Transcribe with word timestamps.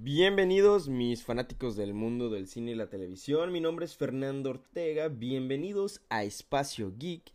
Bienvenidos 0.00 0.88
mis 0.88 1.24
fanáticos 1.24 1.74
del 1.74 1.92
mundo 1.92 2.30
del 2.30 2.46
cine 2.46 2.70
y 2.70 2.74
la 2.76 2.88
televisión, 2.88 3.50
mi 3.50 3.60
nombre 3.60 3.84
es 3.84 3.96
Fernando 3.96 4.50
Ortega, 4.50 5.08
bienvenidos 5.08 6.02
a 6.08 6.22
Espacio 6.22 6.92
Geek. 6.96 7.32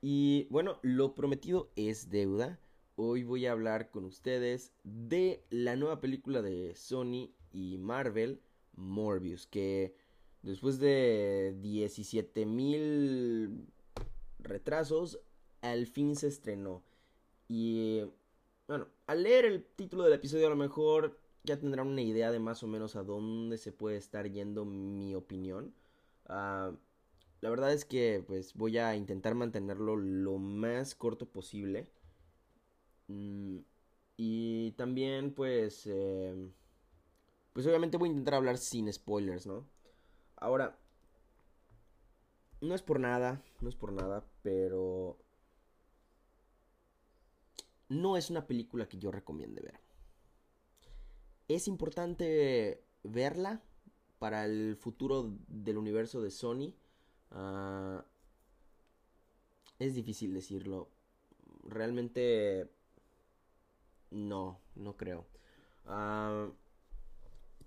Y 0.00 0.46
bueno, 0.48 0.78
lo 0.80 1.14
prometido 1.14 1.70
es 1.76 2.08
deuda, 2.08 2.58
hoy 2.96 3.24
voy 3.24 3.44
a 3.44 3.52
hablar 3.52 3.90
con 3.90 4.06
ustedes 4.06 4.72
de 4.84 5.44
la 5.50 5.76
nueva 5.76 6.00
película 6.00 6.40
de 6.40 6.74
Sony 6.76 7.30
y 7.52 7.76
Marvel, 7.76 8.40
Morbius, 8.72 9.46
que 9.46 9.94
después 10.40 10.78
de 10.78 11.54
17 11.60 12.46
mil 12.46 13.66
retrasos, 14.38 15.20
al 15.60 15.86
fin 15.86 16.16
se 16.16 16.28
estrenó. 16.28 16.82
Y 17.48 18.00
bueno, 18.66 18.88
al 19.06 19.24
leer 19.24 19.44
el 19.44 19.62
título 19.62 20.04
del 20.04 20.14
episodio 20.14 20.46
a 20.46 20.50
lo 20.50 20.56
mejor 20.56 21.27
ya 21.48 21.58
tendrán 21.58 21.88
una 21.88 22.02
idea 22.02 22.30
de 22.30 22.38
más 22.38 22.62
o 22.62 22.66
menos 22.68 22.94
a 22.96 23.02
dónde 23.02 23.58
se 23.58 23.72
puede 23.72 23.96
estar 23.96 24.30
yendo 24.30 24.64
mi 24.64 25.14
opinión. 25.14 25.74
Ah, 26.26 26.72
la 27.40 27.50
verdad 27.50 27.72
es 27.72 27.84
que 27.84 28.22
pues 28.26 28.54
voy 28.54 28.78
a 28.78 28.94
intentar 28.96 29.34
mantenerlo 29.34 29.96
lo 29.96 30.38
más 30.38 30.94
corto 30.94 31.26
posible. 31.26 31.90
Mm, 33.08 33.58
y 34.16 34.72
también 34.72 35.32
pues... 35.34 35.84
Eh, 35.86 36.50
pues 37.52 37.66
obviamente 37.66 37.96
voy 37.96 38.08
a 38.08 38.12
intentar 38.12 38.34
hablar 38.34 38.58
sin 38.58 38.92
spoilers, 38.92 39.46
¿no? 39.46 39.66
Ahora... 40.36 40.78
No 42.60 42.74
es 42.74 42.82
por 42.82 42.98
nada, 43.00 43.40
no 43.60 43.68
es 43.68 43.76
por 43.76 43.92
nada, 43.92 44.24
pero... 44.42 45.16
No 47.88 48.16
es 48.16 48.30
una 48.30 48.46
película 48.46 48.88
que 48.88 48.98
yo 48.98 49.10
recomiende 49.10 49.62
ver 49.62 49.87
es 51.48 51.66
importante 51.66 52.84
verla 53.02 53.62
para 54.18 54.44
el 54.44 54.76
futuro 54.76 55.34
del 55.48 55.78
universo 55.78 56.20
de 56.20 56.30
Sony. 56.30 56.74
Ah, 57.30 58.04
es 59.78 59.94
difícil 59.94 60.34
decirlo. 60.34 60.88
Realmente 61.64 62.70
no, 64.10 64.60
no 64.74 64.96
creo. 64.96 65.26
Uh, 65.86 66.52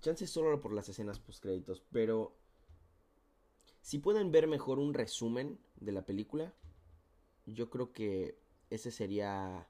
chance 0.00 0.26
solo 0.26 0.60
por 0.60 0.72
las 0.72 0.88
escenas 0.88 1.18
post 1.18 1.42
créditos, 1.42 1.82
pero 1.90 2.36
si 3.80 3.98
pueden 3.98 4.30
ver 4.30 4.46
mejor 4.46 4.78
un 4.78 4.94
resumen 4.94 5.58
de 5.76 5.92
la 5.92 6.04
película, 6.04 6.54
yo 7.46 7.70
creo 7.70 7.92
que 7.92 8.38
ese 8.70 8.90
sería 8.90 9.68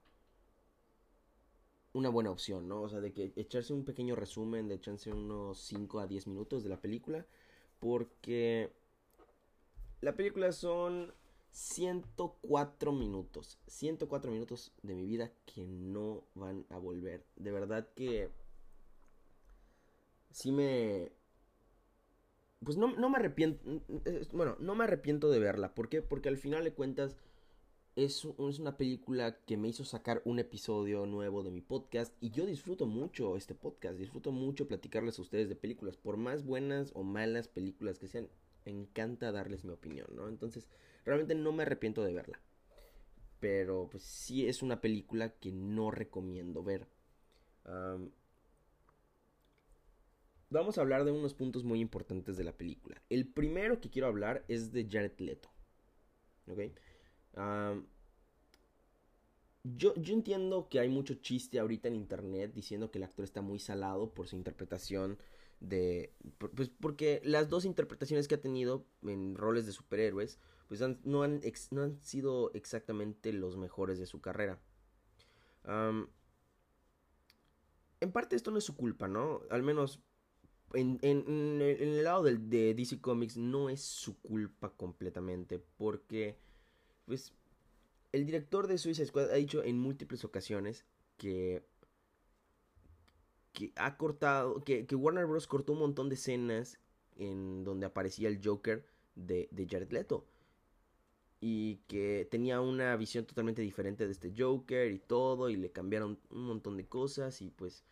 una 1.92 2.08
buena 2.08 2.30
opción, 2.30 2.68
¿no? 2.68 2.82
O 2.82 2.88
sea, 2.88 3.00
de 3.00 3.12
que 3.12 3.32
echarse 3.36 3.72
un 3.72 3.84
pequeño 3.84 4.16
resumen, 4.16 4.68
de 4.68 4.76
echarse 4.76 5.12
unos 5.12 5.58
5 5.60 6.00
a 6.00 6.06
10 6.06 6.26
minutos 6.26 6.62
de 6.62 6.70
la 6.70 6.80
película, 6.80 7.26
porque 7.80 8.72
la 10.00 10.14
película 10.14 10.52
son 10.52 11.12
104 11.50 12.92
minutos, 12.92 13.58
104 13.66 14.30
minutos 14.30 14.72
de 14.82 14.94
mi 14.94 15.06
vida 15.06 15.32
que 15.44 15.66
no 15.66 16.24
van 16.34 16.64
a 16.70 16.78
volver. 16.78 17.24
De 17.36 17.52
verdad 17.52 17.88
que 17.94 18.30
sí 20.30 20.50
me 20.50 21.12
pues 22.64 22.76
no, 22.76 22.92
no 22.96 23.10
me 23.10 23.16
arrepiento, 23.16 23.60
bueno, 24.32 24.56
no 24.60 24.74
me 24.74 24.84
arrepiento 24.84 25.30
de 25.30 25.40
verla, 25.40 25.74
¿por 25.74 25.88
qué? 25.88 26.00
Porque 26.00 26.28
al 26.28 26.36
final 26.36 26.62
de 26.64 26.72
cuentas 26.72 27.16
es, 27.94 28.24
una 28.24 28.76
película 28.76 29.36
que 29.44 29.56
me 29.56 29.68
hizo 29.68 29.84
sacar 29.84 30.22
un 30.24 30.38
episodio 30.38 31.04
nuevo 31.04 31.42
de 31.42 31.50
mi 31.50 31.60
podcast 31.60 32.14
y 32.20 32.30
yo 32.30 32.46
disfruto 32.46 32.86
mucho 32.86 33.36
este 33.36 33.54
podcast, 33.54 33.98
disfruto 33.98 34.32
mucho 34.32 34.66
platicarles 34.66 35.18
a 35.18 35.22
ustedes 35.22 35.48
de 35.48 35.56
películas, 35.56 35.96
por 35.96 36.16
más 36.16 36.44
buenas 36.44 36.92
o 36.94 37.02
malas 37.02 37.48
películas 37.48 37.98
que 37.98 38.08
sean, 38.08 38.28
encanta 38.64 39.32
darles 39.32 39.64
mi 39.64 39.72
opinión, 39.72 40.06
¿no? 40.14 40.28
Entonces, 40.28 40.68
realmente 41.04 41.34
no 41.34 41.52
me 41.52 41.64
arrepiento 41.64 42.02
de 42.02 42.14
verla. 42.14 42.40
Pero 43.40 43.88
pues 43.90 44.04
sí 44.04 44.46
es 44.46 44.62
una 44.62 44.80
película 44.80 45.30
que 45.30 45.52
no 45.52 45.90
recomiendo 45.90 46.62
ver. 46.62 46.86
vamos 50.48 50.78
a 50.78 50.80
hablar 50.80 51.04
de 51.04 51.10
unos 51.10 51.34
puntos 51.34 51.64
muy 51.64 51.80
importantes 51.80 52.36
de 52.36 52.44
la 52.44 52.52
película. 52.52 53.02
El 53.10 53.26
primero 53.26 53.80
que 53.80 53.90
quiero 53.90 54.06
hablar 54.06 54.44
es 54.48 54.72
de 54.72 54.86
Jared 54.88 55.18
Leto. 55.18 55.50
¿Ok? 56.46 56.60
Yo, 59.64 59.94
entiendo 59.96 60.68
que 60.68 60.80
hay 60.80 60.88
mucho 60.88 61.14
chiste 61.14 61.58
ahorita 61.58 61.88
en 61.88 61.94
internet 61.94 62.52
diciendo 62.54 62.90
que 62.90 62.98
el 62.98 63.04
actor 63.04 63.24
está 63.24 63.42
muy 63.42 63.58
salado 63.58 64.12
por 64.12 64.26
su 64.26 64.36
interpretación 64.36 65.18
de... 65.60 66.12
Pues 66.38 66.68
porque 66.68 67.20
las 67.24 67.48
dos 67.48 67.64
interpretaciones 67.64 68.28
que 68.28 68.34
ha 68.34 68.40
tenido 68.40 68.86
en 69.02 69.36
roles 69.36 69.66
de 69.66 69.72
superhéroes 69.72 70.38
pues 70.68 70.80
no, 71.04 71.22
han 71.22 71.40
no 71.70 71.82
han 71.82 72.00
sido 72.00 72.50
exactamente 72.54 73.32
los 73.32 73.56
mejores 73.56 73.98
de 73.98 74.06
su 74.06 74.20
carrera. 74.20 74.58
en 78.00 78.12
parte 78.12 78.36
esto 78.36 78.50
no 78.50 78.58
es 78.58 78.64
su 78.64 78.74
culpa, 78.74 79.06
¿no? 79.06 79.42
Al 79.50 79.62
menos 79.62 80.00
en, 80.74 80.98
en, 81.02 81.60
el 81.60 82.04
lado 82.04 82.22
del, 82.22 82.48
de 82.48 82.74
DC 82.74 83.00
Comics 83.00 83.36
no 83.36 83.68
es 83.68 83.82
su 83.82 84.18
culpa 84.20 84.70
completamente 84.74 85.58
porque 85.58 86.38
pues 87.06 87.32
el 88.12 88.26
director 88.26 88.66
de 88.66 88.78
Suicide 88.78 89.06
Squad 89.06 89.30
ha 89.30 89.34
dicho 89.34 89.62
en 89.64 89.78
múltiples 89.78 90.24
ocasiones 90.24 90.84
que 91.16 91.64
que 93.52 93.72
ha 93.76 93.96
cortado, 93.96 94.62
que, 94.64 94.86
Warner 94.94 95.26
Bros. 95.26 95.46
cortó 95.46 95.72
un 95.72 95.80
montón 95.80 96.08
de 96.08 96.14
escenas 96.14 96.78
en 97.16 97.64
donde 97.64 97.86
aparecía 97.86 98.28
el 98.28 98.40
Joker 98.42 98.84
de, 99.14 99.48
de, 99.50 99.66
Jared 99.68 99.90
Leto. 99.90 100.26
Y 101.40 101.76
que 101.88 102.26
tenía 102.30 102.60
una 102.60 102.96
visión 102.96 103.26
totalmente 103.26 103.62
diferente 103.62 104.06
de 104.06 104.12
este 104.12 104.32
Joker 104.36 104.90
y 104.92 104.98
todo, 104.98 105.50
y 105.50 105.56
le 105.56 105.72
cambiaron 105.72 106.18
un 106.30 106.46
montón 106.46 106.76
de 106.76 106.86
cosas. 106.86 107.42
Y 107.42 107.50
pues, 107.50 107.84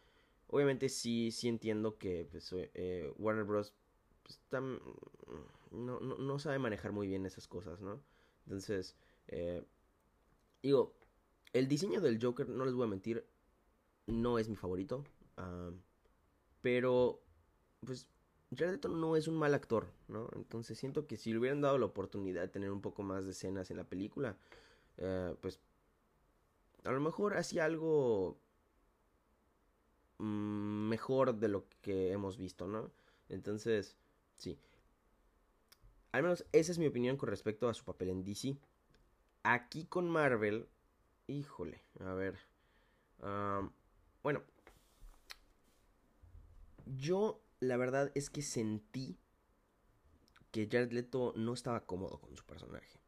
obviamente 0.46 0.88
sí, 0.88 1.30
sí 1.32 1.48
entiendo 1.48 1.98
que 1.98 2.26
pues, 2.30 2.54
eh, 2.54 3.12
Warner 3.18 3.44
Bros. 3.44 3.74
Pues, 4.22 4.40
no, 4.52 6.00
no, 6.00 6.00
no 6.00 6.38
sabe 6.38 6.58
manejar 6.58 6.92
muy 6.92 7.08
bien 7.08 7.26
esas 7.26 7.48
cosas, 7.48 7.80
¿no? 7.80 8.00
Entonces, 8.50 8.96
eh, 9.28 9.62
digo, 10.60 10.92
el 11.52 11.68
diseño 11.68 12.00
del 12.00 12.20
Joker, 12.20 12.48
no 12.48 12.64
les 12.64 12.74
voy 12.74 12.84
a 12.84 12.90
mentir, 12.90 13.24
no 14.08 14.40
es 14.40 14.48
mi 14.48 14.56
favorito. 14.56 15.04
pero, 16.60 17.22
pues, 17.86 18.06
Jared 18.56 18.72
Leto 18.72 18.88
no 18.88 19.16
es 19.16 19.28
un 19.28 19.36
mal 19.36 19.54
actor, 19.54 19.86
¿no? 20.08 20.28
Entonces 20.34 20.78
siento 20.78 21.06
que 21.06 21.16
si 21.16 21.32
le 21.32 21.38
hubieran 21.38 21.60
dado 21.60 21.78
la 21.78 21.86
oportunidad 21.86 22.42
de 22.42 22.48
tener 22.48 22.72
un 22.72 22.80
poco 22.82 23.02
más 23.04 23.24
de 23.24 23.30
escenas 23.32 23.70
en 23.70 23.76
la 23.76 23.84
película, 23.84 24.36
eh, 24.98 25.34
pues, 25.40 25.60
a 26.84 26.90
lo 26.92 27.00
mejor 27.00 27.36
hacía 27.36 27.64
algo 27.64 28.36
mm, 30.18 30.88
mejor 30.88 31.36
de 31.36 31.48
lo 31.48 31.66
que 31.82 32.10
hemos 32.12 32.36
visto, 32.36 32.66
¿no? 32.66 32.90
Entonces, 33.28 33.96
sí. 34.36 34.58
Al 36.12 36.22
menos 36.22 36.44
esa 36.52 36.72
es 36.72 36.78
mi 36.78 36.86
opinión 36.86 37.16
con 37.16 37.28
respecto 37.28 37.68
a 37.68 37.74
su 37.74 37.84
papel 37.84 38.10
en 38.10 38.24
DC. 38.24 38.56
Aquí 39.42 39.84
con 39.84 40.08
Marvel, 40.08 40.68
híjole, 41.26 41.82
a 42.00 42.14
ver. 42.14 42.38
bueno, 44.22 44.42
yo 46.86 47.40
la 47.60 47.76
verdad 47.76 48.10
es 48.14 48.30
que 48.30 48.42
sentí 48.42 49.18
que 50.50 50.68
Jared 50.70 50.92
Leto 50.92 51.32
no 51.36 51.52
estaba 51.52 51.86
cómodo 51.86 52.20
con 52.20 52.36
su 52.36 52.44
personaje. 52.44 52.98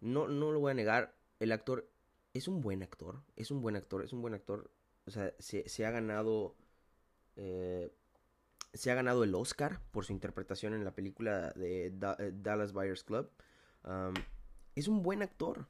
No, 0.00 0.28
no 0.28 0.52
lo 0.52 0.60
voy 0.60 0.70
a 0.70 0.74
negar, 0.74 1.16
el 1.40 1.52
actor 1.52 1.90
es 2.32 2.48
un 2.48 2.60
buen 2.60 2.82
actor, 2.82 3.22
es 3.34 3.50
un 3.50 3.60
buen 3.60 3.76
actor, 3.76 4.04
es 4.04 4.12
un 4.12 4.22
buen 4.22 4.34
actor. 4.34 4.70
O 5.06 5.10
sea, 5.10 5.34
se, 5.38 5.86
ha 5.86 5.90
ganado... 5.90 6.54
Eh, 7.36 7.92
se 8.76 8.90
ha 8.90 8.94
ganado 8.94 9.24
el 9.24 9.34
Oscar 9.34 9.80
por 9.90 10.04
su 10.04 10.12
interpretación 10.12 10.74
en 10.74 10.84
la 10.84 10.94
película 10.94 11.50
de 11.52 11.86
eh, 11.86 12.32
Dallas 12.34 12.72
Buyers 12.72 13.04
Club 13.04 13.30
es 14.76 14.88
un 14.88 15.02
buen 15.02 15.22
actor. 15.22 15.66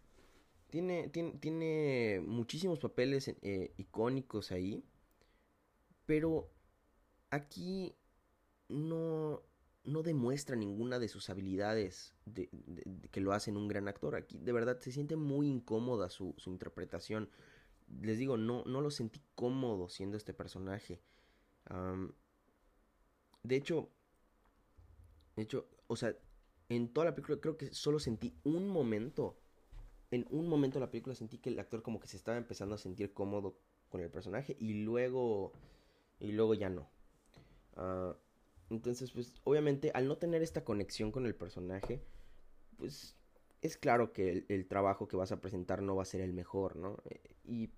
Tiene, 0.69 1.09
tiene, 1.09 2.21
muchísimos 2.27 2.81
papeles 2.81 3.29
eh, 3.41 3.73
icónicos 3.77 4.53
ahí. 4.53 4.85
Pero 6.05 6.51
aquí 7.31 7.95
no, 8.69 9.43
no 9.85 10.03
demuestra 10.03 10.57
ninguna 10.57 10.99
de 10.99 11.09
sus 11.09 11.31
habilidades 11.31 12.15
de, 12.27 12.51
que 13.11 13.21
lo 13.21 13.33
hacen 13.33 13.57
un 13.57 13.69
gran 13.69 13.89
actor. 13.89 14.17
Aquí 14.17 14.39
de 14.39 14.53
verdad 14.53 14.81
se 14.81 14.93
siente 14.93 15.17
muy 15.17 15.49
incómoda 15.49 16.11
su, 16.11 16.35
su 16.37 16.51
interpretación. 16.51 17.31
Les 18.03 18.19
digo, 18.19 18.37
no, 18.37 18.65
no 18.67 18.81
lo 18.81 18.91
sentí 18.91 19.23
cómodo 19.35 19.89
siendo 19.89 20.17
este 20.17 20.35
personaje. 20.35 21.01
De 23.47 23.57
hecho, 23.57 23.89
de 25.37 25.43
hecho, 25.43 25.69
o 25.87 25.97
sea, 25.97 26.15
en 26.69 26.93
toda 26.93 27.07
la 27.07 27.15
película 27.15 27.39
creo 27.41 27.57
que 27.57 27.73
solo 27.73 27.99
sentí 27.99 28.35
un 28.45 28.69
momento. 28.69 29.37
En 30.11 30.27
un 30.31 30.49
momento 30.49 30.79
de 30.79 30.87
la 30.87 30.91
película 30.91 31.15
sentí 31.15 31.39
que 31.39 31.51
el 31.51 31.59
actor 31.59 31.83
como 31.83 32.01
que 32.01 32.07
se 32.07 32.17
estaba 32.17 32.39
empezando 32.39 32.75
a 32.75 32.79
sentir 32.79 33.13
cómodo 33.13 33.59
con 33.89 34.01
el 34.01 34.11
personaje 34.11 34.57
y 34.61 34.85
luego 34.85 35.53
y 36.21 36.33
luego 36.33 36.55
ya 36.55 36.71
no. 36.71 36.89
Ah, 37.77 38.17
entonces, 38.71 39.13
pues, 39.13 39.35
obviamente, 39.45 39.91
al 39.95 40.09
no 40.09 40.17
tener 40.19 40.43
esta 40.43 40.65
conexión 40.65 41.13
con 41.13 41.27
el 41.27 41.35
personaje, 41.35 42.03
pues, 42.77 43.17
es 43.63 43.77
claro 43.77 44.13
que 44.13 44.45
el, 44.49 44.67
trabajo 44.67 45.09
que 45.09 45.17
vas 45.17 45.33
a 45.33 45.41
presentar 45.41 45.83
no 45.83 45.97
va 45.97 46.03
a 46.03 46.07
ser 46.07 46.21
el 46.21 46.33
mejor, 46.33 46.77
¿no? 46.77 46.97
Eh, 47.05 47.69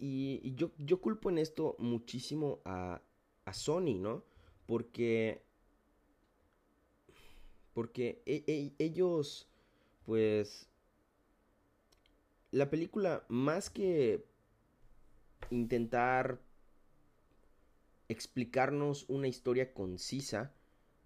y, 0.00 0.54
yo, 0.54 0.70
yo 0.78 1.00
culpo 1.00 1.30
en 1.30 1.38
esto 1.38 1.76
muchísimo 1.78 2.60
a, 2.64 3.00
a 3.44 3.52
Sony, 3.52 3.98
¿no? 3.98 4.24
Porque 4.66 5.42
porque 7.78 8.20
e, 8.26 8.42
e, 8.48 8.72
ellos, 8.84 9.46
pues, 10.04 10.68
la 12.50 12.70
película, 12.70 13.24
más 13.28 13.70
que 13.70 14.24
intentar 15.50 16.40
explicarnos 18.08 19.04
una 19.08 19.28
historia 19.28 19.74
concisa, 19.74 20.52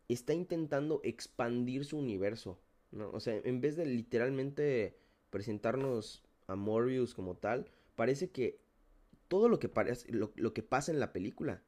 está 0.08 0.32
intentando 0.32 1.02
expandir 1.04 1.84
su 1.84 1.98
universo, 1.98 2.58
¿no? 2.90 3.10
O 3.10 3.20
sea, 3.20 3.36
en 3.36 3.60
vez 3.60 3.76
de 3.76 3.84
literalmente 3.84 4.96
presentarnos 5.28 6.22
a 6.46 6.56
Morbius 6.56 7.12
como 7.12 7.36
tal, 7.36 7.70
parece 7.96 8.30
que 8.30 8.58
todo 9.32 9.48
lo 9.48 9.58
que, 9.58 9.70
pasa 9.70 10.92
en 10.92 11.00
la 11.00 11.10
película, 11.14 11.62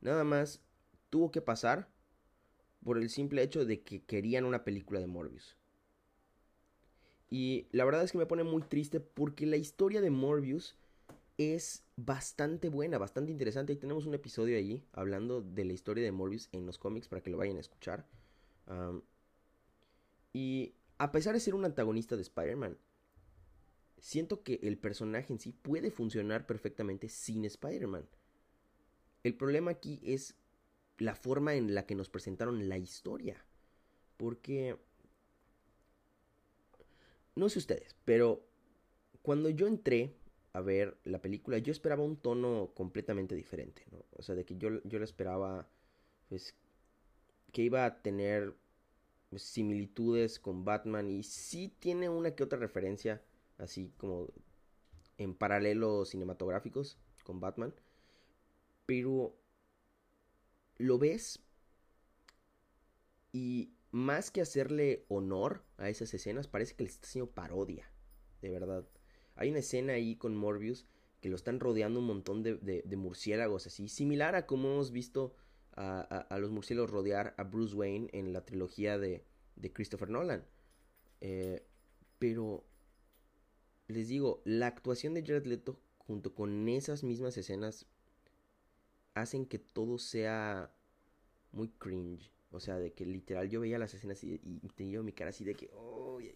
nada 0.00 0.24
más 0.24 0.60
tuvo 1.08 1.30
que 1.30 1.40
pasar 1.40 1.88
por 2.82 2.98
el 2.98 3.10
simple 3.10 3.44
hecho 3.44 3.64
de 3.64 3.80
que 3.82 4.02
querían 4.02 4.44
una 4.44 4.64
película 4.64 4.98
de 4.98 5.06
Morbius. 5.06 5.56
Y 7.30 7.68
la 7.70 7.84
verdad 7.84 8.02
es 8.02 8.10
que 8.10 8.18
me 8.18 8.26
pone 8.26 8.42
muy 8.42 8.62
triste 8.62 8.98
porque 8.98 9.46
la 9.46 9.56
historia 9.56 10.00
de 10.00 10.10
Morbius 10.10 10.74
es 11.38 11.84
bastante 11.94 12.70
buena, 12.70 12.98
bastante 12.98 13.30
interesante. 13.30 13.72
Y 13.72 13.76
tenemos 13.76 14.04
un 14.06 14.14
episodio 14.14 14.58
allí 14.58 14.82
hablando 14.90 15.42
de 15.42 15.64
la 15.64 15.74
historia 15.74 16.02
de 16.02 16.10
Morbius 16.10 16.48
en 16.50 16.66
los 16.66 16.76
cómics 16.76 17.06
para 17.06 17.22
que 17.22 17.30
lo 17.30 17.36
vayan 17.36 17.56
a 17.56 17.60
escuchar. 17.60 18.04
y 20.32 20.74
a 20.98 21.12
pesar 21.12 21.34
de 21.34 21.40
ser 21.40 21.54
un 21.54 21.64
antagonista 21.64 22.16
de 22.16 22.22
Spider-Man, 22.22 22.76
siento 23.98 24.42
que 24.42 24.60
el 24.62 24.78
personaje 24.78 25.32
en 25.32 25.38
sí 25.38 25.52
puede 25.52 25.90
funcionar 25.90 26.46
perfectamente 26.46 27.08
sin 27.08 27.44
Spider-Man. 27.44 28.06
El 29.22 29.34
problema 29.34 29.72
aquí 29.72 30.00
es 30.04 30.34
la 30.98 31.14
forma 31.14 31.54
en 31.54 31.74
la 31.74 31.86
que 31.86 31.94
nos 31.94 32.08
presentaron 32.08 32.68
la 32.68 32.78
historia. 32.78 33.44
Porque... 34.16 34.76
No 37.34 37.50
sé 37.50 37.58
ustedes, 37.58 37.94
pero 38.06 38.46
cuando 39.20 39.50
yo 39.50 39.66
entré 39.66 40.14
a 40.54 40.62
ver 40.62 40.96
la 41.04 41.20
película, 41.20 41.58
yo 41.58 41.70
esperaba 41.70 42.02
un 42.02 42.16
tono 42.16 42.70
completamente 42.74 43.34
diferente, 43.34 43.82
¿no? 43.90 44.06
O 44.12 44.22
sea, 44.22 44.34
de 44.34 44.46
que 44.46 44.56
yo, 44.56 44.82
yo 44.84 44.98
le 44.98 45.04
esperaba, 45.04 45.68
pues, 46.30 46.54
que 47.52 47.60
iba 47.60 47.84
a 47.84 48.00
tener 48.00 48.54
pues, 49.28 49.42
similitudes 49.42 50.38
con 50.38 50.64
Batman 50.64 51.10
y 51.10 51.22
sí 51.24 51.74
tiene 51.78 52.08
una 52.08 52.34
que 52.34 52.42
otra 52.42 52.58
referencia, 52.58 53.20
así 53.58 53.92
como 53.96 54.28
en 55.18 55.34
paralelos 55.34 56.10
cinematográficos 56.10 56.98
con 57.24 57.40
Batman, 57.40 57.74
pero 58.86 59.36
lo 60.78 60.98
ves 60.98 61.40
y 63.32 63.72
más 63.90 64.30
que 64.30 64.40
hacerle 64.40 65.04
honor 65.08 65.62
a 65.78 65.88
esas 65.88 66.12
escenas, 66.14 66.48
parece 66.48 66.74
que 66.74 66.84
le 66.84 66.90
está 66.90 67.06
haciendo 67.06 67.30
parodia, 67.30 67.90
de 68.42 68.50
verdad. 68.50 68.86
Hay 69.34 69.50
una 69.50 69.60
escena 69.60 69.94
ahí 69.94 70.16
con 70.16 70.36
Morbius 70.36 70.86
que 71.20 71.28
lo 71.28 71.36
están 71.36 71.60
rodeando 71.60 72.00
un 72.00 72.06
montón 72.06 72.42
de, 72.42 72.96
murciélagos 72.96 73.66
así, 73.66 73.88
similar 73.88 74.34
a 74.34 74.46
como 74.46 74.70
hemos 74.72 74.90
visto 74.90 75.34
a, 75.72 76.26
los 76.38 76.50
murciélagos 76.50 76.90
rodear 76.90 77.34
a 77.36 77.44
Bruce 77.44 77.74
Wayne 77.74 78.08
en 78.12 78.32
la 78.32 78.44
trilogía 78.44 78.98
de, 78.98 79.24
Christopher 79.72 80.10
Nolan. 80.10 80.44
Eh, 81.20 81.66
pero 82.18 82.64
les 83.88 84.08
digo, 84.08 84.42
la 84.44 84.66
actuación 84.66 85.14
de 85.14 85.22
Jared 85.22 85.46
Leto 85.46 85.78
junto 85.98 86.34
con 86.34 86.68
esas 86.68 87.02
mismas 87.02 87.36
escenas 87.36 87.86
hacen 89.14 89.46
que 89.46 89.58
todo 89.58 89.98
sea 89.98 90.70
muy 91.52 91.68
cringe. 91.68 92.30
O 92.52 92.60
sea, 92.60 92.78
de 92.78 92.92
que 92.92 93.04
literal 93.04 93.50
yo 93.50 93.60
veía 93.60 93.78
las 93.78 93.92
escenas 93.92 94.22
y, 94.24 94.38
tenía 94.76 95.02
mi 95.02 95.12
cara 95.12 95.30
así 95.30 95.44
de 95.44 95.54
que, 95.54 95.68
oh, 95.74 96.18
ay, 96.18 96.34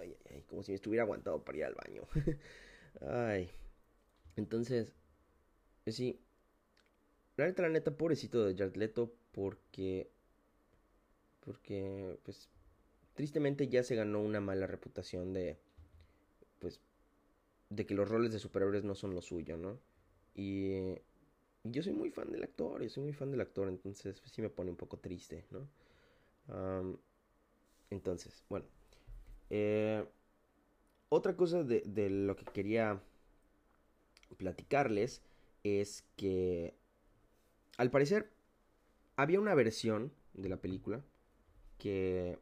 ay, 0.00 0.16
ay, 0.30 0.42
como 0.46 0.62
si 0.62 0.72
me 0.72 0.76
estuviera 0.76 1.04
aguantado 1.04 1.44
para 1.44 1.58
ir 1.58 1.64
al 1.64 1.74
baño. 1.74 2.02
ay. 3.00 3.50
Entonces, 4.36 4.92
pues 5.84 5.96
sí. 5.96 6.20
La 7.36 7.46
neta, 7.46 7.62
la 7.62 7.68
neta, 7.68 7.96
pobrecito 7.96 8.44
de 8.44 8.54
Jared 8.56 8.76
Leto, 8.76 9.14
porque. 9.32 10.10
Porque, 11.40 12.18
pues. 12.24 12.48
Tristemente 13.14 13.68
ya 13.68 13.82
se 13.82 13.94
ganó 13.94 14.20
una 14.20 14.40
mala 14.40 14.66
reputación 14.66 15.32
de. 15.32 15.58
Pues. 16.58 16.80
De 17.70 17.84
que 17.84 17.94
los 17.94 18.08
roles 18.08 18.32
de 18.32 18.38
superhéroes 18.38 18.84
no 18.84 18.94
son 18.94 19.14
lo 19.14 19.22
suyo, 19.22 19.56
¿no? 19.56 19.78
Y 20.34 20.94
yo 21.64 21.82
soy 21.82 21.92
muy 21.92 22.10
fan 22.10 22.30
del 22.30 22.44
actor, 22.44 22.82
yo 22.82 22.88
soy 22.88 23.04
muy 23.04 23.12
fan 23.12 23.30
del 23.30 23.40
actor, 23.40 23.68
entonces 23.68 24.20
pues, 24.20 24.32
sí 24.32 24.42
me 24.42 24.50
pone 24.50 24.70
un 24.70 24.76
poco 24.76 24.98
triste, 24.98 25.44
¿no? 25.50 25.68
entonces, 27.90 28.44
bueno. 28.48 28.66
Eh, 29.50 30.04
otra 31.08 31.36
cosa 31.36 31.64
de, 31.64 31.82
de, 31.86 32.10
lo 32.10 32.36
que 32.36 32.44
quería 32.44 33.00
platicarles 34.36 35.22
es 35.64 36.04
que 36.16 36.74
al 37.76 37.90
parecer 37.90 38.30
había 39.16 39.40
una 39.40 39.54
versión 39.54 40.12
de 40.34 40.48
la 40.48 40.60
película 40.60 41.02
que, 41.78 42.38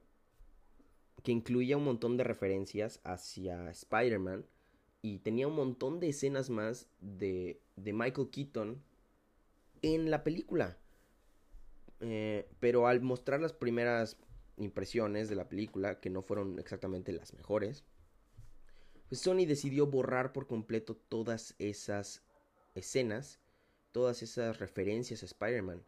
que 1.24 1.32
incluía 1.32 1.78
un 1.78 1.84
montón 1.84 2.16
de 2.16 2.22
referencias 2.22 3.00
hacia 3.02 3.70
Spider-Man 3.70 4.46
y 5.02 5.18
tenía 5.18 5.48
un 5.48 5.56
montón 5.56 5.98
de 5.98 6.10
escenas 6.10 6.50
más 6.50 6.86
de, 7.00 7.60
de 7.76 7.92
Michael 7.94 8.28
Keaton 8.30 8.82
en 9.82 10.10
la 10.10 10.22
película. 10.22 10.78
Eh, 12.00 12.46
pero 12.60 12.86
al 12.86 13.00
mostrar 13.00 13.40
las 13.40 13.54
primeras 13.54 14.18
impresiones 14.58 15.30
de 15.30 15.36
la 15.36 15.48
película, 15.48 15.98
que 15.98 16.10
no 16.10 16.22
fueron 16.22 16.58
exactamente 16.58 17.12
las 17.12 17.32
mejores, 17.32 17.84
pues 19.08 19.22
Sony 19.22 19.46
decidió 19.46 19.86
borrar 19.86 20.32
por 20.32 20.46
completo 20.46 20.94
todas 20.94 21.54
esas 21.58 22.22
escenas, 22.74 23.40
todas 23.92 24.22
esas 24.22 24.58
referencias 24.58 25.22
a 25.22 25.26
Spider-Man. 25.26 25.82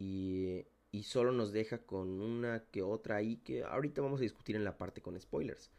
Y, 0.00 0.64
y 0.92 1.04
solo 1.04 1.32
nos 1.32 1.52
deja 1.52 1.78
con 1.78 2.20
una 2.20 2.64
que 2.70 2.82
otra 2.82 3.16
ahí 3.16 3.36
que 3.38 3.64
ahorita 3.64 4.02
vamos 4.02 4.20
a 4.20 4.24
discutir 4.24 4.56
en 4.56 4.64
la 4.64 4.76
parte 4.78 5.00
con 5.00 5.18
spoilers. 5.20 5.70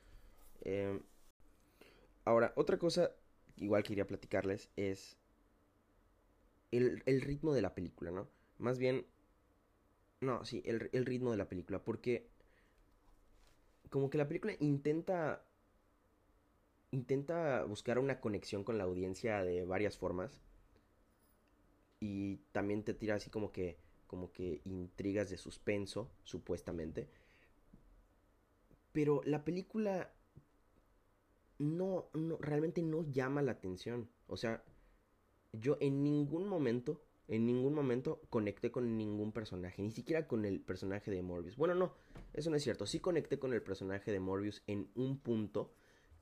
Eh, 0.62 1.00
ahora, 2.26 2.54
otra 2.56 2.78
cosa 2.78 3.12
igual 3.58 3.84
quería 3.84 4.08
platicarles 4.08 4.70
es 4.76 5.18
el, 6.72 7.02
ritmo 7.22 7.54
de 7.54 7.62
la 7.62 7.76
película, 7.76 8.12
¿no? 8.12 8.30
Más 8.58 8.80
bien, 8.80 9.06
no, 10.22 10.46
sí, 10.46 10.62
el, 10.66 10.90
el 10.94 11.06
ritmo 11.06 11.32
de 11.32 11.38
la 11.38 11.50
película, 11.50 11.84
porque 11.84 12.30
como 13.90 14.10
que 14.10 14.18
la 14.18 14.28
película 14.28 14.54
intenta 14.60 15.44
intenta 16.92 17.64
buscar 17.64 18.00
una 18.00 18.20
conexión 18.20 18.64
con 18.64 18.78
la 18.78 18.84
audiencia 18.84 19.44
de 19.44 19.64
varias 19.66 19.98
formas 19.98 20.42
y 22.02 22.38
también 22.52 22.84
te 22.84 22.94
tira 22.94 23.16
así 23.16 23.30
como 23.30 23.52
que 23.52 23.78
como 24.12 24.32
que 24.34 24.62
intrigas 24.66 25.30
de 25.32 25.38
suspenso 25.38 26.12
supuestamente 26.24 27.08
pero 28.92 29.22
la 29.24 29.44
película 29.46 30.14
no, 31.58 32.10
no 32.14 32.38
realmente 32.38 32.84
no 32.84 33.10
llama 33.10 33.42
la 33.42 33.54
atención 33.54 34.10
o 34.28 34.36
sea 34.36 34.64
yo 35.54 35.78
en 35.80 36.04
ningún 36.04 36.48
momento, 36.48 37.02
en 37.28 37.46
ningún 37.46 37.74
momento 37.74 38.22
conecté 38.30 38.72
con 38.72 38.98
ningún 38.98 39.32
personaje, 39.32 39.82
ni 39.82 39.92
siquiera 39.92 40.28
con 40.28 40.46
el 40.46 40.62
personaje 40.62 41.12
de 41.12 41.22
Morbius. 41.22 41.58
Bueno, 41.58 41.76
no, 41.76 41.94
eso 42.34 42.50
no 42.50 42.56
es 42.56 42.64
cierto. 42.64 42.86
Sí 42.86 43.00
conecté 43.00 43.40
con 43.40 43.54
el 43.54 43.62
personaje 43.62 44.12
de 44.12 44.20
Morbius 44.20 44.64
en 44.68 44.90
un 44.96 45.20
punto, 45.20 45.74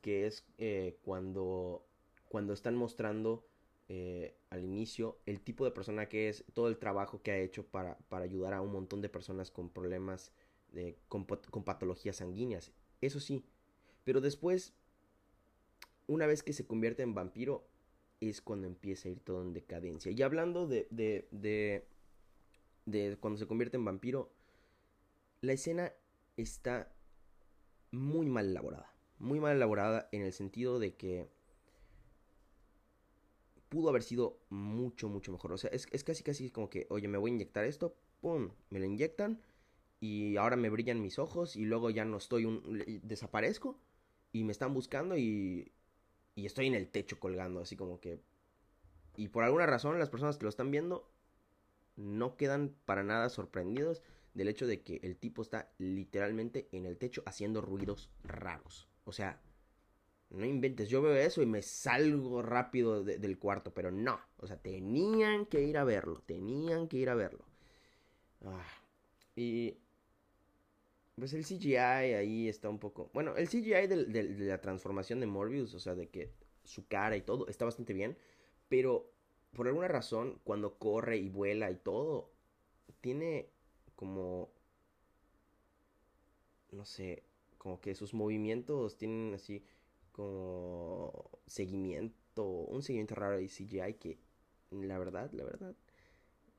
que 0.02 0.26
es 0.26 0.48
eh, 0.58 0.98
cuando, 1.04 1.86
cuando 2.28 2.54
están 2.54 2.76
mostrando 2.76 3.46
eh, 3.90 4.36
al 4.52 4.64
inicio 4.64 5.18
el 5.26 5.42
tipo 5.42 5.66
de 5.66 5.72
persona 5.72 6.08
que 6.08 6.30
es, 6.30 6.46
todo 6.54 6.68
el 6.68 6.78
trabajo 6.78 7.24
que 7.24 7.32
ha 7.32 7.38
hecho 7.40 7.66
para, 7.66 7.98
para 8.08 8.24
ayudar 8.24 8.54
a 8.54 8.62
un 8.62 8.72
montón 8.72 9.02
de 9.02 9.10
personas 9.10 9.50
con 9.50 9.70
problemas, 9.70 10.32
de, 10.72 10.96
con, 11.08 11.26
con 11.26 11.64
patologías 11.64 12.18
sanguíneas. 12.18 12.72
Eso 13.02 13.20
sí, 13.20 13.44
pero 14.04 14.22
después, 14.22 14.74
una 16.08 16.28
vez 16.28 16.44
que 16.44 16.54
se 16.54 16.68
convierte 16.68 17.02
en 17.02 17.16
vampiro, 17.16 17.68
es 18.22 18.42
cuando 18.42 18.68
empieza 18.68 19.10
a 19.10 19.12
ir 19.12 19.20
todo 19.22 19.42
en 19.42 19.54
decadencia. 19.54 20.12
Y 20.12 20.22
hablando 20.22 20.68
de, 20.68 20.88
de, 20.92 21.28
de, 21.32 21.88
de 22.86 23.18
cuando 23.20 23.40
se 23.40 23.48
convierte 23.48 23.78
en 23.78 23.86
vampiro, 23.86 24.32
la 25.42 25.54
escena 25.54 25.94
está 26.38 26.94
muy 27.92 28.28
mal 28.28 28.50
elaborada. 28.50 28.94
Muy 29.18 29.40
mal 29.40 29.56
elaborada 29.56 30.10
en 30.12 30.22
el 30.22 30.34
sentido 30.34 30.80
de 30.80 30.96
que 30.96 31.30
pudo 33.70 33.90
haber 33.90 34.04
sido 34.04 34.40
mucho, 34.50 35.08
mucho 35.08 35.32
mejor. 35.32 35.54
O 35.54 35.58
sea, 35.58 35.70
es, 35.72 35.88
es 35.92 36.04
casi, 36.04 36.24
casi 36.24 36.50
como 36.50 36.70
que, 36.70 36.88
oye, 36.90 37.08
me 37.08 37.18
voy 37.18 37.32
a 37.32 37.34
inyectar 37.36 37.64
esto, 37.66 37.96
pum, 38.20 38.50
me 38.70 38.80
lo 38.80 38.86
inyectan 38.86 39.42
y 40.00 40.38
ahora 40.38 40.56
me 40.56 40.70
brillan 40.70 41.02
mis 41.02 41.20
ojos 41.20 41.56
y 41.56 41.66
luego 41.66 41.90
ya 41.90 42.06
no 42.06 42.18
estoy, 42.18 42.46
un, 42.46 42.84
desaparezco 43.04 43.80
y 44.32 44.44
me 44.44 44.52
están 44.52 44.74
buscando 44.74 45.18
y, 45.18 45.72
y 46.36 46.46
estoy 46.46 46.68
en 46.68 46.76
el 46.76 46.90
techo 46.90 47.20
colgando, 47.20 47.62
así 47.62 47.76
como 47.76 48.00
que... 48.00 48.20
Y 49.16 49.28
por 49.28 49.44
alguna 49.44 49.66
razón 49.66 50.00
las 50.00 50.10
personas 50.10 50.38
que 50.38 50.44
lo 50.44 50.50
están 50.50 50.72
viendo 50.72 51.10
no 51.96 52.38
quedan 52.38 52.76
para 52.86 53.04
nada 53.04 53.30
sorprendidos 53.30 54.02
del 54.34 54.48
hecho 54.48 54.66
de 54.66 54.82
que 54.82 55.00
el 55.04 55.18
tipo 55.18 55.42
está 55.42 55.70
literalmente 55.78 56.70
en 56.72 56.86
el 56.86 56.98
techo 56.98 57.22
haciendo 57.26 57.62
ruidos 57.62 58.10
raros. 58.24 58.88
O 59.04 59.12
sea, 59.12 59.42
no 60.30 60.46
inventes, 60.46 60.90
yo 60.90 61.02
veo 61.02 61.16
eso 61.16 61.42
y 61.42 61.46
me 61.48 61.62
salgo 61.62 62.42
rápido 62.42 63.04
del 63.04 63.40
cuarto, 63.40 63.74
pero 63.74 63.92
no. 63.92 64.20
O 64.38 64.48
sea, 64.48 64.58
tenían 64.58 65.46
que 65.48 65.62
ir 65.62 65.78
a 65.78 65.84
verlo, 65.84 66.22
tenían 66.26 66.88
que 66.88 66.98
ir 66.98 67.10
a 67.10 67.16
verlo. 67.16 67.46
Ah, 68.46 68.64
y 69.36 69.78
pues 71.16 71.34
el 71.34 71.44
CGI 71.46 71.76
ahí 71.76 72.48
está 72.48 72.70
un 72.70 72.80
poco. 72.80 73.10
Bueno, 73.14 73.36
el 73.36 73.48
CGI 73.48 73.88
de, 73.88 74.36
la 74.40 74.62
transformación 74.62 75.20
de 75.20 75.26
Morbius, 75.26 75.74
o 75.74 75.80
sea, 75.80 75.96
de 75.96 76.10
que 76.10 76.32
su 76.64 76.88
cara 76.88 77.18
y 77.18 77.22
todo, 77.22 77.48
está 77.48 77.66
bastante 77.66 77.94
bien. 77.94 78.18
Pero 78.70 79.12
por 79.54 79.68
alguna 79.68 79.88
razón, 79.88 80.40
cuando 80.44 80.78
corre 80.78 81.18
y 81.18 81.30
vuela 81.30 81.72
y 81.72 81.76
todo, 81.76 82.32
tiene 83.02 83.50
como. 83.96 84.50
No 86.72 86.86
sé, 86.86 87.24
como 87.58 87.82
que 87.82 87.96
sus 87.96 88.14
movimientos 88.14 88.96
tienen 88.98 89.34
así 89.34 89.64
como 90.12 91.30
seguimiento, 91.46 92.46
un 92.46 92.84
seguimiento 92.84 93.16
raro 93.16 93.38
de 93.38 93.48
CGI 93.48 93.96
que 94.00 94.20
la 94.72 94.98
verdad, 94.98 95.32
la 95.32 95.44
verdad, 95.44 95.76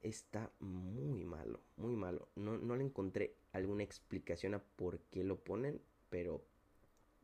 está 0.02 0.50
muy 0.60 1.24
malo, 1.24 1.60
muy 1.76 1.96
malo. 1.96 2.28
No, 2.36 2.58
no 2.58 2.76
le 2.76 2.84
encontré 2.84 3.36
alguna 3.52 3.82
explicación 3.82 4.54
a 4.54 4.62
por 4.62 5.00
qué 5.10 5.24
lo 5.24 5.38
ponen, 5.42 5.80
pero 6.08 6.44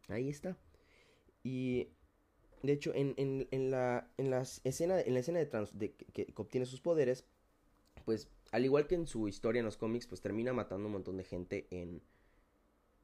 ahí 0.09 0.29
está. 0.29 0.57
Y 1.43 1.89
de 2.63 2.73
hecho, 2.73 2.93
en, 2.95 3.15
en, 3.17 3.47
en 3.51 3.71
la, 3.71 4.11
en, 4.17 4.33
escena, 4.65 5.01
en 5.01 5.15
la 5.15 5.21
escena 5.21 5.39
de, 5.39 5.47
trans, 5.47 5.79
de 5.79 5.93
que, 5.93 6.33
obtiene 6.37 6.67
sus 6.67 6.81
poderes, 6.81 7.25
pues 8.05 8.29
al 8.53 8.65
igual 8.65 8.87
que 8.87 8.95
en 8.95 9.07
su 9.07 9.29
historia 9.29 9.61
en 9.61 9.67
los 9.67 9.77
cómics, 9.77 10.07
pues 10.07 10.21
termina 10.21 10.53
matando 10.53 10.87
un 10.87 10.93
montón 10.93 11.17
de 11.17 11.25
gente 11.25 11.67
en, 11.71 12.03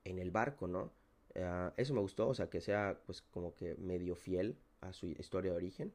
en 0.04 0.18
el 0.18 0.30
barco, 0.30 0.66
¿no? 0.66 0.92
Ah, 1.36 1.72
eso 1.76 1.94
me 1.94 2.00
gustó, 2.00 2.28
o 2.28 2.34
sea, 2.34 2.50
que 2.50 2.60
sea 2.60 3.00
pues 3.06 3.22
como 3.22 3.54
que 3.54 3.74
medio 3.76 4.14
fiel 4.16 4.58
a 4.80 4.92
su 4.92 5.06
historia 5.06 5.52
de 5.52 5.56
origen. 5.56 5.92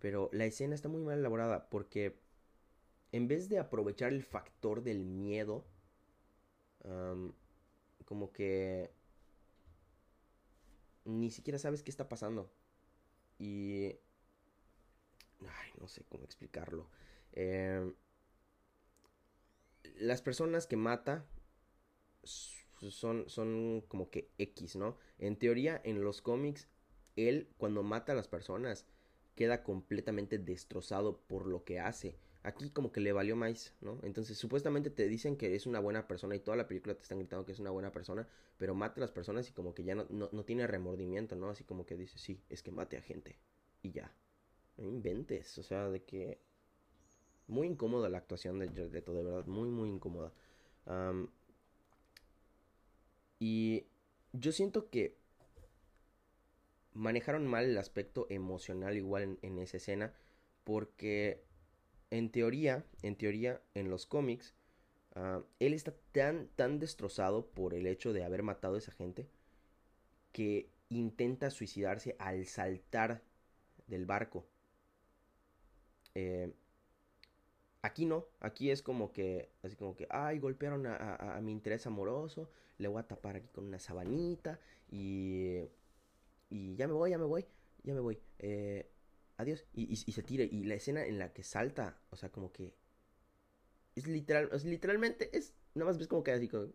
Pero 0.00 0.30
la 0.32 0.46
escena 0.46 0.74
está 0.74 0.88
muy 0.88 1.02
mal 1.02 1.18
elaborada 1.18 1.68
porque 1.70 2.18
en 3.12 3.28
vez 3.28 3.48
de 3.48 3.58
aprovechar 3.58 4.12
el 4.12 4.22
factor 4.22 4.82
del 4.82 5.04
miedo, 5.04 5.64
como 8.04 8.32
que 8.32 8.90
ni 11.04 11.30
siquiera 11.30 11.58
sabes 11.58 11.82
qué 11.82 11.90
está 11.90 12.08
pasando. 12.08 12.50
Y... 13.38 13.96
Ay, 15.40 15.70
no 15.80 15.88
sé 15.88 16.04
cómo 16.08 16.24
explicarlo. 16.24 16.86
Em, 17.32 17.94
las 19.96 20.22
personas 20.22 20.66
que 20.66 20.76
mata 20.76 21.24
son, 22.80 23.28
son 23.28 23.82
como 23.88 24.10
que 24.10 24.30
X, 24.38 24.76
¿no? 24.76 24.96
En 25.18 25.36
teoría, 25.36 25.80
en 25.84 26.02
los 26.02 26.22
cómics, 26.22 26.68
él 27.16 27.48
cuando 27.58 27.82
mata 27.82 28.12
a 28.12 28.14
las 28.14 28.28
personas 28.28 28.86
queda 29.34 29.62
completamente 29.62 30.38
destrozado 30.38 31.20
por 31.26 31.46
lo 31.46 31.64
que 31.64 31.80
hace 31.80 32.18
aquí 32.42 32.70
como 32.70 32.92
que 32.92 33.00
le 33.00 33.12
valió 33.12 33.36
más, 33.36 33.74
¿no? 33.80 33.98
Entonces 34.02 34.38
supuestamente 34.38 34.90
te 34.90 35.08
dicen 35.08 35.36
que 35.36 35.54
es 35.54 35.66
una 35.66 35.80
buena 35.80 36.06
persona 36.08 36.34
y 36.34 36.40
toda 36.40 36.56
la 36.56 36.66
película 36.66 36.94
te 36.94 37.02
están 37.02 37.18
gritando 37.18 37.44
que 37.44 37.52
es 37.52 37.58
una 37.58 37.70
buena 37.70 37.92
persona, 37.92 38.26
pero 38.56 38.74
mata 38.74 39.00
a 39.00 39.02
las 39.02 39.12
personas 39.12 39.48
y 39.48 39.52
como 39.52 39.74
que 39.74 39.84
ya 39.84 39.94
no, 39.94 40.06
no, 40.10 40.44
tiene 40.44 40.66
remordimiento, 40.66 41.36
¿no? 41.36 41.50
Así 41.50 41.64
como 41.64 41.86
que 41.86 41.96
dice, 41.96 42.18
sí, 42.18 42.42
es 42.48 42.62
que 42.62 42.70
mate 42.70 42.96
a 42.96 43.02
gente 43.02 43.38
y 43.82 43.92
ya. 43.92 44.12
No 44.76 44.88
inventes, 44.88 45.58
o 45.58 45.62
sea, 45.62 45.88
de 45.88 46.02
que... 46.04 46.40
Muy 47.46 47.66
incómoda 47.66 48.08
la 48.08 48.18
actuación 48.18 48.60
de 48.60 48.68
Jared 48.68 48.92
de 48.92 49.00
verdad, 49.00 49.44
muy, 49.46 49.68
muy 49.70 49.88
incómoda. 49.88 50.32
Y 53.40 53.86
yo 54.32 54.52
siento 54.52 54.90
que 54.90 55.16
manejaron 56.92 57.46
mal 57.46 57.64
el 57.64 57.78
aspecto 57.78 58.26
emocional 58.28 58.96
igual 58.96 59.38
en, 59.42 59.58
esa 59.58 59.78
escena, 59.78 60.12
porque 60.62 61.42
en 62.10 62.30
teoría, 62.30 62.84
en 63.02 63.16
teoría, 63.16 63.60
en 63.74 63.88
los 63.88 64.06
cómics, 64.06 64.54
ah, 65.14 65.42
él 65.58 65.72
está 65.72 65.94
tan, 66.12 66.48
tan 66.54 66.78
destrozado 66.78 67.46
por 67.46 67.74
el 67.74 67.86
hecho 67.86 68.12
de 68.12 68.24
haber 68.24 68.42
matado 68.42 68.74
a 68.74 68.78
esa 68.78 68.92
gente 68.92 69.26
que 70.32 70.68
intenta 70.90 71.50
suicidarse 71.50 72.16
al 72.18 72.46
saltar 72.46 73.22
del 73.86 74.04
barco. 74.04 74.46
Eh, 76.14 76.52
aquí 77.82 78.06
no, 78.06 78.26
aquí 78.40 78.70
es 78.70 78.82
como 78.82 79.12
que, 79.12 79.50
así 79.62 79.76
como 79.76 79.96
que, 79.96 80.06
ay, 80.10 80.38
golpearon 80.38 80.86
a, 80.86 81.38
mi 81.42 81.52
interés 81.52 81.86
amoroso, 81.86 82.50
le 82.78 82.88
voy 82.88 83.00
a 83.00 83.06
tapar 83.06 83.36
aquí 83.36 83.48
con 83.48 83.64
una 83.64 83.78
sabanita 83.78 84.60
y, 84.90 85.60
y 86.48 86.76
ya 86.76 86.86
me 86.86 86.94
voy, 86.94 87.10
ya 87.10 87.18
me 87.18 87.24
voy, 87.24 87.46
ya 87.82 87.94
me 87.94 88.00
voy. 88.00 88.18
Eh, 88.38 88.90
adiós, 89.36 89.64
y, 89.72 89.96
se 89.96 90.22
tira. 90.22 90.44
Y 90.44 90.64
la 90.64 90.74
escena 90.74 91.04
en 91.04 91.18
la 91.18 91.32
que 91.32 91.42
salta, 91.42 91.98
o 92.10 92.16
sea, 92.16 92.30
como 92.30 92.52
que 92.52 92.74
es 93.94 94.06
literal, 94.06 94.50
literalmente, 94.64 95.36
es, 95.36 95.54
nada 95.74 95.90
más 95.90 95.98
ves 95.98 96.08
como 96.08 96.22
que 96.22 96.32
así, 96.32 96.48
como, 96.48 96.68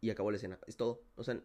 y 0.00 0.10
acabó 0.10 0.30
la 0.30 0.36
escena, 0.36 0.58
es 0.66 0.76
todo. 0.76 1.02
O 1.16 1.24
sea, 1.24 1.40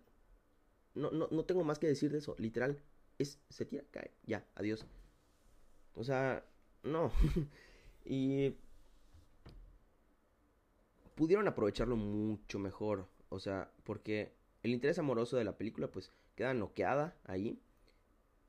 no, 0.95 1.11
no, 1.11 1.27
no 1.29 1.45
tengo 1.45 1.63
más 1.63 1.79
que 1.79 1.87
decir 1.87 2.11
de 2.11 2.19
eso, 2.19 2.35
literal, 2.39 2.81
es, 3.17 3.39
se 3.49 3.65
tira, 3.65 3.83
cae, 3.91 4.11
ya, 4.23 4.45
adiós. 4.55 4.85
O 5.93 6.03
sea, 6.03 6.45
no. 6.83 7.11
y 8.05 8.55
pudieron 11.17 11.47
aprovecharlo 11.47 11.97
mucho 11.97 12.59
mejor, 12.59 13.09
o 13.29 13.39
sea, 13.39 13.71
porque 13.83 14.35
el 14.61 14.71
interés 14.71 14.99
amoroso 14.99 15.35
de 15.35 15.43
la 15.43 15.57
película, 15.57 15.91
pues, 15.91 16.13
queda 16.35 16.53
noqueada 16.53 17.17
ahí 17.25 17.59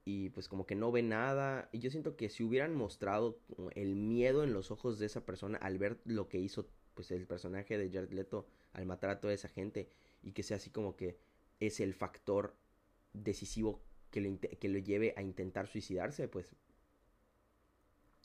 y 0.04 0.28
pues 0.30 0.48
como 0.48 0.66
que 0.66 0.74
no 0.74 0.92
ve 0.92 1.02
nada. 1.02 1.70
Y 1.72 1.80
yo 1.80 1.90
siento 1.90 2.14
que 2.16 2.28
si 2.28 2.44
hubieran 2.44 2.74
mostrado 2.74 3.40
el 3.74 3.96
miedo 3.96 4.44
en 4.44 4.52
los 4.52 4.70
ojos 4.70 4.98
de 4.98 5.06
esa 5.06 5.24
persona 5.24 5.58
al 5.58 5.78
ver 5.78 5.98
lo 6.04 6.28
que 6.28 6.38
hizo 6.38 6.68
pues 6.94 7.10
el 7.10 7.26
personaje 7.26 7.78
de 7.78 7.90
Jared 7.90 8.12
Leto 8.12 8.46
al 8.72 8.86
matar 8.86 9.10
a 9.10 9.20
toda 9.20 9.32
esa 9.32 9.48
gente 9.48 9.88
y 10.22 10.32
que 10.32 10.42
sea 10.42 10.58
así 10.58 10.70
como 10.70 10.96
que 10.96 11.18
es 11.60 11.80
el 11.80 11.94
factor 11.94 12.54
decisivo 13.12 13.80
que 14.10 14.20
lo, 14.20 14.38
que 14.38 14.68
lo 14.68 14.78
lleve 14.78 15.14
a 15.16 15.22
intentar 15.22 15.66
suicidarse, 15.66 16.28
pues 16.28 16.54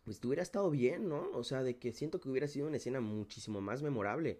pues 0.04 0.24
hubiera 0.24 0.44
estado 0.44 0.70
bien, 0.70 1.08
¿no? 1.10 1.30
O 1.34 1.44
sea, 1.44 1.64
de 1.64 1.78
que 1.78 1.94
siento 1.94 2.20
que 2.20 2.30
hubiera 2.30 2.48
sido 2.48 2.68
una 2.68 2.78
escena 2.78 3.00
muchísimo 3.00 3.62
más 3.62 3.82
memorable. 3.82 4.40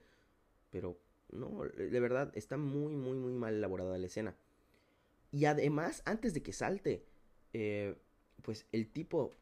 Pero 0.70 0.98
no, 1.32 1.64
de 1.64 2.00
verdad 2.00 2.32
está 2.36 2.58
muy 2.58 2.96
muy 2.96 3.18
muy 3.18 3.34
mal 3.34 3.56
elaborada 3.56 3.98
la 3.98 4.08
escena. 4.08 4.36
Y 5.32 5.46
además, 5.46 6.04
antes 6.06 6.34
de 6.34 6.44
que 6.44 6.54
salte, 6.54 7.06
eh, 7.54 7.96
pues 8.44 8.68
el 8.72 8.92
tipo, 8.92 9.34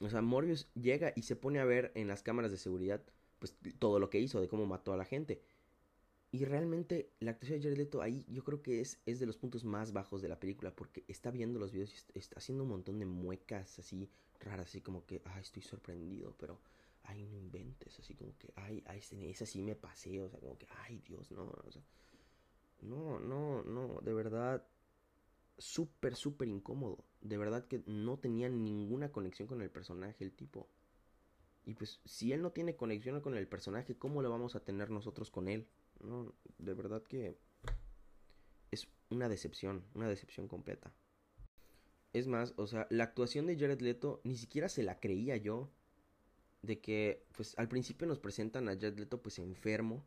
o 0.00 0.08
sea, 0.08 0.22
Morbius 0.22 0.68
llega 0.74 1.12
y 1.14 1.22
se 1.22 1.36
pone 1.36 1.60
a 1.60 1.64
ver 1.64 1.92
en 1.94 2.08
las 2.08 2.22
cámaras 2.22 2.50
de 2.50 2.56
seguridad, 2.56 3.02
pues 3.38 3.56
todo 3.78 4.00
lo 4.00 4.10
que 4.10 4.18
hizo, 4.18 4.40
de 4.40 4.48
cómo 4.48 4.66
mató 4.66 4.92
a 4.92 4.96
la 4.96 5.04
gente. 5.04 5.40
Y 6.30 6.44
realmente 6.44 7.10
la 7.20 7.30
actuación 7.30 7.58
de 7.58 7.64
Jared 7.64 7.78
Leto 7.78 8.02
ahí 8.02 8.24
yo 8.28 8.44
creo 8.44 8.60
que 8.62 8.80
es, 8.80 9.00
es 9.06 9.18
de 9.20 9.26
los 9.26 9.38
puntos 9.38 9.64
más 9.64 9.92
bajos 9.92 10.20
de 10.20 10.28
la 10.28 10.38
película 10.40 10.74
porque 10.74 11.04
está 11.08 11.30
viendo 11.30 11.58
los 11.58 11.72
videos 11.72 11.92
y 12.14 12.18
está 12.18 12.38
haciendo 12.38 12.64
un 12.64 12.70
montón 12.70 12.98
de 12.98 13.06
muecas 13.06 13.78
así 13.78 14.10
raras, 14.40 14.68
así 14.68 14.80
como 14.80 15.04
que, 15.04 15.22
ay, 15.24 15.42
estoy 15.42 15.62
sorprendido, 15.62 16.34
pero, 16.38 16.60
ay, 17.04 17.26
no 17.26 17.36
inventes, 17.36 17.98
así 17.98 18.14
como 18.14 18.36
que, 18.38 18.52
ay, 18.56 18.82
ay, 18.86 19.00
esa 19.30 19.46
sí 19.46 19.62
me 19.62 19.76
pasé, 19.76 20.20
o 20.20 20.28
sea, 20.28 20.40
como 20.40 20.56
que, 20.58 20.66
ay, 20.84 20.98
Dios, 21.06 21.30
no, 21.30 21.52
no, 22.82 23.18
no, 23.20 23.62
no, 23.62 24.00
de 24.00 24.12
verdad, 24.12 24.64
súper, 25.58 26.14
súper 26.14 26.48
incómodo. 26.48 27.04
De 27.20 27.36
verdad 27.36 27.66
que 27.66 27.82
no 27.86 28.18
tenía 28.18 28.48
ninguna 28.48 29.10
conexión 29.10 29.48
con 29.48 29.60
el 29.60 29.70
personaje, 29.70 30.24
el 30.24 30.32
tipo. 30.32 30.68
Y 31.64 31.74
pues, 31.74 32.00
si 32.04 32.32
él 32.32 32.40
no 32.40 32.52
tiene 32.52 32.76
conexión 32.76 33.20
con 33.20 33.36
el 33.36 33.48
personaje, 33.48 33.96
¿cómo 33.98 34.22
lo 34.22 34.30
vamos 34.30 34.54
a 34.56 34.60
tener 34.64 34.90
nosotros 34.90 35.30
con 35.30 35.48
él? 35.48 35.68
No, 36.00 36.32
de 36.58 36.74
verdad 36.74 37.02
que 37.02 37.36
es 38.70 38.88
una 39.10 39.28
decepción, 39.28 39.84
una 39.94 40.08
decepción 40.08 40.48
completa. 40.48 40.92
Es 42.12 42.26
más, 42.26 42.54
o 42.56 42.66
sea, 42.66 42.86
la 42.90 43.04
actuación 43.04 43.46
de 43.46 43.56
Jared 43.58 43.80
Leto 43.80 44.20
ni 44.24 44.36
siquiera 44.36 44.68
se 44.68 44.82
la 44.82 45.00
creía 45.00 45.36
yo. 45.36 45.70
De 46.62 46.80
que, 46.80 47.24
pues 47.36 47.56
al 47.58 47.68
principio 47.68 48.06
nos 48.06 48.18
presentan 48.18 48.68
a 48.68 48.74
Jared 48.74 48.98
Leto 48.98 49.22
pues 49.22 49.38
enfermo. 49.38 50.04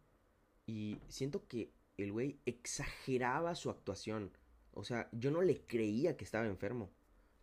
Y 0.65 0.98
siento 1.08 1.48
que 1.48 1.72
el 1.98 2.12
güey 2.12 2.39
exageraba 2.46 3.55
su 3.55 3.70
actuación. 3.70 4.31
O 4.74 4.84
sea, 4.84 5.10
yo 5.12 5.31
no 5.31 5.41
le 5.41 5.62
creía 5.62 6.17
que 6.17 6.24
estaba 6.24 6.46
enfermo. 6.46 6.89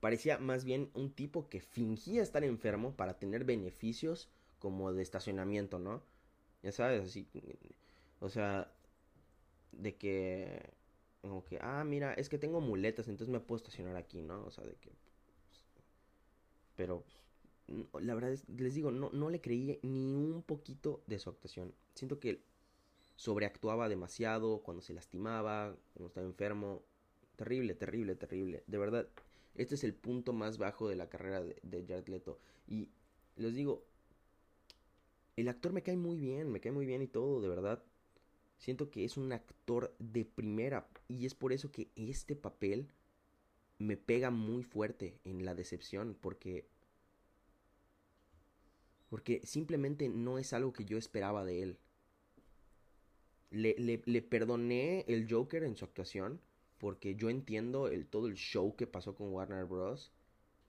Parecía 0.00 0.38
más 0.38 0.64
bien 0.64 0.90
un 0.94 1.12
tipo 1.12 1.48
que 1.48 1.60
fingía 1.60 2.22
estar 2.22 2.44
enfermo 2.44 2.94
para 2.96 3.18
tener 3.18 3.44
beneficios 3.44 4.30
como 4.58 4.92
de 4.92 5.02
estacionamiento, 5.02 5.78
¿no? 5.78 6.02
Ya 6.62 6.72
sabes, 6.72 7.04
así. 7.04 7.28
O 8.20 8.28
sea, 8.28 8.72
de 9.72 9.96
que. 9.96 10.77
Como 11.20 11.44
que, 11.44 11.58
ah, 11.60 11.84
mira, 11.84 12.14
es 12.14 12.28
que 12.28 12.38
tengo 12.38 12.60
muletas, 12.60 13.08
entonces 13.08 13.32
me 13.32 13.40
puedo 13.40 13.56
estacionar 13.56 13.96
aquí, 13.96 14.22
¿no? 14.22 14.44
O 14.44 14.50
sea, 14.50 14.64
de 14.64 14.74
que. 14.76 14.90
Pues, 14.90 15.64
pero, 16.76 17.04
la 18.00 18.14
verdad 18.14 18.32
es, 18.32 18.48
les 18.48 18.74
digo, 18.74 18.90
no, 18.90 19.10
no 19.12 19.30
le 19.30 19.40
creí 19.40 19.78
ni 19.82 20.30
un 20.30 20.42
poquito 20.42 21.02
de 21.06 21.18
su 21.18 21.30
actuación. 21.30 21.74
Siento 21.94 22.20
que 22.20 22.42
sobreactuaba 23.16 23.88
demasiado 23.88 24.62
cuando 24.62 24.82
se 24.82 24.94
lastimaba, 24.94 25.76
cuando 25.94 26.08
estaba 26.08 26.26
enfermo. 26.26 26.82
Terrible, 27.36 27.74
terrible, 27.74 28.16
terrible. 28.16 28.64
De 28.66 28.78
verdad, 28.78 29.08
este 29.54 29.74
es 29.76 29.84
el 29.84 29.94
punto 29.94 30.32
más 30.32 30.58
bajo 30.58 30.88
de 30.88 30.96
la 30.96 31.08
carrera 31.08 31.42
de, 31.42 31.58
de 31.62 31.84
Jared 31.86 32.08
Leto. 32.08 32.38
Y 32.66 32.90
les 33.36 33.54
digo, 33.54 33.84
el 35.36 35.48
actor 35.48 35.72
me 35.72 35.82
cae 35.82 35.96
muy 35.96 36.18
bien, 36.18 36.50
me 36.50 36.60
cae 36.60 36.72
muy 36.72 36.84
bien 36.84 37.00
y 37.02 37.06
todo, 37.06 37.40
de 37.40 37.48
verdad. 37.48 37.82
Siento 38.58 38.90
que 38.90 39.04
es 39.04 39.16
un 39.16 39.32
actor 39.32 39.94
de 39.98 40.24
primera 40.24 40.88
y 41.06 41.26
es 41.26 41.34
por 41.34 41.52
eso 41.52 41.70
que 41.70 41.90
este 41.94 42.34
papel 42.34 42.88
me 43.78 43.96
pega 43.96 44.30
muy 44.30 44.64
fuerte 44.64 45.20
en 45.24 45.44
la 45.44 45.54
decepción 45.54 46.16
porque 46.20 46.66
porque 49.08 49.40
simplemente 49.44 50.08
no 50.08 50.38
es 50.38 50.52
algo 50.52 50.72
que 50.72 50.84
yo 50.84 50.98
esperaba 50.98 51.44
de 51.44 51.62
él. 51.62 51.78
Le, 53.50 53.74
le, 53.78 54.22
perdoné 54.22 55.06
el 55.08 55.26
Joker 55.30 55.62
en 55.62 55.76
su 55.76 55.86
actuación 55.86 56.40
porque 56.76 57.14
yo 57.14 57.30
entiendo 57.30 57.88
el, 57.88 58.06
todo 58.06 58.26
el 58.26 58.34
show 58.34 58.76
que 58.76 58.86
pasó 58.86 59.14
con 59.14 59.32
Warner 59.32 59.64
Bros. 59.64 60.12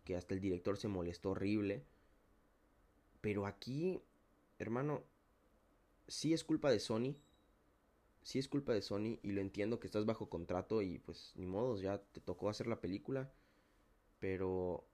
Que 0.05 0.15
hasta 0.15 0.33
el 0.33 0.39
director 0.39 0.77
se 0.77 0.87
molestó 0.87 1.31
horrible. 1.31 1.83
Pero 3.19 3.45
aquí, 3.45 4.01
hermano, 4.57 5.03
sí 6.07 6.33
es 6.33 6.45
culpa 6.45 6.71
de 6.71 6.79
Sony. 6.79 7.15
Sí 8.21 8.39
es 8.39 8.47
culpa 8.47 8.73
de 8.73 8.81
Sony 8.81 9.19
y 9.23 9.31
lo 9.31 9.41
entiendo 9.41 9.79
que 9.79 9.87
estás 9.87 10.05
bajo 10.05 10.29
contrato 10.29 10.81
y 10.81 10.99
pues 10.99 11.33
ni 11.35 11.45
modo, 11.45 11.79
ya 11.79 11.99
te 11.99 12.21
tocó 12.21 12.49
hacer 12.49 12.67
la 12.67 12.81
película. 12.81 13.31
Pero 14.19 14.85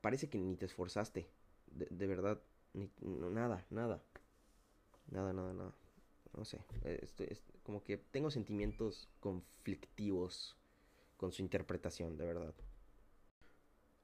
parece 0.00 0.28
que 0.28 0.38
ni 0.38 0.56
te 0.56 0.66
esforzaste. 0.66 1.28
De, 1.66 2.06
verdad, 2.06 2.40
ni, 2.72 2.90
nada, 3.00 3.66
nada. 3.70 4.02
Nada, 5.10 5.32
nada, 5.32 5.52
nada. 5.52 5.74
No 6.36 6.44
sé, 6.44 6.60
estoy, 6.82 7.38
como 7.62 7.82
que 7.82 7.96
tengo 7.96 8.30
sentimientos 8.30 9.08
conflictivos 9.20 10.56
con 11.16 11.32
su 11.32 11.42
interpretación, 11.42 12.16
de 12.16 12.26
verdad. 12.26 12.54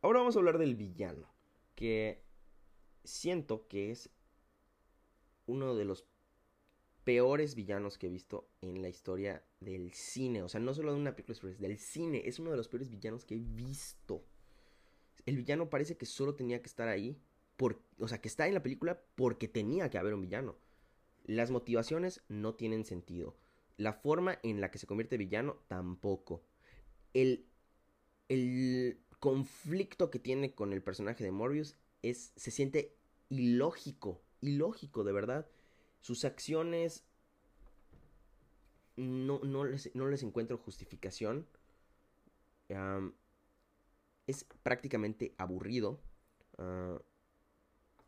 Ahora 0.02 0.20
vamos 0.20 0.36
a 0.36 0.38
hablar 0.38 0.58
del 0.58 0.76
villano, 0.76 1.28
que 1.74 2.24
siento 3.04 3.66
que 3.68 3.90
es 3.90 4.10
uno 5.46 5.74
de 5.74 5.84
los 5.84 6.06
peores 7.04 7.54
villanos 7.54 7.98
que 7.98 8.06
he 8.06 8.10
visto 8.10 8.48
en 8.60 8.82
la 8.82 8.88
historia 8.88 9.42
del 9.60 9.92
cine. 9.92 10.42
O 10.42 10.48
sea, 10.48 10.60
no 10.60 10.74
solo 10.74 10.92
de 10.92 11.00
una 11.00 11.14
película, 11.16 11.38
del 11.58 11.78
cine. 11.78 12.22
Es 12.24 12.38
uno 12.38 12.50
de 12.50 12.56
los 12.56 12.68
peores 12.68 12.90
villanos 12.90 13.24
que 13.24 13.34
he 13.34 13.38
visto. 13.38 14.24
El 15.26 15.36
villano 15.36 15.70
parece 15.70 15.96
que 15.96 16.06
solo 16.06 16.34
tenía 16.34 16.60
que 16.60 16.68
estar 16.68 16.88
ahí. 16.88 17.20
Por, 17.56 17.82
o 17.98 18.08
sea, 18.08 18.20
que 18.20 18.28
está 18.28 18.46
en 18.48 18.54
la 18.54 18.62
película 18.62 19.02
porque 19.14 19.48
tenía 19.48 19.90
que 19.90 19.98
haber 19.98 20.14
un 20.14 20.22
villano. 20.22 20.56
Las 21.24 21.50
motivaciones 21.50 22.22
no 22.28 22.54
tienen 22.54 22.84
sentido. 22.84 23.36
La 23.76 23.92
forma 23.92 24.38
en 24.42 24.60
la 24.60 24.70
que 24.70 24.78
se 24.78 24.86
convierte 24.86 25.16
villano 25.16 25.58
tampoco. 25.68 26.42
El, 27.12 27.46
el 28.28 29.00
conflicto 29.18 30.10
que 30.10 30.18
tiene 30.18 30.54
con 30.54 30.72
el 30.72 30.82
personaje 30.82 31.24
de 31.24 31.30
Morbius 31.30 31.76
es, 32.02 32.32
se 32.36 32.50
siente 32.50 32.96
ilógico, 33.28 34.22
ilógico 34.40 35.04
de 35.04 35.12
verdad. 35.12 35.46
Sus 36.00 36.24
acciones 36.24 37.04
no, 38.96 39.40
no, 39.40 39.64
les, 39.64 39.94
no 39.94 40.06
les, 40.08 40.22
encuentro 40.22 40.58
justificación. 40.58 41.46
es 44.26 44.44
prácticamente 44.62 45.34
aburrido. 45.38 46.00
Ah, 46.58 46.98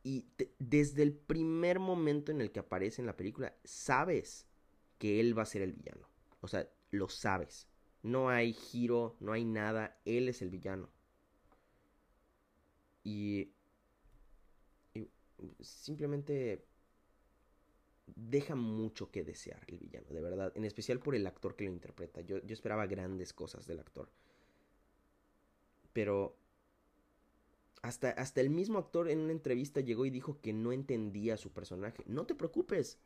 y 0.04 0.26
desde 0.58 1.02
el 1.02 1.12
primer 1.14 1.78
momento 1.78 2.32
en 2.32 2.40
el 2.40 2.50
que 2.50 2.60
aparece 2.60 3.00
en 3.00 3.06
la 3.06 3.16
película, 3.16 3.54
sabes 3.64 4.46
que 4.98 5.20
él 5.20 5.36
va 5.36 5.42
a 5.42 5.46
ser 5.46 5.62
el 5.62 5.72
villano. 5.72 6.08
O 6.40 6.48
sea, 6.48 6.68
lo 6.90 7.08
sabes. 7.08 7.68
No 8.02 8.28
hay 8.28 8.52
giro, 8.52 9.16
no 9.20 9.32
hay 9.32 9.44
nada. 9.44 10.00
Él 10.04 10.28
es 10.28 10.42
el 10.42 10.50
villano. 10.50 10.90
Y, 13.04 13.52
simplemente 15.60 16.66
deja 18.06 18.54
mucho 18.54 19.10
que 19.10 19.24
desear 19.24 19.62
el 19.66 19.78
villano, 19.78 20.08
de 20.10 20.20
verdad. 20.20 20.52
En 20.54 20.64
especial 20.64 20.98
por 20.98 21.14
el 21.14 21.26
actor 21.26 21.56
que 21.56 21.64
lo 21.64 21.70
interpreta. 21.70 22.20
Yo, 22.20 22.38
yo 22.42 22.54
esperaba 22.54 22.86
grandes 22.86 23.32
cosas 23.32 23.66
del 23.66 23.80
actor. 23.80 24.10
Pero 25.92 26.36
hasta, 27.82 28.10
hasta 28.10 28.40
el 28.40 28.50
mismo 28.50 28.78
actor 28.78 29.10
en 29.10 29.20
una 29.20 29.32
entrevista 29.32 29.80
llegó 29.80 30.06
y 30.06 30.10
dijo 30.10 30.40
que 30.40 30.52
no 30.52 30.72
entendía 30.72 31.36
su 31.36 31.50
personaje. 31.50 32.02
No 32.06 32.26
te 32.26 32.34
preocupes. 32.34 32.98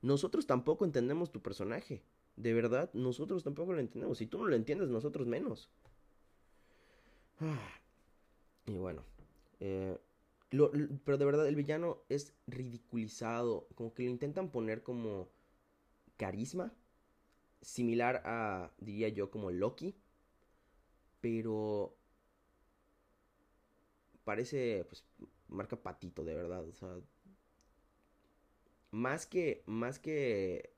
Nosotros 0.00 0.46
tampoco 0.46 0.84
entendemos 0.84 1.30
tu 1.30 1.40
personaje. 1.40 2.02
De 2.36 2.54
verdad, 2.54 2.90
nosotros 2.94 3.44
tampoco 3.44 3.72
lo 3.72 3.80
entendemos. 3.80 4.18
Si 4.18 4.26
tú 4.26 4.38
no 4.38 4.46
lo 4.46 4.56
entiendes, 4.56 4.88
nosotros 4.88 5.26
menos. 5.26 5.70
Y 8.66 8.76
bueno. 8.76 9.04
Eh, 9.60 9.98
pero 11.04 11.18
de 11.18 11.24
verdad, 11.24 11.48
el 11.48 11.56
villano 11.56 12.02
es 12.08 12.34
ridiculizado. 12.46 13.68
Como 13.74 13.94
que 13.94 14.04
lo 14.04 14.10
intentan 14.10 14.50
poner 14.50 14.82
como 14.82 15.28
carisma. 16.16 16.72
Similar 17.62 18.22
a, 18.24 18.72
diría 18.78 19.08
yo, 19.08 19.30
como 19.30 19.50
Loki. 19.50 19.96
Pero 21.20 21.96
parece, 24.24 24.84
pues, 24.88 25.04
marca 25.48 25.76
patito, 25.76 26.24
de 26.24 26.34
verdad. 26.34 26.64
O 26.68 26.72
sea, 26.72 26.96
más 28.90 29.26
que, 29.26 29.62
más 29.66 29.98
que 29.98 30.74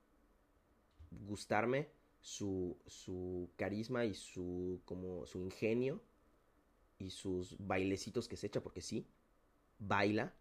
gustarme 1.11 1.89
su, 2.21 2.77
su 2.87 3.49
carisma 3.55 4.05
y 4.05 4.13
su, 4.13 4.81
como, 4.85 5.25
su 5.25 5.39
ingenio 5.39 6.01
y 6.99 7.09
sus 7.11 7.55
bailecitos 7.59 8.27
que 8.27 8.37
se 8.37 8.47
echa, 8.47 8.61
porque 8.61 8.81
sí, 8.81 9.07
baila. 9.79 10.33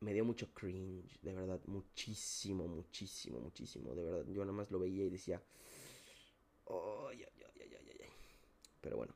me 0.00 0.14
dio 0.14 0.24
mucho 0.24 0.52
cringe, 0.54 1.20
de 1.22 1.34
verdad, 1.34 1.60
muchísimo, 1.66 2.66
muchísimo, 2.66 3.40
muchísimo, 3.40 3.94
de 3.94 4.02
verdad. 4.02 4.24
Yo 4.28 4.44
nada 4.44 4.56
más 4.56 4.70
lo 4.70 4.78
veía 4.78 5.04
y 5.04 5.10
decía. 5.10 5.42
Pero 8.80 8.96
bueno. 8.96 9.14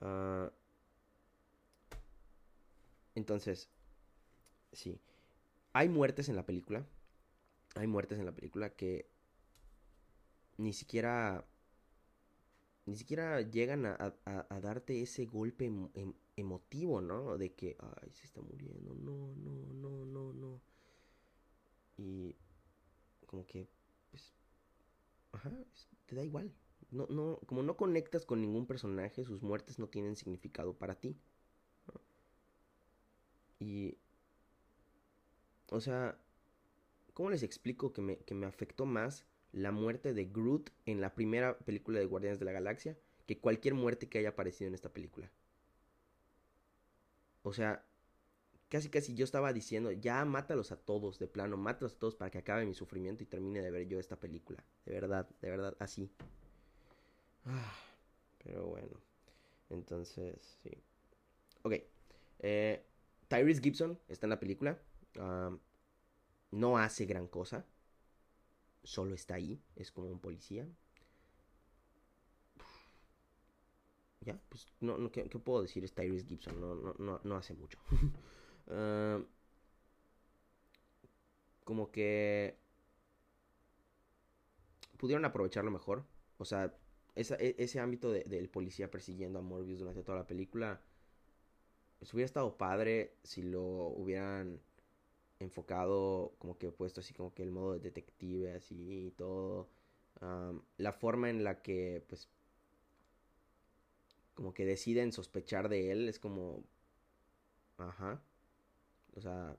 Ah, 0.00 0.50
entonces, 3.14 3.68
sí. 4.72 5.00
Hay 5.72 5.88
muertes 5.88 6.28
en 6.28 6.36
la 6.36 6.46
película. 6.46 6.84
Hay 7.76 7.86
muertes 7.86 8.18
en 8.18 8.26
la 8.26 8.32
película 8.32 8.70
que 8.70 9.08
ni 10.56 10.72
siquiera 10.72 11.44
ni 12.86 12.96
siquiera 12.96 13.40
llegan 13.40 13.86
a, 13.86 14.14
darte 14.60 15.00
ese 15.00 15.24
golpe 15.24 15.70
emotivo, 16.36 17.00
¿no? 17.00 17.38
De 17.38 17.54
que, 17.54 17.76
ay, 17.78 18.10
se 18.12 18.26
está 18.26 18.40
muriendo, 18.42 18.94
no, 18.94 19.34
no, 19.36 19.72
no, 19.74 20.04
no, 20.06 20.32
no. 20.32 20.62
Y 21.96 22.36
como 23.26 23.46
que, 23.46 23.68
pues, 24.10 24.34
ajá, 25.32 25.52
te 26.06 26.16
da 26.16 26.24
igual. 26.24 26.52
No, 26.90 27.06
no, 27.08 27.40
como 27.46 27.62
no 27.62 27.76
conectas 27.76 28.26
con 28.26 28.40
ningún 28.40 28.66
personaje, 28.66 29.24
sus 29.24 29.42
muertes 29.42 29.78
no 29.78 29.88
tienen 29.88 30.16
significado 30.16 30.74
para 30.78 30.96
ti. 31.00 31.18
Y 33.60 33.96
o 35.70 35.80
sea, 35.80 36.18
¿cómo 37.14 37.30
les 37.30 37.42
explico 37.42 37.92
que 37.92 38.02
me, 38.02 38.18
que 38.18 38.34
me 38.34 38.46
afectó 38.46 38.86
más 38.86 39.26
la 39.52 39.72
muerte 39.72 40.14
de 40.14 40.26
Groot 40.26 40.70
en 40.86 41.00
la 41.00 41.14
primera 41.14 41.58
película 41.58 41.98
de 42.00 42.06
Guardianes 42.06 42.38
de 42.40 42.46
la 42.46 42.52
Galaxia 42.52 42.98
que 43.26 43.40
cualquier 43.40 43.74
muerte 43.74 44.08
que 44.08 44.18
haya 44.18 44.30
aparecido 44.30 44.68
en 44.68 44.74
esta 44.74 44.92
película? 44.92 45.30
O 47.44 47.52
sea, 47.52 47.86
casi 48.68 48.88
casi 48.90 49.14
yo 49.14 49.24
estaba 49.24 49.52
diciendo, 49.52 49.92
ya 49.92 50.24
mátalos 50.24 50.72
a 50.72 50.76
todos, 50.76 51.20
de 51.20 51.28
plano, 51.28 51.56
mátalos 51.56 51.94
a 51.94 51.98
todos 52.00 52.16
para 52.16 52.32
que 52.32 52.38
acabe 52.38 52.66
mi 52.66 52.74
sufrimiento 52.74 53.22
y 53.22 53.26
termine 53.26 53.62
de 53.62 53.70
ver 53.70 53.86
yo 53.86 54.00
esta 54.00 54.18
película. 54.18 54.64
De 54.84 54.92
verdad, 54.94 55.28
de 55.40 55.50
verdad, 55.50 55.76
así. 55.78 56.10
Ah, 57.46 57.72
pero 58.42 58.66
bueno, 58.66 59.00
entonces, 59.70 60.58
sí. 60.64 60.70
Ok. 61.62 61.74
Eh, 62.40 62.84
Tyrese 63.28 63.62
Gibson 63.62 64.00
está 64.08 64.26
en 64.26 64.30
la 64.30 64.40
película 64.40 64.76
no 66.50 66.78
hace 66.78 67.04
gran 67.06 67.26
cosa. 67.28 67.66
Solo 68.82 69.14
está 69.14 69.34
ahí. 69.34 69.60
Es 69.76 69.90
como 69.90 70.08
un 70.08 70.20
policía. 70.20 70.66
Ya, 74.24 74.38
pues, 74.48 74.66
no, 74.80 74.98
no 74.98 75.10
¿qué, 75.10 75.24
puedo 75.24 75.62
decir? 75.62 75.84
Es 75.84 75.94
Tyrese 75.94 76.26
Gibson, 76.26 76.60
no, 76.60 76.74
no, 76.74 76.94
no, 76.98 77.20
no 77.22 77.36
hace 77.36 77.54
mucho. 77.54 77.78
Ah, 78.66 79.20
como 81.64 81.90
que 81.90 82.56
pudieron 84.96 85.24
aprovecharlo 85.24 85.70
mejor. 85.70 86.06
O 86.38 86.46
sea, 86.46 86.74
e, 87.14 87.54
ese 87.58 87.80
ámbito 87.80 88.10
del 88.10 88.48
policía 88.48 88.90
persiguiendo 88.90 89.38
a 89.38 89.42
Morbius 89.42 89.80
durante 89.80 90.02
toda 90.02 90.18
la 90.18 90.26
película, 90.26 90.80
pues 91.98 92.12
hubiera 92.14 92.26
estado 92.26 92.56
padre 92.56 93.16
si 93.22 93.42
lo 93.42 93.62
hubieran 93.62 94.60
enfocado 95.40 96.34
como 96.38 96.58
que 96.58 96.70
puesto 96.72 97.00
así 97.00 97.12
como 97.14 97.34
que 97.34 97.42
el 97.42 97.50
modo 97.50 97.74
de 97.74 97.80
detective 97.80 98.54
así 98.54 99.06
y 99.06 99.10
todo. 99.12 99.68
la 100.78 100.92
forma 100.92 101.30
en 101.30 101.44
la 101.44 101.62
que 101.62 102.04
pues 102.08 102.28
como 104.34 104.54
que 104.54 104.64
deciden 104.66 105.12
sospechar 105.12 105.68
de 105.68 105.92
él 105.92 106.08
es 106.08 106.18
como... 106.18 106.64
Ajá. 107.78 108.20
O 109.16 109.20
sea... 109.20 109.56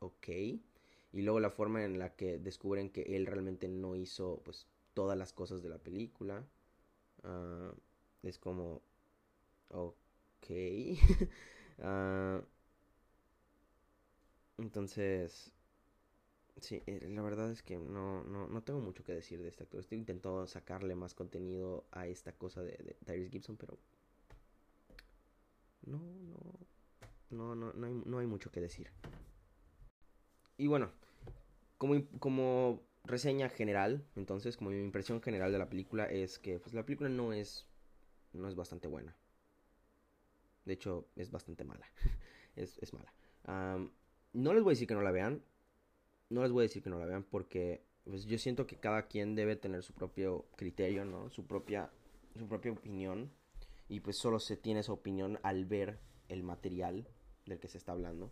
Ok. 0.00 0.28
Y 0.28 1.22
luego 1.22 1.40
la 1.40 1.50
forma 1.50 1.84
en 1.84 1.98
la 1.98 2.14
que 2.16 2.38
descubren 2.38 2.90
que 2.90 3.02
él 3.02 3.26
realmente 3.26 3.68
no 3.68 3.96
hizo 3.96 4.40
pues 4.44 4.66
todas 4.94 5.18
las 5.18 5.32
cosas 5.32 5.62
de 5.62 5.68
la 5.68 5.78
película. 5.78 6.46
Ah, 7.24 7.74
es 8.22 8.38
como... 8.38 8.82
Ok. 9.70 9.96
Ah, 11.82 12.42
entonces... 14.58 15.50
Sí, 16.60 16.82
eh, 16.86 17.08
la 17.10 17.22
verdad 17.22 17.50
es 17.50 17.62
que 17.62 17.78
no, 17.78 18.22
no, 18.24 18.46
no, 18.46 18.62
tengo 18.62 18.80
mucho 18.80 19.02
que 19.02 19.14
decir 19.14 19.40
de 19.40 19.48
este 19.48 19.64
actor. 19.64 19.80
Estoy 19.80 19.98
intentando 19.98 20.46
sacarle 20.46 20.94
más 20.94 21.14
contenido 21.14 21.86
a 21.90 22.06
esta 22.06 22.32
cosa 22.32 22.62
de, 22.62 22.96
de 23.00 23.28
Gibson, 23.30 23.56
pero... 23.56 23.78
No, 25.86 25.98
no, 25.98 27.54
no, 27.54 27.54
no, 27.54 27.72
no 27.72 27.86
hay, 27.86 27.94
no 28.04 28.18
hay 28.18 28.26
mucho 28.26 28.50
que 28.50 28.60
decir. 28.60 28.90
Y 30.58 30.66
bueno, 30.66 30.90
como, 31.78 32.06
como 32.18 32.82
reseña 33.04 33.48
general, 33.48 34.04
entonces, 34.14 34.58
como 34.58 34.70
mi 34.70 34.78
impresión 34.78 35.22
general 35.22 35.52
de 35.52 35.58
la 35.58 35.70
película 35.70 36.04
es 36.04 36.38
que 36.38 36.58
pues, 36.58 36.74
la 36.74 36.84
película 36.84 37.08
no 37.08 37.32
es, 37.32 37.66
no 38.34 38.46
es 38.48 38.54
bastante 38.54 38.86
buena. 38.86 39.16
De 40.66 40.74
hecho, 40.74 41.08
es 41.16 41.30
bastante 41.30 41.64
mala. 41.64 41.86
es, 42.56 42.78
es, 42.78 42.92
mala. 42.92 43.12
no 44.34 44.52
les 44.52 44.62
voy 44.62 44.72
a 44.72 44.74
decir 44.74 44.86
que 44.86 44.94
no 44.94 45.00
la 45.00 45.10
vean. 45.10 45.42
No 46.30 46.42
les 46.42 46.52
voy 46.52 46.62
a 46.62 46.68
decir 46.68 46.82
que 46.82 46.90
no 46.90 46.98
la 46.98 47.06
vean 47.06 47.24
porque 47.24 47.82
pues, 48.04 48.24
yo 48.24 48.38
siento 48.38 48.66
que 48.66 48.76
cada 48.76 49.06
quien 49.06 49.34
debe 49.34 49.56
tener 49.56 49.82
su 49.82 49.92
propio 49.92 50.46
criterio, 50.56 51.04
¿no? 51.04 51.28
Su 51.30 51.46
propia, 51.46 51.90
su 52.38 52.46
propia 52.46 52.72
opinión. 52.72 53.30
Y 53.88 54.00
pues 54.00 54.16
solo 54.16 54.40
se 54.40 54.56
tiene 54.56 54.80
esa 54.80 54.92
opinión 54.92 55.38
al 55.42 55.66
ver 55.66 55.98
el 56.28 56.42
material 56.42 57.06
del 57.44 57.58
que 57.58 57.68
se 57.68 57.76
está 57.76 57.92
hablando. 57.92 58.30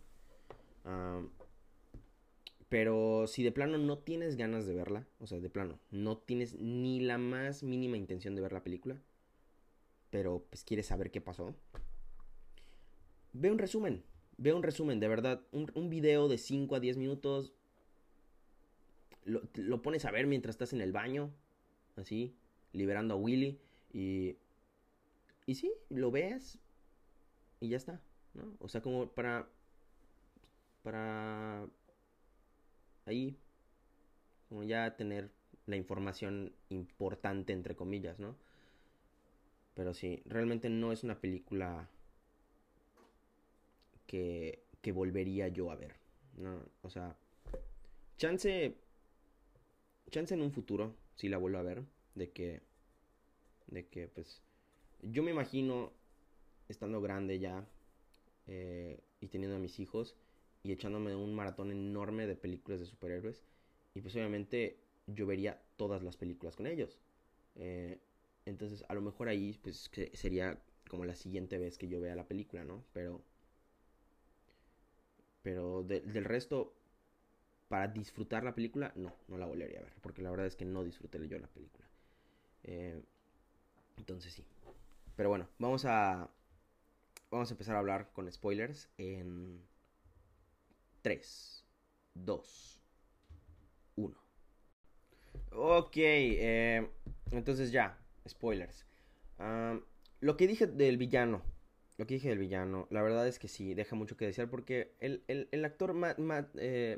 Pero 2.69 3.25
si 3.27 3.43
de 3.43 3.51
plano 3.51 3.77
no 3.77 3.97
tienes 3.97 4.37
ganas 4.37 4.67
de 4.67 4.75
verla, 4.75 5.07
o 5.19 5.27
sea, 5.27 5.39
de 5.39 5.49
plano, 5.49 5.79
no 5.89 6.17
tienes 6.17 6.53
ni 6.59 6.99
la 6.99 7.17
más 7.17 7.63
mínima 7.63 7.97
intención 7.97 8.35
de 8.35 8.41
ver 8.41 8.53
la 8.53 8.63
película, 8.63 9.01
pero 10.11 10.45
pues 10.49 10.63
quieres 10.63 10.85
saber 10.85 11.09
qué 11.09 11.19
pasó, 11.19 11.55
ve 13.33 13.51
un 13.51 13.57
resumen, 13.57 14.03
ve 14.37 14.53
un 14.53 14.61
resumen, 14.61 14.99
de 14.99 15.07
verdad, 15.07 15.41
un, 15.51 15.89
video 15.89 16.27
de 16.27 16.37
5 16.37 16.75
a 16.75 16.79
10 16.79 16.97
minutos, 16.97 17.53
lo, 19.29 19.41
lo, 19.55 19.81
pones 19.81 20.05
a 20.05 20.11
ver 20.11 20.27
mientras 20.27 20.55
estás 20.55 20.73
en 20.73 20.81
el 20.81 20.91
baño, 20.91 21.31
así, 21.95 22.35
liberando 22.73 23.13
a 23.13 23.17
Willy, 23.17 23.59
y, 23.93 24.37
y 25.45 25.55
sí, 25.55 25.71
lo 25.89 26.11
ves, 26.11 26.59
y 27.59 27.69
ya 27.69 27.77
está, 27.77 28.01
¿no? 28.33 28.55
O 28.59 28.69
sea, 28.69 28.81
como 28.81 29.09
para, 29.09 29.47
para 30.83 31.67
ahí, 33.05 33.37
como 34.49 34.63
ya 34.63 34.95
tener 34.95 35.29
la 35.65 35.75
información 35.75 36.53
importante, 36.69 37.53
entre 37.53 37.75
comillas, 37.75 38.19
¿no? 38.19 38.35
Pero 39.75 39.93
sí, 39.93 40.21
realmente 40.25 40.69
no 40.69 40.91
es 40.91 41.03
una 41.03 41.19
película 41.19 41.87
que, 44.07 44.63
que 44.81 44.91
volvería 44.91 45.47
yo 45.47 45.71
a 45.71 45.75
ver, 45.75 45.95
¿no? 46.37 46.63
O 46.81 46.89
sea, 46.89 47.15
chance, 48.17 48.75
chance 50.09 50.33
en 50.33 50.41
un 50.41 50.51
futuro, 50.51 50.95
si 51.15 51.29
la 51.29 51.37
vuelvo 51.37 51.59
a 51.59 51.63
ver, 51.63 51.83
de 52.15 52.31
que, 52.31 52.61
de 53.67 53.87
que, 53.87 54.07
pues, 54.07 54.41
yo 55.01 55.23
me 55.23 55.31
imagino 55.31 55.93
estando 56.67 57.01
grande 57.01 57.39
ya 57.39 57.67
eh, 58.47 58.99
y 59.21 59.27
teniendo 59.27 59.57
a 59.57 59.59
mis 59.59 59.79
hijos, 59.79 60.15
y 60.63 60.71
echándome 60.71 61.15
un 61.15 61.33
maratón 61.33 61.71
enorme 61.71 62.27
de 62.27 62.35
películas 62.35 62.79
de 62.79 62.85
superhéroes. 62.85 63.43
Y 63.93 64.01
pues 64.01 64.15
obviamente 64.15 64.79
yo 65.07 65.25
vería 65.25 65.61
todas 65.77 66.03
las 66.03 66.17
películas 66.17 66.55
con 66.55 66.67
ellos. 66.67 66.99
Eh, 67.55 67.99
entonces 68.45 68.83
a 68.87 68.93
lo 68.93 69.01
mejor 69.01 69.29
ahí 69.29 69.57
pues 69.61 69.89
sería 70.13 70.61
como 70.89 71.05
la 71.05 71.15
siguiente 71.15 71.57
vez 71.57 71.77
que 71.77 71.87
yo 71.87 72.01
vea 72.01 72.15
la 72.15 72.27
película, 72.27 72.63
¿no? 72.63 72.83
Pero... 72.93 73.21
Pero 75.41 75.83
del 75.83 76.25
resto, 76.25 76.73
para 77.69 77.87
disfrutar 77.87 78.43
la 78.43 78.55
película, 78.55 78.91
no, 78.95 79.15
no 79.27 79.37
la 79.37 79.45
volvería 79.45 79.79
a 79.79 79.83
ver. 79.83 79.93
Porque 80.01 80.21
la 80.21 80.31
verdad 80.31 80.47
es 80.47 80.55
que 80.55 80.65
no 80.65 80.83
disfruté 80.83 81.25
yo 81.27 81.39
la 81.39 81.47
película. 81.47 81.87
Eh, 82.63 83.01
entonces 83.95 84.33
sí. 84.33 84.43
Pero 85.15 85.29
bueno, 85.29 85.47
vamos 85.59 85.85
a... 85.85 86.29
Vamos 87.31 87.51
a 87.51 87.53
empezar 87.53 87.75
a 87.75 87.79
hablar 87.79 88.11
con 88.11 88.29
spoilers 88.31 88.89
en 88.97 89.61
3, 91.03 91.63
2, 92.15 92.81
1. 93.95 94.17
Ok, 95.51 95.97
eh, 95.97 96.89
entonces 97.29 97.71
ya, 97.71 97.99
spoilers. 98.27 98.83
lo 100.21 100.37
que 100.37 100.47
dije 100.47 100.65
del 100.65 100.97
villano, 100.97 101.43
lo 101.99 102.07
que 102.07 102.13
dije 102.13 102.29
del 102.29 102.39
villano, 102.39 102.87
la 102.91 103.01
verdad 103.01 103.27
es 103.27 103.39
que 103.39 103.49
sí, 103.49 103.73
deja 103.73 103.93
mucho 103.93 104.15
que 104.15 104.25
desear 104.25 104.49
porque 104.49 104.95
el, 105.01 105.21
el, 105.27 105.65
actor 105.65 105.93
Matt, 105.93 106.17
Matt, 106.17 106.55
eh, 106.55 106.97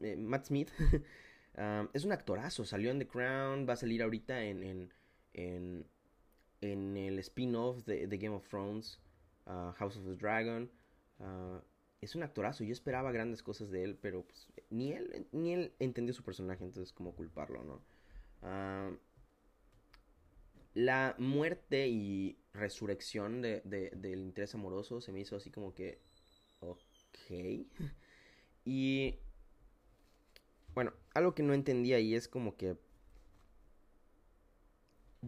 eh, 0.00 0.40
Smith 0.42 0.70
es 1.92 2.04
un 2.06 2.12
actorazo, 2.12 2.64
salió 2.64 2.90
en 2.90 2.98
The 2.98 3.06
Crown, 3.06 3.68
va 3.68 3.74
a 3.74 3.76
salir 3.76 4.02
ahorita 4.02 4.42
en, 4.42 4.90
en, 5.34 5.86
en, 6.62 6.96
el 6.96 7.18
spin-off 7.18 7.84
de, 7.84 8.06
Game 8.16 8.34
of 8.34 8.48
Thrones, 8.48 8.98
uh, 9.44 9.72
House 9.72 9.98
of 9.98 10.06
the 10.06 10.16
Dragon. 10.16 10.70
Uh, 11.18 11.60
es 12.00 12.14
un 12.14 12.22
actorazo. 12.22 12.64
Yo 12.64 12.72
esperaba 12.72 13.12
grandes 13.12 13.42
cosas 13.42 13.70
de 13.70 13.84
él, 13.84 13.98
pero 14.00 14.22
pues, 14.22 14.48
ni 14.70 14.92
él 14.92 15.26
ni 15.32 15.52
él 15.52 15.74
entendió 15.78 16.14
su 16.14 16.22
personaje, 16.22 16.64
entonces 16.64 16.94
cómo 16.94 17.14
culparlo, 17.14 17.64
¿no? 17.64 17.82
Ah, 18.40 18.90
la 20.74 21.14
muerte 21.18 21.88
y 21.88 22.38
resurrección 22.52 23.42
de, 23.42 23.60
del 23.62 24.20
interés 24.20 24.54
amoroso 24.54 25.00
se 25.00 25.12
me 25.12 25.20
hizo 25.20 25.36
así 25.36 25.50
como 25.50 25.74
que, 25.74 26.00
ok. 26.60 26.86
y 28.64 29.14
bueno, 30.74 30.92
algo 31.14 31.34
que 31.34 31.42
no 31.42 31.54
entendía 31.54 31.96
ahí 31.96 32.14
es 32.14 32.28
como 32.28 32.56
que 32.56 32.76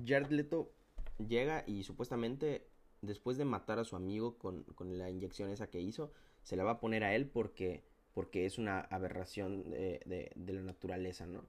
Jared 0.07 0.31
Leto 0.31 0.73
llega 1.19 1.65
y 1.67 1.83
supuestamente 1.83 2.67
después 3.03 3.37
de 3.37 3.45
matar 3.45 3.79
a 3.79 3.85
su 3.85 3.97
amigo 3.97 4.39
con, 4.39 4.63
con 4.63 4.99
la 4.99 5.11
inyección 5.11 5.51
esa 5.51 5.69
que 5.69 5.81
hizo, 5.81 6.13
se 6.43 6.57
la 6.57 6.65
va 6.65 6.73
a 6.73 6.81
poner 6.81 7.05
a 7.05 7.15
él 7.15 7.27
porque, 7.27 7.83
porque 8.13 8.47
es 8.47 8.59
una 8.59 8.81
aberración 8.81 9.71
de, 9.71 10.33
de, 10.35 10.53
la 10.53 10.63
naturaleza, 10.63 11.27
¿no? 11.27 11.45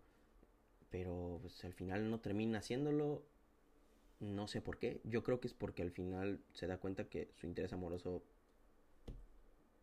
Pero 0.90 1.40
pues 1.42 1.64
al 1.64 1.74
final 1.74 2.10
no 2.10 2.20
termina 2.20 2.60
haciéndolo. 2.60 3.24
No 4.22 4.48
sé 4.48 4.62
por 4.62 4.78
qué. 4.80 5.02
Yo 5.04 5.24
creo 5.24 5.42
que 5.42 5.48
es 5.48 5.54
porque 5.54 5.82
al 5.82 5.92
final 5.92 6.40
se 6.54 6.68
da 6.68 6.78
cuenta 6.78 7.10
que 7.10 7.30
su 7.36 7.46
interés 7.46 7.74
amoroso 7.74 8.24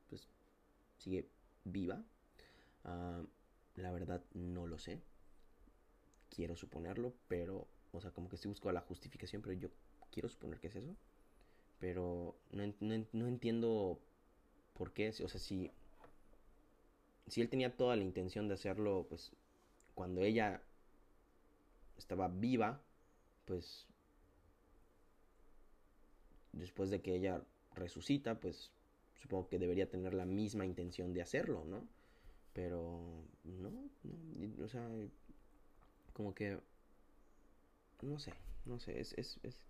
pues 0.09 0.27
sigue 0.97 1.29
viva. 1.65 2.03
Ah, 2.85 3.23
la 3.77 3.93
verdad 3.93 4.25
no 4.33 4.67
lo 4.67 4.79
sé. 4.79 5.03
Quiero 6.31 6.57
suponerlo, 6.57 7.13
pero, 7.29 7.69
o 7.93 8.01
sea, 8.01 8.13
como 8.13 8.31
que 8.31 8.37
estoy 8.37 8.49
buscando 8.49 8.73
la 8.73 8.87
justificación, 8.87 9.43
pero 9.43 9.53
yo 9.55 9.69
quiero 10.11 10.31
suponer 10.31 10.59
que 10.59 10.69
es 10.69 10.77
eso. 10.77 10.97
Pero 11.79 12.35
no, 12.53 12.67
no, 12.81 13.07
no 13.13 13.27
entiendo 13.29 14.01
¿Por 14.79 14.93
qué? 14.93 15.09
O 15.09 15.29
sea, 15.29 15.41
si, 15.41 15.73
si 17.27 17.41
él 17.41 17.49
tenía 17.49 17.77
toda 17.77 17.97
la 17.97 18.05
intención 18.05 18.47
de 18.47 18.55
hacerlo, 18.55 19.07
pues 19.09 19.33
cuando 19.97 20.23
ella 20.23 20.63
estaba 21.97 22.29
viva, 22.29 22.81
pues 23.45 23.89
después 26.53 26.91
de 26.91 27.01
que 27.01 27.15
ella 27.15 27.43
resucita, 27.75 28.39
pues 28.41 28.71
supongo 29.17 29.49
que 29.49 29.59
debería 29.59 29.89
tener 29.89 30.15
la 30.15 30.25
misma 30.25 30.65
intención 30.67 31.13
de 31.13 31.23
hacerlo, 31.23 31.65
¿no? 31.65 31.87
Pero 32.53 33.25
no, 33.45 33.71
no, 33.71 34.65
o 34.65 34.69
sea, 34.69 34.89
como 36.13 36.35
que, 36.35 36.59
no 38.03 38.19
sé, 38.19 38.33
no 38.65 38.79
sé, 38.79 39.01
es, 39.01 39.13
es, 39.17 39.39
es 39.43 39.61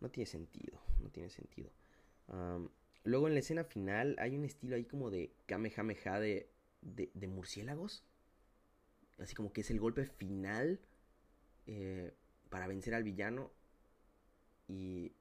no 0.00 0.10
tiene 0.10 0.26
sentido, 0.26 0.80
no 1.00 1.08
tiene 1.10 1.30
sentido. 1.30 1.70
luego 3.04 3.28
en 3.28 3.34
la 3.34 3.40
escena 3.40 3.64
final 3.64 4.16
hay 4.18 4.36
un 4.36 4.44
estilo 4.44 4.76
ahí 4.76 4.84
como 4.84 5.10
de 5.10 5.32
Kamehameha 5.46 6.20
de, 6.20 6.48
de, 6.82 7.10
de 7.14 7.28
murciélagos. 7.28 8.04
Así 9.18 9.34
como 9.34 9.52
que 9.52 9.62
es 9.62 9.70
el 9.70 9.80
golpe 9.80 10.04
final 10.04 10.78
eh, 11.66 12.12
para 12.50 12.66
vencer 12.66 12.94
al 12.94 13.04
villano. 13.04 13.50
Y 14.68 15.12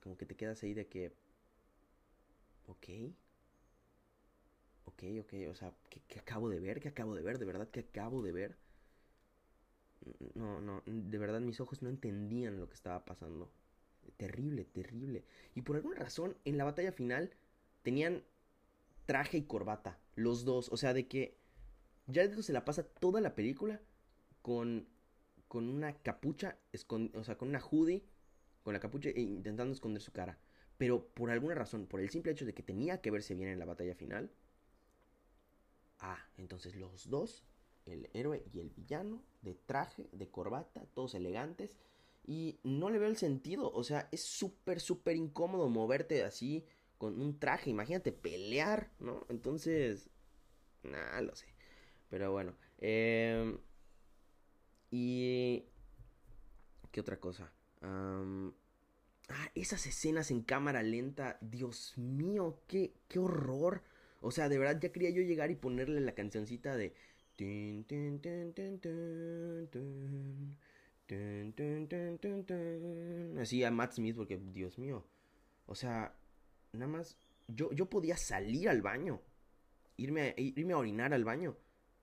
como 0.00 0.16
que 0.16 0.26
te 0.26 0.36
quedas 0.36 0.62
ahí 0.62 0.74
de 0.74 0.86
que... 0.88 1.12
Ok. 2.66 2.88
Ok, 4.84 5.02
ok, 5.20 5.34
o 5.50 5.54
sea, 5.54 5.72
¿qué, 5.90 6.18
acabo 6.18 6.48
de 6.48 6.60
ver? 6.60 6.80
¿Qué 6.80 6.88
acabo 6.88 7.14
de 7.14 7.22
ver? 7.22 7.38
¿De 7.38 7.44
verdad 7.44 7.68
que 7.68 7.80
acabo 7.80 8.22
de 8.22 8.32
ver? 8.32 8.58
No, 10.34 10.60
no, 10.60 10.82
de 10.86 11.18
verdad 11.18 11.40
mis 11.40 11.60
ojos 11.60 11.82
no 11.82 11.88
entendían 11.88 12.58
lo 12.58 12.68
que 12.68 12.74
estaba 12.74 13.04
pasando. 13.04 13.52
Terrible, 14.16 14.64
terrible. 14.64 15.24
Y 15.54 15.62
por 15.62 15.76
alguna 15.76 15.96
razón, 15.96 16.36
en 16.44 16.56
la 16.56 16.64
batalla 16.64 16.92
final 16.92 17.30
tenían 17.82 18.24
traje 19.06 19.38
y 19.38 19.42
corbata, 19.42 19.98
los 20.14 20.44
dos. 20.44 20.68
O 20.70 20.76
sea, 20.76 20.94
de 20.94 21.06
que 21.06 21.38
Jared 22.12 22.38
se 22.40 22.52
la 22.52 22.64
pasa 22.64 22.82
toda 22.82 23.20
la 23.20 23.34
película 23.34 23.80
con, 24.42 24.88
con 25.46 25.68
una 25.68 25.94
capucha, 25.94 26.58
o 27.14 27.24
sea, 27.24 27.36
con 27.36 27.48
una 27.48 27.60
hoodie, 27.60 28.04
con 28.68 28.74
la 28.74 28.80
capucha 28.80 29.08
e 29.08 29.22
intentando 29.22 29.72
esconder 29.72 30.02
su 30.02 30.12
cara. 30.12 30.38
Pero 30.76 31.08
por 31.14 31.30
alguna 31.30 31.54
razón, 31.54 31.86
por 31.86 32.00
el 32.00 32.10
simple 32.10 32.32
hecho 32.32 32.44
de 32.44 32.52
que 32.52 32.62
tenía 32.62 33.00
que 33.00 33.10
verse 33.10 33.34
bien 33.34 33.48
en 33.48 33.58
la 33.58 33.64
batalla 33.64 33.94
final. 33.94 34.30
Ah, 36.00 36.18
entonces 36.36 36.76
los 36.76 37.08
dos, 37.08 37.46
el 37.86 38.10
héroe 38.12 38.44
y 38.52 38.60
el 38.60 38.68
villano, 38.68 39.24
de 39.40 39.54
traje, 39.54 40.10
de 40.12 40.28
corbata, 40.28 40.84
todos 40.92 41.14
elegantes. 41.14 41.76
Y 42.26 42.60
no 42.62 42.90
le 42.90 42.98
veo 42.98 43.08
el 43.08 43.16
sentido, 43.16 43.72
o 43.72 43.82
sea, 43.84 44.06
es 44.12 44.22
súper, 44.22 44.80
súper 44.80 45.16
incómodo 45.16 45.70
moverte 45.70 46.22
así 46.22 46.66
con 46.98 47.22
un 47.22 47.38
traje. 47.38 47.70
Imagínate 47.70 48.12
pelear, 48.12 48.90
¿no? 48.98 49.24
Entonces, 49.30 50.10
nada, 50.82 51.22
lo 51.22 51.34
sé. 51.34 51.46
Pero 52.10 52.32
bueno. 52.32 52.54
Eh, 52.76 53.58
y... 54.90 55.64
¿Qué 56.92 57.00
otra 57.00 57.18
cosa? 57.18 57.50
Ah, 57.82 59.50
esas 59.54 59.86
escenas 59.86 60.30
en 60.30 60.42
cámara 60.42 60.82
lenta. 60.82 61.38
Dios 61.40 61.96
mío, 61.96 62.60
qué, 62.66 62.92
qué 63.08 63.18
horror. 63.18 63.82
O 64.20 64.30
sea, 64.30 64.48
de 64.48 64.58
verdad 64.58 64.80
ya 64.80 64.92
quería 64.92 65.10
yo 65.10 65.22
llegar 65.22 65.50
y 65.50 65.56
ponerle 65.56 66.00
la 66.00 66.14
cancioncita 66.14 66.76
de... 66.76 66.94
Así 73.40 73.62
a 73.62 73.70
Matt 73.70 73.92
Smith 73.92 74.16
porque, 74.16 74.38
Dios 74.38 74.78
mío. 74.78 75.04
O 75.66 75.74
sea, 75.74 76.14
nada 76.72 76.90
más... 76.90 77.16
Yo, 77.46 77.72
yo 77.72 77.88
podía 77.88 78.16
salir 78.16 78.68
al 78.68 78.82
baño. 78.82 79.22
Irme, 79.96 80.34
irme 80.36 80.72
a 80.74 80.78
orinar 80.78 81.14
al 81.14 81.24
baño 81.24 81.56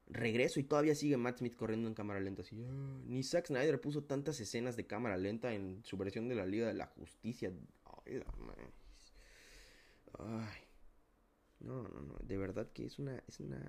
regreso 0.08 0.60
y 0.60 0.64
todavía 0.64 0.96
sigue 0.96 1.18
Matt 1.18 1.40
Smith 1.40 1.56
corriendo 1.56 1.88
en 1.88 1.94
cámara 1.94 2.20
lenta. 2.20 2.42
Así, 2.42 2.56
ah, 2.64 3.00
ni 3.06 3.24
Zack 3.24 3.48
Snyder 3.48 3.82
puso 3.82 4.04
tantas 4.04 4.40
escenas 4.40 4.76
de 4.76 4.86
cámara 4.86 5.18
lenta 5.18 5.54
en 5.54 5.84
su 5.84 5.98
versión 5.98 6.28
de 6.28 6.36
la 6.36 6.46
Liga 6.46 6.68
de 6.68 6.74
la 6.74 6.88
Justicia. 6.88 7.52
Ay, 8.06 8.22
Ay. 10.20 10.66
No, 11.60 11.84
no, 11.84 12.02
no. 12.02 12.16
De 12.22 12.38
verdad 12.38 12.72
que 12.72 12.86
es 12.86 13.00
una. 13.00 13.22
Es 13.28 13.40
una. 13.40 13.62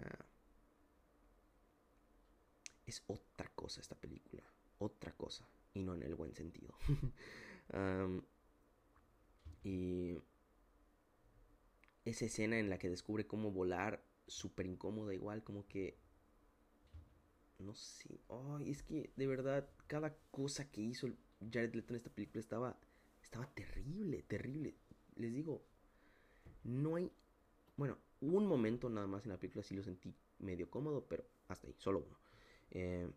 Es 2.84 3.02
otra 3.06 3.50
cosa 3.54 3.80
esta 3.80 3.94
película. 3.96 4.42
Otra 4.78 5.12
cosa. 5.12 5.48
Y 5.74 5.82
no 5.82 5.94
en 5.94 6.02
el 6.02 6.14
buen 6.14 6.34
sentido. 6.34 6.74
y. 9.64 10.18
Esa 12.04 12.26
escena 12.26 12.58
en 12.58 12.70
la 12.70 12.78
que 12.78 12.90
descubre 12.90 13.26
cómo 13.26 13.50
volar. 13.50 14.04
Súper 14.28 14.66
incómoda, 14.66 15.14
igual, 15.14 15.44
como 15.44 15.68
que 15.68 15.96
no 17.58 17.74
sé. 17.74 18.20
Ay, 18.28 18.70
es 18.70 18.82
que 18.82 19.10
de 19.16 19.26
verdad, 19.26 19.68
cada 19.86 20.16
cosa 20.30 20.70
que 20.70 20.80
hizo 20.80 21.08
Jared 21.40 21.74
Leto 21.74 21.92
en 21.92 21.96
esta 21.96 22.10
película 22.10 22.40
estaba. 22.40 22.76
Estaba 23.22 23.46
terrible, 23.54 24.22
terrible. 24.22 24.74
Les 25.16 25.32
digo, 25.32 25.64
no 26.64 26.96
hay. 26.96 27.10
Bueno, 27.76 27.98
un 28.20 28.46
momento 28.46 28.88
nada 28.88 29.06
más 29.06 29.24
en 29.24 29.32
la 29.32 29.38
película 29.38 29.62
sí 29.62 29.74
lo 29.74 29.82
sentí 29.82 30.14
medio 30.38 30.70
cómodo, 30.70 31.06
pero 31.08 31.24
hasta 31.48 31.66
ahí, 31.66 31.74
solo 31.78 32.00
uno. 32.00 32.18
Eh, 32.70 33.10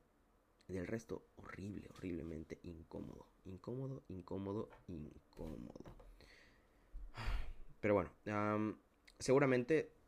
del 0.67 0.87
resto, 0.87 1.29
horrible, 1.37 1.87
horriblemente 1.95 2.59
incómodo. 2.63 3.27
Incómodo, 3.45 4.03
incómodo, 4.09 4.69
incómodo. 4.87 5.95
Pero 7.79 7.93
bueno, 7.93 8.77
seguramente 9.17 9.98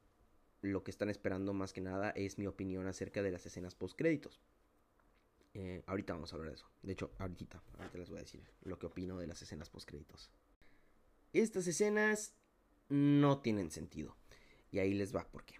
lo 0.61 0.83
que 0.83 0.91
están 0.91 1.09
esperando 1.09 1.53
más 1.53 1.73
que 1.73 1.81
nada 1.81 2.11
es 2.11 2.37
mi 2.37 2.47
opinión 2.47 2.87
acerca 2.87 3.21
de 3.21 3.31
las 3.31 3.45
escenas 3.45 3.75
post 3.75 3.97
créditos. 3.97 4.41
Eh, 5.53 5.83
ahorita 5.85 6.13
vamos 6.13 6.31
a 6.31 6.35
hablar 6.35 6.51
de 6.51 6.55
eso. 6.55 6.69
De 6.81 6.93
hecho, 6.93 7.11
ahorita, 7.17 7.61
ahorita 7.77 7.97
les 7.97 8.09
voy 8.09 8.19
a 8.19 8.21
decir 8.21 8.41
lo 8.63 8.79
que 8.79 8.85
opino 8.85 9.17
de 9.17 9.27
las 9.27 9.41
escenas 9.41 9.69
post 9.69 9.87
créditos. 9.87 10.31
Estas 11.33 11.67
escenas 11.67 12.33
no 12.89 13.39
tienen 13.41 13.71
sentido. 13.71 14.15
Y 14.71 14.79
ahí 14.79 14.93
les 14.93 15.13
va 15.13 15.29
por 15.29 15.43
qué. 15.43 15.55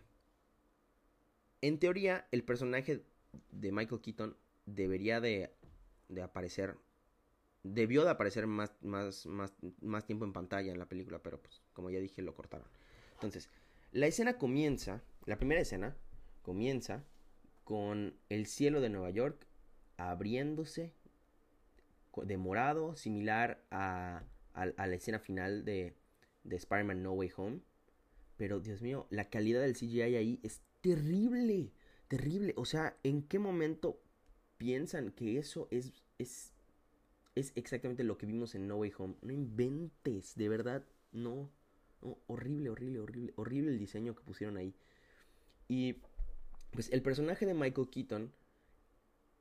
En 1.62 1.80
teoría, 1.80 2.28
el 2.32 2.44
personaje 2.44 3.04
de 3.52 3.72
Michael 3.72 4.02
Keaton 4.02 4.38
debería 4.66 5.20
de, 5.20 5.52
aparecer. 6.24 6.78
Debió 7.64 8.04
de 8.04 8.12
aparecer 8.12 8.48
más, 8.48 8.72
más 8.82 10.06
tiempo 10.06 10.26
en 10.26 10.34
pantalla 10.34 10.72
en 10.72 10.80
la 10.80 10.88
película, 10.88 11.22
pero 11.22 11.42
pues, 11.42 11.62
como 11.74 11.90
ya 11.90 12.00
dije, 12.00 12.22
lo 12.22 12.34
cortaron. 12.34 12.68
Entonces, 13.14 13.50
la 13.92 14.08
escena 14.08 14.38
comienza, 14.38 15.04
la 15.26 15.38
primera 15.38 15.62
escena 15.62 15.96
comienza 16.42 17.04
con 17.64 18.16
el 18.30 18.48
cielo 18.48 18.82
de 18.82 18.90
Nueva 18.90 19.10
York 19.10 19.46
abriéndose 19.98 20.94
de 22.24 22.38
morado, 22.38 22.96
similar 22.96 23.64
a, 23.72 24.24
la 24.54 24.96
escena 24.96 25.20
final 25.20 25.64
de, 25.64 25.96
de 26.44 26.56
Spider-Man 26.56 27.04
No 27.04 27.14
Way 27.14 27.32
Home. 27.38 27.60
Pero 28.38 28.60
Dios 28.60 28.82
mío, 28.82 29.08
la 29.10 29.30
calidad 29.30 29.62
del 29.62 29.76
CGI 29.76 30.02
ahí 30.02 30.40
es 30.44 30.62
terrible, 30.82 31.72
terrible. 32.08 32.54
O 32.58 32.66
sea, 32.66 32.98
¿en 33.04 33.24
qué 33.24 33.40
momento 33.40 34.02
piensan 34.58 35.12
que 35.12 35.38
eso 35.38 35.68
es, 35.72 35.94
es, 36.18 36.54
es 37.36 37.52
exactamente 37.56 38.04
lo 38.04 38.18
que 38.18 38.26
vimos 38.26 38.56
en 38.56 38.68
No 38.68 38.78
Way 38.78 38.94
Home? 38.98 39.16
No 39.22 39.32
inventes, 39.32 40.36
de 40.36 40.50
verdad, 40.50 40.84
no 41.12 41.52
horrible, 42.28 42.70
horrible, 42.70 43.00
horrible, 43.00 43.34
horrible 43.36 43.72
el 43.72 43.80
diseño 43.80 44.16
que 44.16 44.24
pusieron 44.24 44.58
ahí. 44.58 44.74
Y 45.68 45.98
pues 46.72 46.92
el 46.92 47.02
personaje 47.02 47.46
de 47.46 47.54
Michael 47.54 47.90
Keaton 47.90 48.32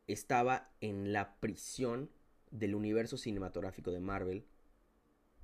estaba 0.06 0.70
en 0.80 1.12
la 1.12 1.34
prisión 1.40 2.10
del 2.50 2.74
universo 2.74 3.16
cinematográfico 3.16 3.90
de 3.90 4.00
Marvel, 4.00 4.44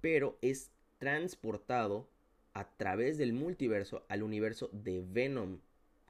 pero 0.00 0.38
es 0.42 0.72
transportado 0.98 2.09
a 2.52 2.68
través 2.76 3.18
del 3.18 3.33
multiverso 3.33 4.05
al 4.09 4.22
universo 4.22 4.70
de 4.72 5.05
Venom, 5.07 5.61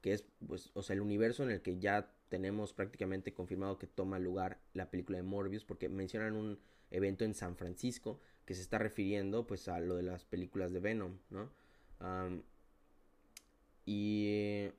que 0.01 0.13
es 0.13 0.25
pues 0.47 0.71
o 0.75 0.83
sea, 0.83 0.95
el 0.95 1.01
universo 1.01 1.43
en 1.43 1.51
el 1.51 1.61
que 1.61 1.79
ya 1.79 2.11
tenemos 2.29 2.73
prácticamente 2.73 3.35
confirmado 3.35 3.79
que 3.79 3.87
toma 3.87 4.19
lugar 4.19 4.59
la 4.73 4.91
película 4.91 5.19
de 5.19 5.25
Morbius 5.25 5.65
porque 5.65 5.89
mencionan 5.89 6.35
un 6.35 6.59
evento 6.91 7.25
en 7.25 7.35
San 7.35 7.57
Francisco 7.57 8.21
que 8.47 8.55
se 8.55 8.63
está 8.63 8.79
refiriendo 8.79 9.47
pues 9.47 9.69
a 9.69 9.81
lo 9.81 9.97
de 9.97 10.05
las 10.05 10.25
películas 10.25 10.73
de 10.73 10.81
Venom, 10.81 11.19
¿no? 11.31 11.51
y... 13.85 14.71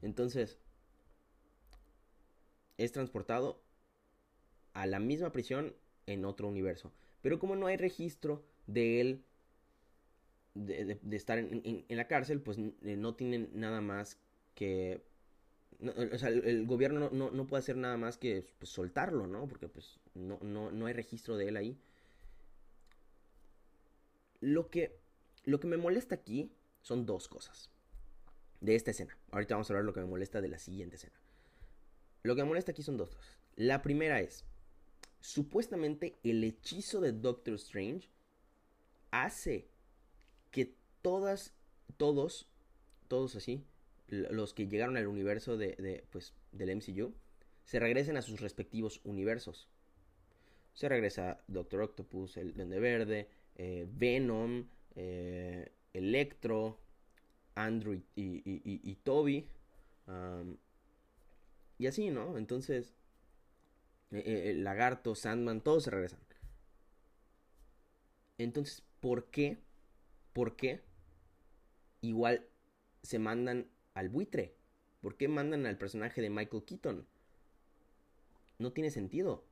Entonces, 0.00 0.58
es 2.78 2.92
transportado 2.92 3.60
a 4.72 4.86
la 4.86 5.00
misma 5.00 5.32
prisión 5.32 5.74
en 6.06 6.24
otro 6.24 6.48
universo. 6.48 6.92
Pero 7.20 7.38
como 7.38 7.56
no 7.56 7.66
hay 7.66 7.76
registro 7.76 8.44
de 8.66 9.00
él 9.00 9.24
de, 10.54 10.98
estar 11.10 11.38
en, 11.38 11.84
la 11.88 12.06
cárcel, 12.06 12.40
pues 12.40 12.58
eh, 12.58 12.96
no 12.96 13.14
tienen 13.14 13.50
nada 13.52 13.80
más 13.80 14.18
que 14.54 15.02
o 15.80 16.18
sea, 16.18 16.28
el, 16.30 16.66
gobierno 16.66 17.08
no, 17.12 17.30
no, 17.30 17.46
puede 17.46 17.60
hacer 17.60 17.76
nada 17.76 17.96
más 17.96 18.18
que 18.18 18.44
pues, 18.58 18.70
soltarlo, 18.70 19.26
¿no? 19.26 19.46
Porque 19.46 19.68
pues 19.68 19.98
no, 20.14 20.38
no, 20.42 20.72
no 20.72 20.86
hay 20.86 20.92
registro 20.92 21.36
de 21.36 21.48
él 21.48 21.56
ahí. 21.56 21.78
Lo 24.40 24.70
que, 24.70 24.98
lo 25.44 25.60
que 25.60 25.68
me 25.68 25.76
molesta 25.76 26.16
aquí 26.16 26.52
son 26.82 27.06
dos 27.06 27.28
cosas. 27.28 27.70
De 28.60 28.74
esta 28.74 28.90
escena. 28.90 29.16
Ahorita 29.30 29.54
vamos 29.54 29.70
a 29.70 29.72
hablar 29.72 29.84
lo 29.84 29.92
que 29.92 30.00
me 30.00 30.06
molesta 30.06 30.40
de 30.40 30.48
la 30.48 30.58
siguiente 30.58 30.96
escena. 30.96 31.14
Lo 32.24 32.34
que 32.34 32.42
me 32.42 32.48
molesta 32.48 32.72
aquí 32.72 32.82
son 32.82 32.96
dos 32.96 33.10
cosas. 33.10 33.38
La 33.54 33.82
primera 33.82 34.20
es, 34.20 34.44
supuestamente 35.20 36.18
el 36.24 36.42
hechizo 36.42 37.00
de 37.00 37.12
Doctor 37.12 37.54
Strange 37.54 38.08
hace 39.12 39.68
que 40.50 40.74
todas, 41.02 41.54
todos, 41.96 42.48
todos 43.06 43.36
así, 43.36 43.64
los 44.08 44.54
que 44.54 44.66
llegaron 44.66 44.96
al 44.96 45.06
universo 45.06 45.56
de, 45.56 46.04
pues, 46.10 46.34
del 46.52 46.70
MCU 46.70 47.14
se 47.64 47.78
regresen 47.78 48.16
a 48.16 48.22
sus 48.22 48.40
respectivos 48.40 49.00
universos. 49.04 49.68
Se 50.72 50.88
regresa 50.88 51.42
Doctor 51.48 51.82
Octopus, 51.82 52.36
el 52.36 52.52
Verde, 52.52 53.28
eh, 53.56 53.86
Venom, 53.90 54.68
eh, 54.94 55.72
Electro, 55.92 56.80
Andrew 57.56 58.00
y, 58.14 58.94
Toby. 59.02 59.48
y 61.76 61.86
así, 61.86 62.10
¿no? 62.10 62.38
Entonces, 62.38 62.94
eh, 64.12 64.54
Lagarto, 64.56 65.14
Sandman, 65.14 65.60
todos 65.60 65.84
se 65.84 65.90
regresan. 65.90 66.20
Entonces, 68.38 68.84
¿por 69.00 69.30
qué? 69.30 69.58
¿Por 70.32 70.56
qué? 70.56 70.80
Igual 72.00 72.46
se 73.02 73.18
mandan 73.18 73.68
al 73.98 74.08
buitre. 74.08 74.54
¿Por 75.00 75.16
qué 75.16 75.28
mandan 75.28 75.66
al 75.66 75.78
personaje 75.78 76.20
de 76.20 76.30
Michael 76.30 76.64
Keaton? 76.64 77.06
No 78.58 78.72
tiene 78.72 78.90
sentido. 78.90 79.44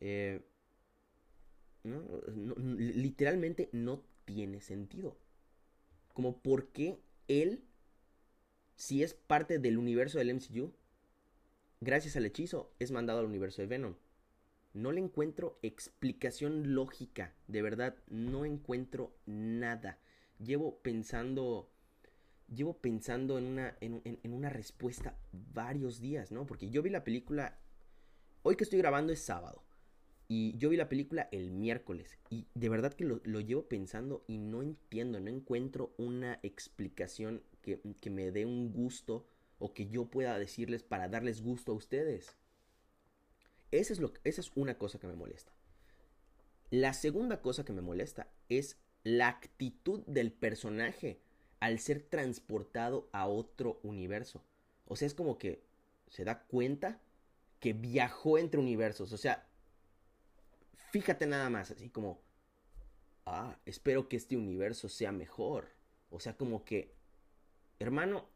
Eh, 0.00 0.40
literalmente 1.84 3.68
no 3.72 4.02
tiene 4.24 4.60
sentido. 4.60 5.16
Como 6.12 6.38
por 6.38 6.68
qué 6.68 6.98
él, 7.28 7.64
si 8.76 9.02
es 9.02 9.14
parte 9.14 9.58
del 9.58 9.78
universo 9.78 10.18
del 10.18 10.34
MCU, 10.34 10.72
gracias 11.80 12.16
al 12.16 12.26
hechizo, 12.26 12.72
es 12.78 12.90
mandado 12.90 13.20
al 13.20 13.26
universo 13.26 13.62
de 13.62 13.68
Venom. 13.68 13.94
No 14.74 14.92
le 14.92 15.00
encuentro 15.00 15.58
explicación 15.62 16.74
lógica. 16.74 17.34
De 17.46 17.62
verdad, 17.62 17.96
no 18.08 18.44
encuentro 18.44 19.12
nada. 19.26 19.98
Llevo 20.38 20.78
pensando. 20.78 21.68
Llevo 22.54 22.74
pensando 22.74 23.38
en 23.38 23.44
una, 23.44 23.76
en, 23.80 24.18
una 24.32 24.50
respuesta 24.50 25.16
varios 25.54 26.00
días, 26.00 26.32
¿no? 26.32 26.46
Porque 26.46 26.70
yo 26.70 26.82
vi 26.82 26.90
la 26.90 27.04
película. 27.04 27.58
Hoy 28.42 28.56
que 28.56 28.64
estoy 28.64 28.78
grabando 28.78 29.12
es 29.12 29.20
sábado. 29.20 29.62
Y 30.28 30.56
yo 30.58 30.70
vi 30.70 30.76
la 30.76 30.88
película 30.88 31.28
el 31.32 31.50
miércoles. 31.50 32.18
Y 32.30 32.46
de 32.54 32.68
verdad 32.68 32.94
que 32.94 33.04
lo, 33.04 33.40
llevo 33.40 33.68
pensando 33.68 34.24
y 34.26 34.38
no 34.38 34.62
entiendo, 34.62 35.20
no 35.20 35.30
encuentro 35.30 35.94
una 35.98 36.38
explicación 36.42 37.42
que, 37.60 37.80
que, 38.00 38.10
me 38.10 38.30
dé 38.30 38.46
un 38.46 38.72
gusto 38.72 39.26
o 39.58 39.72
que 39.74 39.88
yo 39.88 40.06
pueda 40.06 40.38
decirles 40.38 40.82
para 40.82 41.08
darles 41.08 41.42
gusto 41.42 41.72
a 41.72 41.74
ustedes. 41.74 42.36
Esa 43.70 43.92
es, 43.94 44.00
lo, 44.00 44.12
esa 44.24 44.40
es 44.40 44.52
una 44.54 44.76
cosa 44.76 44.98
que 44.98 45.06
me 45.06 45.16
molesta. 45.16 45.52
La 46.70 46.94
segunda 46.94 47.40
cosa 47.40 47.64
que 47.64 47.72
me 47.72 47.82
molesta 47.82 48.28
es 48.48 48.78
la 49.04 49.28
actitud 49.28 50.02
del 50.06 50.32
personaje 50.32 51.20
al 51.62 51.78
ser 51.78 52.02
transportado 52.02 53.08
a 53.12 53.28
otro 53.28 53.78
universo. 53.84 54.42
O 54.84 54.96
sea, 54.96 55.06
es 55.06 55.14
como 55.14 55.38
que 55.38 55.62
se 56.08 56.24
da 56.24 56.42
cuenta 56.42 57.00
que 57.60 57.72
viajó 57.72 58.36
entre 58.36 58.58
universos. 58.58 59.12
O 59.12 59.16
sea, 59.16 59.46
fíjate 60.90 61.24
nada 61.24 61.48
más, 61.50 61.70
así 61.70 61.88
como, 61.88 62.20
ah, 63.26 63.56
espero 63.64 64.08
que 64.08 64.16
este 64.16 64.36
universo 64.36 64.88
sea 64.88 65.12
mejor. 65.12 65.68
O 66.10 66.18
sea, 66.18 66.36
como 66.36 66.64
que, 66.64 66.96
hermano, 67.78 68.26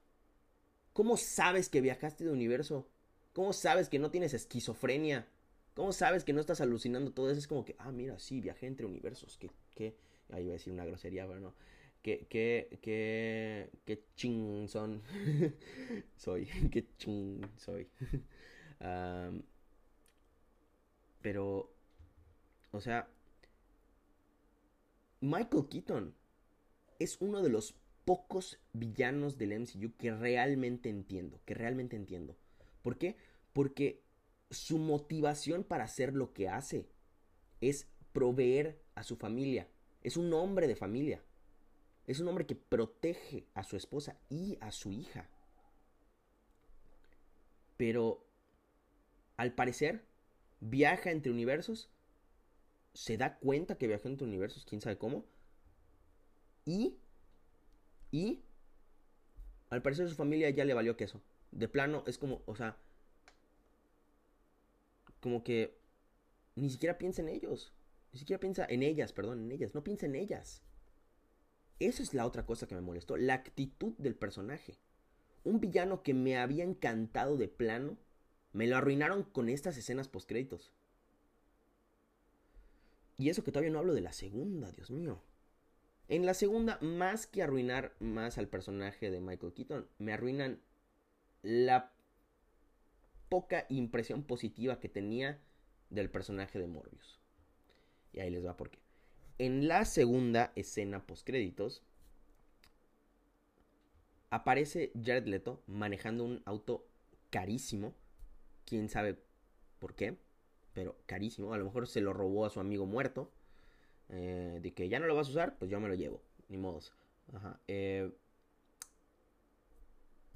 ¿cómo 0.92 1.16
sabes 1.16 1.68
que 1.68 1.80
viajaste 1.80 2.22
de 2.22 2.30
universo? 2.30 2.86
¿Cómo 3.32 3.52
sabes 3.52 3.88
que 3.88 3.98
no 3.98 4.12
tienes 4.12 4.34
esquizofrenia? 4.34 5.26
¿Cómo 5.74 5.92
sabes 5.92 6.22
que 6.22 6.32
no 6.32 6.40
estás 6.40 6.60
alucinando 6.60 7.10
todo 7.10 7.28
eso? 7.28 7.40
Es 7.40 7.48
como 7.48 7.64
que, 7.64 7.74
ah, 7.80 7.90
mira, 7.90 8.20
sí, 8.20 8.40
viajé 8.40 8.68
entre 8.68 8.86
universos. 8.86 9.36
Que, 9.36 9.50
que, 9.74 9.96
ahí 10.30 10.44
voy 10.44 10.50
a 10.50 10.52
decir 10.52 10.72
una 10.72 10.84
grosería, 10.84 11.26
pero 11.26 11.40
no. 11.40 11.54
Que, 12.02 12.26
que, 12.26 12.78
que, 12.82 13.70
que 13.84 14.04
ching 14.14 14.68
son. 14.68 15.02
soy, 16.16 16.46
que 16.70 16.86
ching 16.96 17.40
soy. 17.56 17.88
pero, 21.20 21.72
o 22.70 22.80
sea, 22.80 23.08
Michael 25.20 25.68
Keaton 25.68 26.14
es 26.98 27.16
uno 27.20 27.42
de 27.42 27.48
los 27.48 27.74
pocos 28.04 28.60
villanos 28.72 29.36
del 29.36 29.60
MCU 29.60 29.92
que 29.98 30.12
realmente 30.12 30.88
entiendo, 30.88 31.40
que 31.44 31.54
realmente 31.54 31.96
entiendo. 31.96 32.36
¿Por 32.82 32.96
qué? 32.96 33.16
Porque 33.52 34.04
su 34.50 34.78
motivación 34.78 35.64
para 35.64 35.84
hacer 35.84 36.14
lo 36.14 36.32
que 36.32 36.48
hace 36.48 36.88
es 37.60 37.88
proveer 38.12 38.80
a 38.94 39.02
su 39.02 39.16
familia. 39.16 39.68
Es 40.02 40.16
un 40.16 40.32
hombre 40.32 40.68
de 40.68 40.76
familia. 40.76 41.22
Es 42.06 42.20
un 42.20 42.28
hombre 42.28 42.46
que 42.46 42.54
protege 42.54 43.46
a 43.54 43.64
su 43.64 43.76
esposa 43.76 44.16
y 44.28 44.58
a 44.60 44.70
su 44.70 44.92
hija. 44.92 45.28
Pero, 47.76 48.24
al 49.36 49.52
parecer, 49.54 50.04
viaja 50.60 51.10
entre 51.10 51.32
universos. 51.32 51.90
Se 52.94 53.18
da 53.18 53.36
cuenta 53.38 53.76
que 53.76 53.86
viaja 53.86 54.08
entre 54.08 54.26
universos, 54.26 54.64
quién 54.64 54.80
sabe 54.80 54.96
cómo. 54.96 55.26
Y, 56.64 56.96
y, 58.10 58.42
al 59.68 59.82
parecer 59.82 60.08
su 60.08 60.14
familia 60.14 60.48
ya 60.50 60.64
le 60.64 60.74
valió 60.74 60.96
queso. 60.96 61.20
De 61.50 61.68
plano, 61.68 62.04
es 62.06 62.18
como, 62.18 62.42
o 62.46 62.56
sea, 62.56 62.78
como 65.20 65.42
que 65.44 65.76
ni 66.54 66.70
siquiera 66.70 66.98
piensa 66.98 67.20
en 67.22 67.28
ellos. 67.28 67.72
Ni 68.12 68.18
siquiera 68.18 68.40
piensa 68.40 68.64
en 68.68 68.82
ellas, 68.82 69.12
perdón, 69.12 69.44
en 69.44 69.52
ellas. 69.52 69.74
No 69.74 69.84
piensa 69.84 70.06
en 70.06 70.14
ellas. 70.14 70.62
Esa 71.78 72.02
es 72.02 72.14
la 72.14 72.26
otra 72.26 72.46
cosa 72.46 72.66
que 72.66 72.74
me 72.74 72.80
molestó. 72.80 73.16
La 73.16 73.34
actitud 73.34 73.92
del 73.98 74.14
personaje. 74.14 74.78
Un 75.44 75.60
villano 75.60 76.02
que 76.02 76.14
me 76.14 76.38
había 76.38 76.64
encantado 76.64 77.36
de 77.36 77.48
plano. 77.48 77.98
Me 78.52 78.66
lo 78.66 78.76
arruinaron 78.76 79.22
con 79.22 79.48
estas 79.48 79.76
escenas 79.76 80.08
postcréditos. 80.08 80.72
Y 83.18 83.30
eso 83.30 83.44
que 83.44 83.52
todavía 83.52 83.70
no 83.72 83.78
hablo 83.78 83.94
de 83.94 84.00
la 84.00 84.12
segunda, 84.12 84.70
Dios 84.72 84.90
mío. 84.90 85.22
En 86.08 86.24
la 86.24 86.34
segunda, 86.34 86.78
más 86.80 87.26
que 87.26 87.42
arruinar 87.42 87.94
más 87.98 88.38
al 88.38 88.48
personaje 88.48 89.10
de 89.10 89.20
Michael 89.20 89.54
Keaton, 89.54 89.88
me 89.98 90.12
arruinan 90.12 90.60
la 91.42 91.92
poca 93.28 93.66
impresión 93.68 94.22
positiva 94.22 94.78
que 94.78 94.88
tenía 94.88 95.40
del 95.90 96.10
personaje 96.10 96.58
de 96.58 96.66
Morbius. 96.66 97.20
Y 98.12 98.20
ahí 98.20 98.30
les 98.30 98.44
va 98.44 98.56
por 98.56 98.70
qué. 98.70 98.85
En 99.38 99.68
la 99.68 99.84
segunda 99.84 100.52
escena 100.54 101.04
postcréditos 101.06 101.82
aparece 104.30 104.92
Jared 104.94 105.26
Leto 105.26 105.62
manejando 105.66 106.24
un 106.24 106.42
auto 106.46 106.86
carísimo. 107.30 107.94
Quién 108.64 108.88
sabe 108.88 109.18
por 109.78 109.94
qué, 109.94 110.16
pero 110.72 110.96
carísimo. 111.06 111.52
A 111.52 111.58
lo 111.58 111.64
mejor 111.64 111.86
se 111.86 112.00
lo 112.00 112.12
robó 112.12 112.46
a 112.46 112.50
su 112.50 112.60
amigo 112.60 112.86
muerto. 112.86 113.30
Eh, 114.08 114.60
de 114.62 114.72
que 114.72 114.88
ya 114.88 115.00
no 115.00 115.06
lo 115.06 115.16
vas 115.16 115.28
a 115.28 115.30
usar, 115.30 115.58
pues 115.58 115.70
yo 115.70 115.80
me 115.80 115.88
lo 115.88 115.94
llevo. 115.94 116.22
Ni 116.48 116.56
modos. 116.56 116.92
Ajá. 117.34 117.60
Eh, 117.68 118.10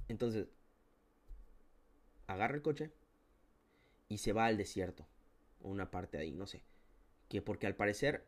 entonces, 0.09 0.49
agarra 2.27 2.55
el 2.55 2.63
coche 2.63 2.91
y 4.09 4.19
se 4.19 4.33
va 4.33 4.47
al 4.47 4.59
desierto. 4.59 5.07
Una 5.63 5.91
parte 5.91 6.19
ahí, 6.19 6.33
no 6.35 6.47
sé. 6.47 6.63
Que 7.29 7.41
porque 7.43 7.67
al 7.67 7.77
parecer 7.77 8.25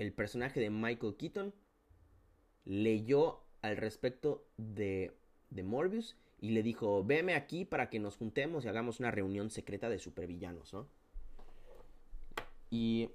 el 0.00 0.14
personaje 0.14 0.60
de 0.60 0.70
Michael 0.70 1.14
Keaton 1.18 1.54
leyó 2.64 3.42
al 3.60 3.76
respecto 3.76 4.46
de, 4.56 5.12
Morbius 5.62 6.16
y 6.40 6.52
le 6.52 6.62
dijo, 6.62 7.04
veme 7.04 7.34
aquí 7.34 7.66
para 7.66 7.90
que 7.90 7.98
nos 7.98 8.16
juntemos 8.16 8.64
y 8.64 8.68
hagamos 8.68 8.98
una 8.98 9.10
reunión 9.10 9.50
secreta 9.50 9.90
de 9.90 9.98
supervillanos, 9.98 10.72
¿no? 10.72 10.88
Y 12.70 13.10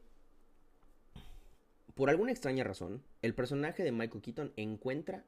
por 1.96 2.12
alguna 2.12 2.32
extraña 2.32 2.64
razón, 2.64 3.02
el 3.24 3.34
personaje 3.34 3.84
de 3.84 3.92
Michael 3.92 4.22
Keaton 4.22 4.54
encuentra 4.56 5.26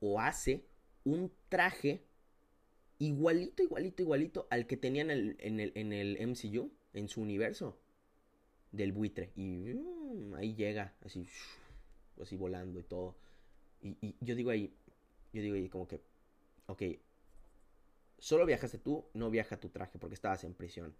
o 0.00 0.20
hace 0.20 0.64
un 1.04 1.30
traje 1.48 2.02
igualito, 2.98 3.62
igualito, 3.62 4.02
igualito 4.02 4.48
al 4.50 4.66
que 4.66 4.76
tenían 4.76 5.12
en 5.12 5.36
el, 5.60 5.72
en 5.76 5.92
el, 5.92 6.26
MCU, 6.26 6.72
en 6.94 7.08
su 7.08 7.20
universo 7.20 7.78
del 8.72 8.90
buitre. 8.90 9.30
Y 9.36 9.74
mm, 10.18 10.34
ahí 10.34 10.54
llega, 10.54 10.94
así, 11.04 11.26
así 12.20 12.36
volando 12.36 12.78
y 12.80 12.84
todo. 12.84 13.16
Y, 13.80 14.16
yo 14.20 14.34
digo 14.34 14.50
ahí, 14.50 14.74
yo 15.32 15.42
digo 15.42 15.54
ahí 15.54 15.68
como 15.68 15.86
que, 15.86 16.00
ok, 16.66 16.82
solo 18.18 18.46
viajaste 18.46 18.78
tú, 18.78 19.06
no 19.14 19.30
viaja 19.30 19.60
tu 19.60 19.68
traje 19.68 19.98
porque 19.98 20.14
estabas 20.14 20.44
en 20.44 20.54
prisión. 20.54 20.94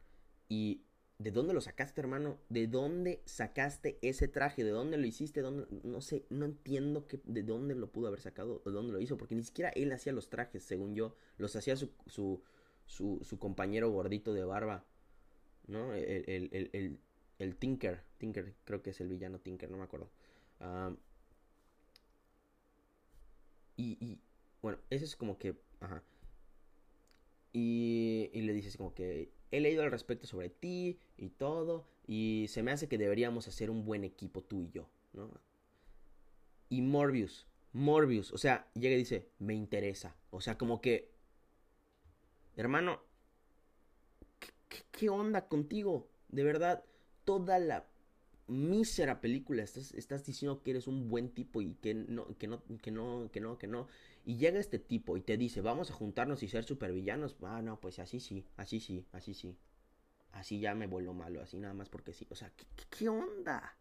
Y 0.48 0.84
¿De 1.18 1.32
dónde 1.32 1.52
lo 1.52 1.60
sacaste, 1.60 2.00
hermano? 2.00 2.38
¿De 2.48 2.68
dónde 2.68 3.22
sacaste 3.24 3.98
ese 4.02 4.28
traje? 4.28 4.62
¿De 4.62 4.70
dónde 4.70 4.96
lo 4.98 5.04
hiciste? 5.04 5.40
¿Dónde? 5.40 5.66
No 5.82 6.00
sé, 6.00 6.24
no 6.30 6.44
entiendo 6.44 7.08
que, 7.08 7.20
de 7.24 7.42
dónde 7.42 7.74
lo 7.74 7.90
pudo 7.90 8.06
haber 8.06 8.20
sacado 8.20 8.62
de 8.64 8.70
dónde 8.70 8.92
lo 8.92 9.00
hizo, 9.00 9.16
porque 9.16 9.34
ni 9.34 9.42
siquiera 9.42 9.70
él 9.70 9.90
hacía 9.90 10.12
los 10.12 10.30
trajes, 10.30 10.62
según 10.62 10.94
yo. 10.94 11.16
Los 11.36 11.56
hacía 11.56 11.74
su, 11.74 11.90
su, 12.06 12.40
su, 12.86 13.38
compañero 13.40 13.90
gordito 13.90 14.32
de 14.32 14.44
barba, 14.44 14.86
¿no? 15.66 15.92
El, 15.92 16.50
el, 16.52 16.70
el, 16.72 17.00
el, 17.38 17.56
Tinker, 17.56 18.02
Tinker, 18.18 18.54
creo 18.64 18.82
que 18.82 18.90
es 18.90 19.00
el 19.00 19.08
villano 19.08 19.38
Tinker, 19.38 19.70
no 19.70 19.78
me 19.78 19.84
acuerdo. 19.84 20.10
y, 23.76 24.18
bueno, 24.62 24.78
ese 24.90 25.04
es 25.04 25.16
como 25.16 25.38
que, 25.38 25.56
ajá. 25.80 26.02
Y, 27.52 28.30
y 28.32 28.42
le 28.42 28.52
dices 28.52 28.76
como 28.76 28.94
que 28.94 29.30
he 29.50 29.60
leído 29.60 29.82
al 29.82 29.90
respecto 29.90 30.26
sobre 30.26 30.50
ti 30.50 30.98
y 31.16 31.30
todo. 31.30 31.86
Y 32.06 32.46
se 32.48 32.62
me 32.62 32.70
hace 32.70 32.88
que 32.88 32.98
deberíamos 32.98 33.48
hacer 33.48 33.70
un 33.70 33.84
buen 33.84 34.04
equipo 34.04 34.42
tú 34.42 34.62
y 34.62 34.70
yo. 34.70 34.88
Y 36.70 36.82
Morbius, 36.82 37.46
Morbius, 37.72 38.32
o 38.32 38.38
sea, 38.38 38.70
llega 38.74 38.94
y 38.94 38.98
dice, 38.98 39.28
me 39.38 39.54
interesa. 39.54 40.16
O 40.30 40.40
sea, 40.40 40.56
como 40.58 40.80
que, 40.80 41.10
hermano, 42.56 43.00
¿qué, 44.92 45.08
onda 45.08 45.48
contigo? 45.48 46.08
De 46.28 46.44
verdad, 46.44 46.84
toda 47.28 47.58
la 47.58 47.84
mísera 48.46 49.20
película 49.20 49.62
estás, 49.62 49.92
estás 49.92 50.24
diciendo 50.24 50.62
que 50.62 50.70
eres 50.70 50.86
un 50.86 51.10
buen 51.10 51.28
tipo 51.28 51.60
y 51.60 51.74
que 51.74 51.92
no, 51.92 52.26
que 52.38 52.46
no, 52.46 52.62
que 52.80 52.90
no, 52.90 53.28
que 53.30 53.40
no, 53.40 53.58
que 53.58 53.66
no. 53.66 53.86
Y 54.24 54.38
llega 54.38 54.58
este 54.58 54.78
tipo 54.78 55.14
y 55.18 55.20
te 55.20 55.36
dice, 55.36 55.60
vamos 55.60 55.90
a 55.90 55.92
juntarnos 55.92 56.42
y 56.42 56.48
ser 56.48 56.64
supervillanos. 56.64 57.36
Ah, 57.42 57.60
no, 57.60 57.78
pues 57.80 57.98
así 57.98 58.18
sí, 58.18 58.46
así 58.56 58.80
sí, 58.80 59.04
así 59.12 59.34
sí. 59.34 59.58
Así 60.32 60.58
ya 60.58 60.74
me 60.74 60.86
vuelvo 60.86 61.12
malo, 61.12 61.42
así 61.42 61.58
nada 61.58 61.74
más 61.74 61.90
porque 61.90 62.14
sí. 62.14 62.26
O 62.30 62.34
sea, 62.34 62.50
¿qué, 62.56 62.64
qué 62.88 63.10
onda? 63.10 63.76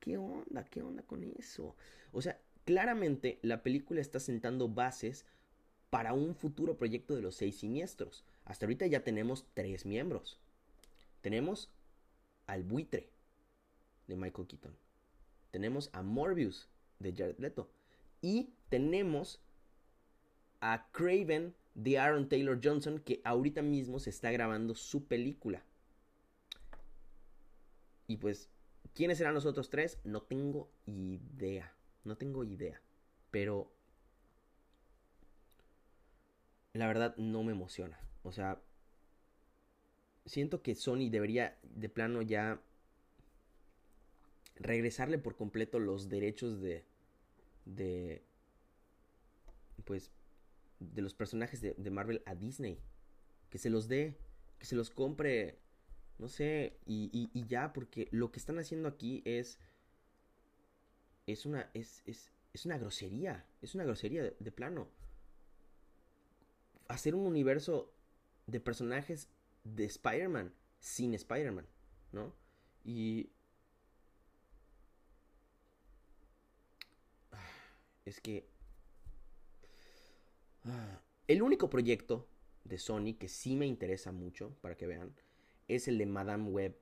¿Qué 0.00 0.16
onda? 0.16 0.64
¿Qué 0.64 0.82
onda 0.82 1.04
con 1.04 1.22
eso? 1.22 1.76
O 2.10 2.20
sea, 2.22 2.40
claramente 2.64 3.38
la 3.42 3.62
película 3.62 4.00
está 4.00 4.18
sentando 4.18 4.68
bases 4.68 5.26
para 5.90 6.12
un 6.12 6.34
futuro 6.34 6.76
proyecto 6.76 7.14
de 7.14 7.22
los 7.22 7.36
seis 7.36 7.60
siniestros. 7.60 8.24
Hasta 8.46 8.66
ahorita 8.66 8.88
ya 8.88 9.04
tenemos 9.04 9.46
tres 9.54 9.86
miembros. 9.86 10.40
Tenemos 11.20 11.70
al 12.50 12.62
buitre 12.62 13.08
de 14.06 14.16
Michael 14.16 14.48
Keaton. 14.48 14.76
Tenemos 15.50 15.90
a 15.92 16.02
Morbius 16.02 16.68
de 16.98 17.12
Jared 17.12 17.38
Leto. 17.38 17.70
Y 18.22 18.50
tenemos 18.68 19.40
a 20.60 20.88
Craven 20.92 21.54
de 21.74 21.98
Aaron 21.98 22.28
Taylor 22.28 22.60
Johnson 22.62 23.00
que 23.00 23.20
ahorita 23.24 23.62
mismo 23.62 23.98
se 23.98 24.10
está 24.10 24.30
grabando 24.30 24.74
su 24.74 25.06
película. 25.06 25.62
Y 28.06 28.16
pues 28.16 28.50
¿Quiénes 28.94 29.18
serán 29.18 29.34
los 29.34 29.46
otros 29.46 29.70
tres? 29.70 29.98
No 30.04 30.22
tengo 30.22 30.70
idea. 30.86 31.72
No 32.04 32.16
tengo 32.16 32.44
idea. 32.44 32.80
Pero... 33.30 33.72
La 36.72 36.86
verdad 36.86 37.16
no 37.16 37.42
me 37.42 37.52
emociona. 37.52 37.98
O 38.22 38.32
sea... 38.32 38.60
Siento 40.26 40.62
que 40.62 40.74
Sony 40.74 41.08
debería 41.10 41.58
de 41.62 41.88
plano 41.88 42.22
ya 42.22 42.60
regresarle 44.56 45.18
por 45.18 45.36
completo 45.36 45.78
los 45.78 46.08
derechos 46.08 46.60
de... 46.60 46.84
de... 47.64 48.22
pues... 49.84 50.10
de 50.78 51.02
los 51.02 51.14
personajes 51.14 51.60
de, 51.60 51.74
de 51.76 51.90
Marvel 51.90 52.22
a 52.26 52.34
Disney. 52.34 52.78
Que 53.48 53.58
se 53.58 53.70
los 53.70 53.88
dé. 53.88 54.16
Que 54.58 54.66
se 54.66 54.76
los 54.76 54.90
compre 54.90 55.58
no 56.20 56.28
sé, 56.28 56.76
y, 56.84 57.30
y, 57.32 57.46
ya, 57.46 57.72
porque 57.72 58.06
lo 58.10 58.30
que 58.30 58.38
están 58.38 58.58
haciendo 58.58 58.90
aquí 58.90 59.22
es. 59.24 59.58
Es 61.26 61.46
una. 61.46 61.70
Es, 61.72 62.02
es, 62.04 62.30
es 62.52 62.66
una 62.66 62.76
grosería. 62.76 63.46
Es 63.62 63.74
una 63.74 63.84
grosería 63.84 64.22
de, 64.24 64.52
plano. 64.52 64.86
Hacer 66.88 67.14
un 67.14 67.24
universo 67.24 67.90
de 68.46 68.60
personajes 68.60 69.30
de 69.74 69.84
Spider-Man 69.84 70.52
sin 70.78 71.14
Spider-Man, 71.14 71.66
¿no? 72.12 72.34
Y. 72.84 73.30
Es 78.04 78.20
que. 78.20 78.48
El 81.28 81.42
único 81.42 81.70
proyecto 81.70 82.28
de 82.64 82.78
Sony 82.78 83.14
que 83.18 83.28
sí 83.28 83.54
me 83.54 83.66
interesa 83.66 84.10
mucho, 84.10 84.56
para 84.60 84.76
que 84.76 84.86
vean, 84.86 85.14
es 85.68 85.86
el 85.86 85.96
de 85.98 86.06
Madame 86.06 86.50
Web, 86.50 86.76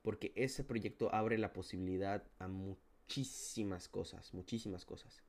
porque 0.00 0.32
ese 0.34 0.64
proyecto 0.64 1.14
abre 1.14 1.36
la 1.36 1.52
posibilidad 1.52 2.24
a 2.38 2.48
muchísimas 2.48 3.88
cosas, 3.88 4.32
muchísimas 4.32 4.86
cosas. 4.86 5.22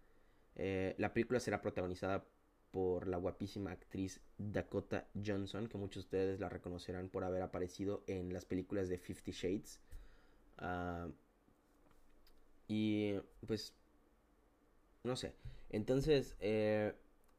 Eh, 0.56 0.96
la 0.98 1.14
película 1.14 1.42
será 1.42 1.62
protagonizada 1.62 2.26
por 2.74 3.08
la 3.08 3.18
guapísima 3.18 3.72
actriz 3.72 4.20
Dakota 4.40 5.08
Johnson, 5.24 5.68
que 5.68 5.78
muchos 5.78 6.04
de 6.04 6.08
ustedes 6.08 6.40
la 6.40 6.50
reconocerán 6.50 7.08
por 7.08 7.24
haber 7.24 7.44
aparecido 7.44 8.04
en 8.08 8.34
las 8.34 8.46
películas 8.46 8.90
de 8.90 8.98
Fifty 8.98 9.32
Shades. 9.32 9.80
Ah, 10.58 11.08
y 12.68 13.14
pues, 13.46 13.74
no 15.04 15.16
sé. 15.16 15.34
Entonces, 15.70 16.36
eh, 16.40 16.94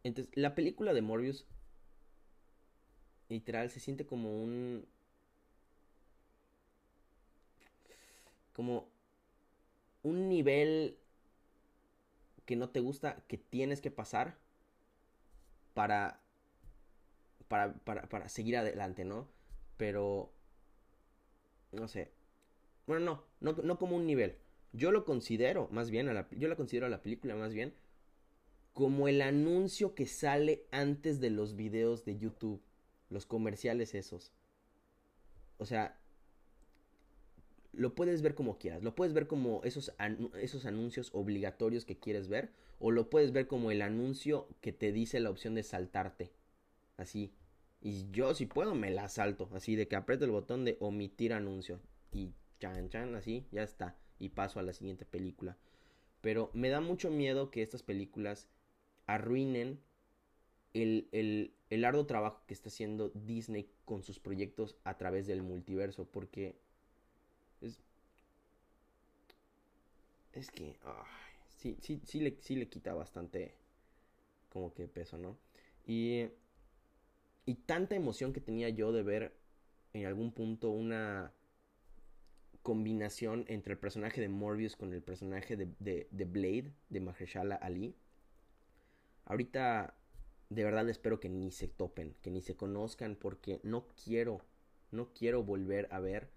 entonces, 0.04 0.32
la 0.36 0.54
película 0.54 0.92
de 0.92 1.02
Morbius, 1.02 1.46
literal, 3.28 3.70
se 3.70 3.80
siente 3.80 4.06
como 4.06 4.40
un 4.42 4.86
como 8.52 8.88
un 10.04 10.28
nivel 10.28 10.96
que 12.46 12.56
no 12.56 12.68
te 12.68 12.80
gusta, 12.80 13.24
que 13.26 13.38
tienes 13.38 13.80
que 13.80 13.90
pasar 13.90 14.36
para, 15.74 16.20
para, 17.48 17.74
para, 17.74 18.08
para 18.08 18.28
seguir 18.28 18.56
adelante, 18.56 19.04
¿no? 19.04 19.28
Pero, 19.76 20.32
no 21.72 21.88
sé. 21.88 22.10
Bueno, 22.86 23.04
no, 23.40 23.52
no, 23.52 23.62
no 23.62 23.78
como 23.78 23.96
un 23.96 24.06
nivel. 24.06 24.36
Yo 24.72 24.92
lo 24.92 25.04
considero, 25.04 25.68
más 25.70 25.90
bien, 25.90 26.08
a 26.08 26.14
la, 26.14 26.28
yo 26.30 26.48
la 26.48 26.56
considero 26.56 26.86
a 26.86 26.90
la 26.90 27.02
película 27.02 27.34
más 27.34 27.54
bien 27.54 27.74
como 28.74 29.06
el 29.06 29.22
anuncio 29.22 29.94
que 29.94 30.04
sale 30.04 30.66
antes 30.72 31.20
de 31.20 31.30
los 31.30 31.54
videos 31.54 32.04
de 32.04 32.18
YouTube, 32.18 32.60
los 33.08 33.24
comerciales 33.24 33.94
esos. 33.94 34.32
O 35.58 35.64
sea, 35.64 35.96
lo 37.72 37.94
puedes 37.94 38.20
ver 38.20 38.34
como 38.34 38.58
quieras. 38.58 38.82
Lo 38.82 38.96
puedes 38.96 39.14
ver 39.14 39.28
como 39.28 39.62
esos, 39.62 39.92
esos 40.40 40.66
anuncios 40.66 41.10
obligatorios 41.14 41.84
que 41.84 41.98
quieres 41.98 42.26
ver. 42.28 42.50
O 42.78 42.90
lo 42.90 43.10
puedes 43.10 43.32
ver 43.32 43.46
como 43.46 43.70
el 43.70 43.82
anuncio 43.82 44.48
que 44.60 44.72
te 44.72 44.92
dice 44.92 45.20
la 45.20 45.30
opción 45.30 45.54
de 45.54 45.62
saltarte. 45.62 46.32
Así. 46.96 47.32
Y 47.80 48.10
yo 48.10 48.34
si 48.34 48.46
puedo 48.46 48.74
me 48.74 48.90
la 48.90 49.08
salto. 49.08 49.48
Así 49.54 49.76
de 49.76 49.88
que 49.88 49.96
aprieto 49.96 50.24
el 50.24 50.30
botón 50.30 50.64
de 50.64 50.76
omitir 50.80 51.32
anuncio. 51.32 51.80
Y 52.12 52.32
chan 52.60 52.90
chan 52.90 53.14
así. 53.14 53.46
Ya 53.52 53.62
está. 53.62 53.96
Y 54.18 54.30
paso 54.30 54.58
a 54.58 54.62
la 54.62 54.72
siguiente 54.72 55.04
película. 55.04 55.56
Pero 56.20 56.50
me 56.54 56.68
da 56.68 56.80
mucho 56.80 57.10
miedo 57.10 57.50
que 57.50 57.62
estas 57.62 57.82
películas 57.82 58.48
arruinen 59.06 59.80
el, 60.72 61.08
el, 61.12 61.52
el 61.70 61.84
arduo 61.84 62.06
trabajo 62.06 62.42
que 62.46 62.54
está 62.54 62.68
haciendo 62.68 63.10
Disney 63.10 63.68
con 63.84 64.02
sus 64.02 64.18
proyectos 64.18 64.76
a 64.84 64.96
través 64.96 65.26
del 65.26 65.42
multiverso. 65.42 66.06
Porque 66.06 66.56
es, 70.32 70.50
que, 70.50 70.76
sí, 71.64 71.78
sí, 71.80 72.00
sí 72.04 72.20
le, 72.20 72.36
sí 72.40 72.56
le 72.56 72.68
quita 72.68 72.92
bastante 72.94 73.54
como 74.50 74.74
que 74.74 74.88
peso, 74.88 75.18
¿no? 75.18 75.38
Y, 75.86 76.26
y 77.46 77.54
tanta 77.54 77.94
emoción 77.94 78.32
que 78.32 78.40
tenía 78.40 78.68
yo 78.68 78.92
de 78.92 79.02
ver 79.02 79.32
en 79.92 80.06
algún 80.06 80.32
punto 80.32 80.70
una 80.70 81.32
combinación 82.62 83.44
entre 83.46 83.74
el 83.74 83.78
personaje 83.78 84.20
de 84.20 84.28
Morbius 84.28 84.74
con 84.74 84.92
el 84.92 85.02
personaje 85.02 85.56
de, 85.56 85.68
de, 85.78 86.08
de 86.10 86.24
Blade, 86.24 86.72
de 86.90 86.98
Mahershala 87.00 87.54
Ali. 87.54 87.94
Ahorita 89.26 89.94
de 90.50 90.64
verdad 90.64 90.88
espero 90.88 91.20
que 91.20 91.28
ni 91.28 91.50
se 91.50 91.68
topen, 91.68 92.14
que 92.22 92.30
ni 92.30 92.40
se 92.40 92.56
conozcan, 92.56 93.16
porque 93.16 93.60
no 93.62 93.86
quiero, 94.02 94.40
no 94.92 95.12
quiero 95.12 95.42
volver 95.42 95.88
a 95.90 96.00
ver 96.00 96.30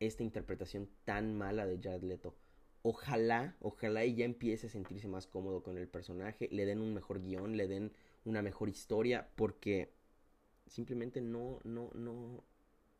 esta 0.00 0.22
interpretación 0.22 0.90
tan 1.06 1.34
mala 1.34 1.64
de 1.66 1.80
Jared 1.82 2.02
Leto. 2.02 2.34
Ojalá, 2.82 3.56
ojalá 3.60 4.04
y 4.04 4.14
ya 4.16 4.24
empiece 4.24 4.66
a 4.66 4.70
sentirse 4.70 5.06
más 5.06 5.26
cómodo 5.26 5.62
con 5.62 5.78
el 5.78 5.88
personaje, 5.88 6.48
le 6.50 6.66
den 6.66 6.80
un 6.80 6.92
mejor 6.92 7.20
guion, 7.20 7.56
le 7.56 7.68
den 7.68 7.92
una 8.24 8.42
mejor 8.42 8.68
historia, 8.68 9.28
porque 9.36 9.92
simplemente 10.66 11.20
no, 11.20 11.60
no, 11.64 11.90
no, 11.94 12.42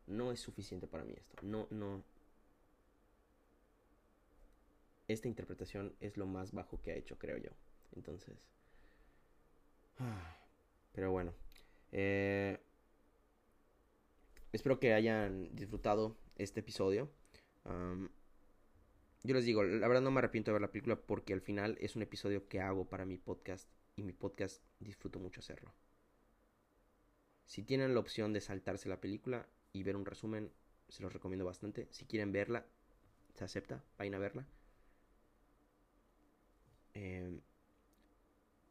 no 0.07 0.31
es 0.31 0.39
suficiente 0.39 0.87
para 0.87 1.03
mí 1.03 1.13
esto. 1.17 1.35
No, 1.41 1.67
no. 1.69 2.03
Esta 5.07 5.27
interpretación 5.27 5.93
es 5.99 6.15
lo 6.17 6.25
más 6.25 6.53
bajo 6.53 6.81
que 6.81 6.91
ha 6.91 6.95
hecho, 6.95 7.17
creo 7.17 7.37
yo. 7.37 7.51
Entonces. 7.95 8.37
Pero 10.93 11.11
bueno. 11.11 11.33
Eh, 11.91 12.57
espero 14.51 14.79
que 14.79 14.93
hayan 14.93 15.53
disfrutado 15.55 16.15
este 16.37 16.61
episodio. 16.61 17.09
Yo 19.23 19.33
les 19.33 19.45
digo, 19.45 19.63
la 19.63 19.87
verdad 19.87 20.01
no 20.01 20.11
me 20.11 20.19
arrepiento 20.19 20.51
de 20.51 20.53
ver 20.53 20.61
la 20.61 20.71
película 20.71 20.95
porque 20.97 21.33
al 21.33 21.41
final 21.41 21.77
es 21.79 21.95
un 21.95 22.01
episodio 22.01 22.47
que 22.47 22.59
hago 22.59 22.89
para 22.89 23.05
mi 23.05 23.17
podcast 23.17 23.69
y 23.95 24.03
mi 24.03 24.11
podcast 24.11 24.61
disfruto 24.79 25.19
mucho 25.19 25.39
hacerlo. 25.39 25.73
Si 27.45 27.63
tienen 27.63 27.93
la 27.93 27.99
opción 27.99 28.33
de 28.33 28.41
saltarse 28.41 28.89
la 28.89 28.99
película 28.99 29.47
y 29.71 29.83
ver 29.83 29.95
un 29.95 30.05
resumen, 30.05 30.51
se 30.89 31.03
los 31.03 31.13
recomiendo 31.13 31.45
bastante. 31.45 31.87
Si 31.91 32.05
quieren 32.05 32.31
verla, 32.31 32.65
se 33.33 33.43
acepta, 33.43 33.83
vayan 33.97 34.15
a 34.15 34.19
verla. 34.19 34.45
Em, 36.93 37.41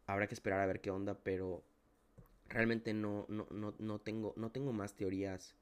habrá 0.07 0.26
que 0.26 0.34
esperar 0.34 0.61
a 0.61 0.66
ver 0.66 0.80
qué 0.80 0.90
onda, 0.90 1.18
pero 1.18 1.64
realmente 2.48 2.92
no, 2.92 3.26
no, 3.28 3.46
no, 3.50 3.74
no, 3.78 4.00
tengo, 4.00 4.34
no 4.36 4.50
tengo 4.50 4.72
más 4.72 4.94
teorías 4.94 5.57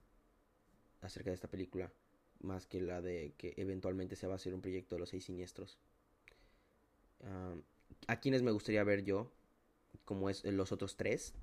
acerca 1.00 1.30
de 1.30 1.34
esta 1.34 1.48
película. 1.48 1.92
Más 2.40 2.66
que 2.66 2.80
la 2.80 3.00
de 3.00 3.34
que 3.36 3.54
eventualmente 3.56 4.16
se 4.16 4.26
va 4.26 4.34
a 4.34 4.36
hacer 4.36 4.54
un 4.54 4.62
proyecto 4.62 4.94
de 4.94 5.00
los 5.00 5.10
seis 5.10 5.24
siniestros. 5.24 5.78
¿A 8.06 8.20
quiénes 8.20 8.42
me 8.42 8.50
gustaría 8.50 8.82
ver 8.82 9.04
yo? 9.04 9.30
Como 10.04 10.30
es 10.30 10.44
los 10.44 10.72
otros 10.72 10.96
tres. 10.96 11.34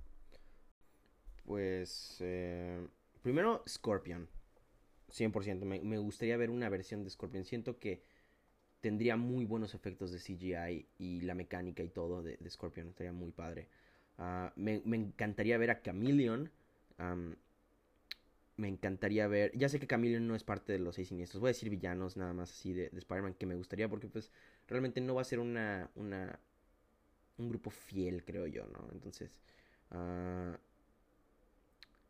Pues... 1.45 2.17
Eh, 2.19 2.87
primero, 3.21 3.63
Scorpion. 3.67 4.27
100%. 5.09 5.65
Me, 5.65 5.79
me 5.81 5.97
gustaría 5.99 6.35
ver 6.35 6.49
una 6.49 6.69
versión 6.69 7.03
de 7.03 7.09
Scorpion. 7.09 7.45
Siento 7.45 7.77
que 7.77 8.01
tendría 8.81 9.17
muy 9.17 9.45
buenos 9.45 9.73
efectos 9.73 10.11
de 10.11 10.19
CGI 10.19 10.87
y 10.97 11.21
la 11.21 11.35
mecánica 11.35 11.83
y 11.83 11.89
todo 11.89 12.21
de, 12.21 12.37
Scorpion. 12.49 12.89
Estaría 12.89 13.13
muy 13.13 13.31
padre. 13.31 13.67
Ah, 14.17 14.53
me, 14.55 14.81
encantaría 14.85 15.57
ver 15.57 15.71
a 15.71 15.81
Chameleon. 15.81 16.51
Me 18.57 18.67
encantaría 18.67 19.27
ver. 19.27 19.51
Ya 19.55 19.69
sé 19.69 19.79
que 19.79 19.87
Chameleon 19.87 20.27
no 20.27 20.35
es 20.35 20.43
parte 20.43 20.73
de 20.73 20.79
los 20.79 20.95
seis 20.95 21.09
siniestros. 21.09 21.39
Voy 21.39 21.49
a 21.49 21.53
decir 21.53 21.69
villanos 21.69 22.17
nada 22.17 22.33
más 22.33 22.51
así 22.51 22.73
de, 22.73 22.87
Spider-Man 22.87 23.35
que 23.35 23.45
me 23.45 23.55
gustaría 23.55 23.87
porque, 23.87 24.07
pues, 24.07 24.31
realmente 24.67 24.99
no 25.01 25.15
va 25.15 25.21
a 25.21 25.25
ser 25.25 25.39
una. 25.39 25.89
una 25.95 26.39
un 27.37 27.49
grupo 27.49 27.69
fiel, 27.69 28.25
creo 28.25 28.47
yo, 28.47 28.65
¿no? 28.67 28.89
Entonces. 28.91 29.39
Uh, 29.91 30.57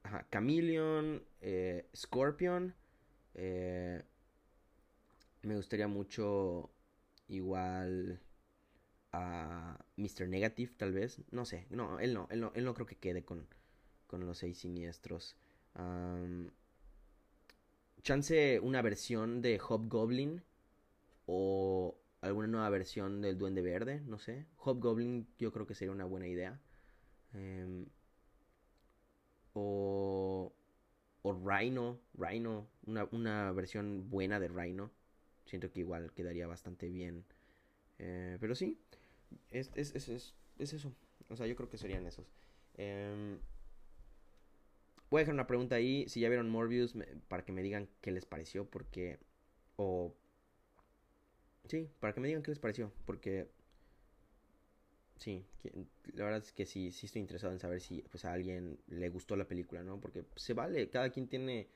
ajá, 0.04 0.26
Chameleon, 0.32 1.22
eh, 1.42 1.90
Scorpion. 1.96 2.74
Eh, 3.36 4.02
me 5.44 5.56
gustaría 5.56 5.88
mucho 5.88 6.72
igual 7.28 8.22
a 9.12 9.78
Mr. 9.98 10.28
Negative, 10.30 10.72
tal 10.78 10.94
vez. 10.94 11.22
No 11.32 11.46
sé, 11.46 11.68
no, 11.70 12.00
él 12.00 12.14
no, 12.14 12.28
él 12.32 12.40
no, 12.40 12.52
él 12.56 12.66
no 12.66 12.74
creo 12.74 12.88
que 12.88 12.96
quede 12.96 13.24
con, 13.26 13.48
con 14.08 14.26
los 14.26 14.38
seis 14.38 14.58
siniestros. 14.60 15.36
Chance 18.08 18.60
una 18.62 18.82
versión 18.82 19.42
de 19.42 19.60
Hobgoblin 19.60 20.42
o 21.26 22.00
alguna 22.22 22.48
nueva 22.48 22.70
versión 22.70 23.22
del 23.22 23.38
Duende 23.38 23.62
Verde, 23.62 24.02
no 24.06 24.18
sé. 24.18 24.46
Hobgoblin 24.58 25.28
yo 25.38 25.52
creo 25.52 25.68
que 25.68 25.76
sería 25.76 25.92
una 25.92 26.06
buena 26.06 26.28
idea. 26.28 26.60
Em, 27.34 27.86
o, 29.54 30.54
o 31.22 31.34
Rhino, 31.34 32.00
Rhino, 32.14 32.68
una, 32.86 33.08
una 33.12 33.52
versión 33.52 34.10
buena 34.10 34.40
de 34.40 34.48
Rhino. 34.48 34.92
Siento 35.46 35.72
que 35.72 35.82
igual 35.82 36.14
quedaría 36.14 36.48
bastante 36.48 36.90
bien. 36.90 37.26
Eh, 38.00 38.38
pero 38.40 38.56
sí, 38.56 38.80
es, 39.52 39.72
es, 39.76 39.96
es, 39.96 40.08
es, 40.60 40.74
eso. 40.74 40.94
O 41.30 41.36
sea, 41.36 41.46
yo 41.48 41.56
creo 41.56 41.70
que 41.70 41.78
serían 41.78 42.06
esos. 42.06 42.26
Em, 42.76 43.40
voy 45.10 45.20
a 45.20 45.22
dejar 45.22 45.34
una 45.34 45.48
pregunta 45.48 45.76
ahí. 45.76 46.08
Si 46.08 46.20
ya 46.20 46.30
vieron 46.30 46.50
Morbius, 46.50 46.96
para 47.28 47.44
que 47.44 47.52
me 47.52 47.62
digan 47.62 47.90
qué 48.02 48.12
les 48.12 48.26
pareció. 48.26 48.70
Porque. 48.70 49.20
O. 49.76 50.16
Sí, 51.68 51.90
para 52.00 52.14
que 52.14 52.20
me 52.20 52.28
digan 52.28 52.44
qué 52.44 52.52
les 52.52 52.60
pareció. 52.60 52.92
Porque. 53.06 53.50
Sí, 55.18 55.44
la 56.14 56.26
verdad 56.26 56.44
es 56.44 56.52
que 56.52 56.66
sí, 56.66 56.92
sí 56.92 57.08
estoy 57.08 57.22
interesado 57.22 57.52
en 57.52 57.60
saber 57.60 57.82
si 57.82 58.04
pues, 58.04 58.24
a 58.26 58.34
alguien 58.34 58.80
le 58.88 59.10
gustó 59.10 59.36
la 59.36 59.48
película, 59.48 59.82
¿no? 59.82 60.00
Porque 60.00 60.26
se 60.36 60.54
vale, 60.54 60.90
cada 60.92 61.10
quien 61.10 61.28
tiene 61.28 61.70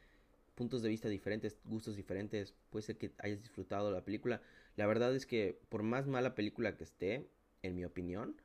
puntos 0.53 0.83
de 0.83 0.89
vista 0.89 1.09
diferentes, 1.09 1.57
gustos 1.65 1.95
diferentes, 1.95 2.53
puede 2.69 2.83
ser 2.83 2.97
que 2.99 3.11
hayas 3.17 3.41
disfrutado 3.41 3.91
la 3.91 4.05
película. 4.05 4.43
La 4.75 4.85
verdad 4.85 5.15
es 5.15 5.25
que 5.25 5.59
por 5.69 5.81
más 5.81 6.07
mala 6.07 6.35
película 6.35 6.77
que 6.77 6.83
esté, 6.83 7.31
en 7.63 7.75
mi 7.75 7.83
opinión, 7.83 8.39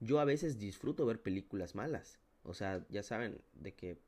yo 0.00 0.18
a 0.18 0.24
veces 0.24 0.58
disfruto 0.58 1.06
ver 1.06 1.22
películas 1.22 1.74
malas. 1.76 2.18
O 2.42 2.54
sea, 2.54 2.84
ya 2.88 3.02
saben, 3.02 3.40
de 3.52 3.74
que 3.74 3.98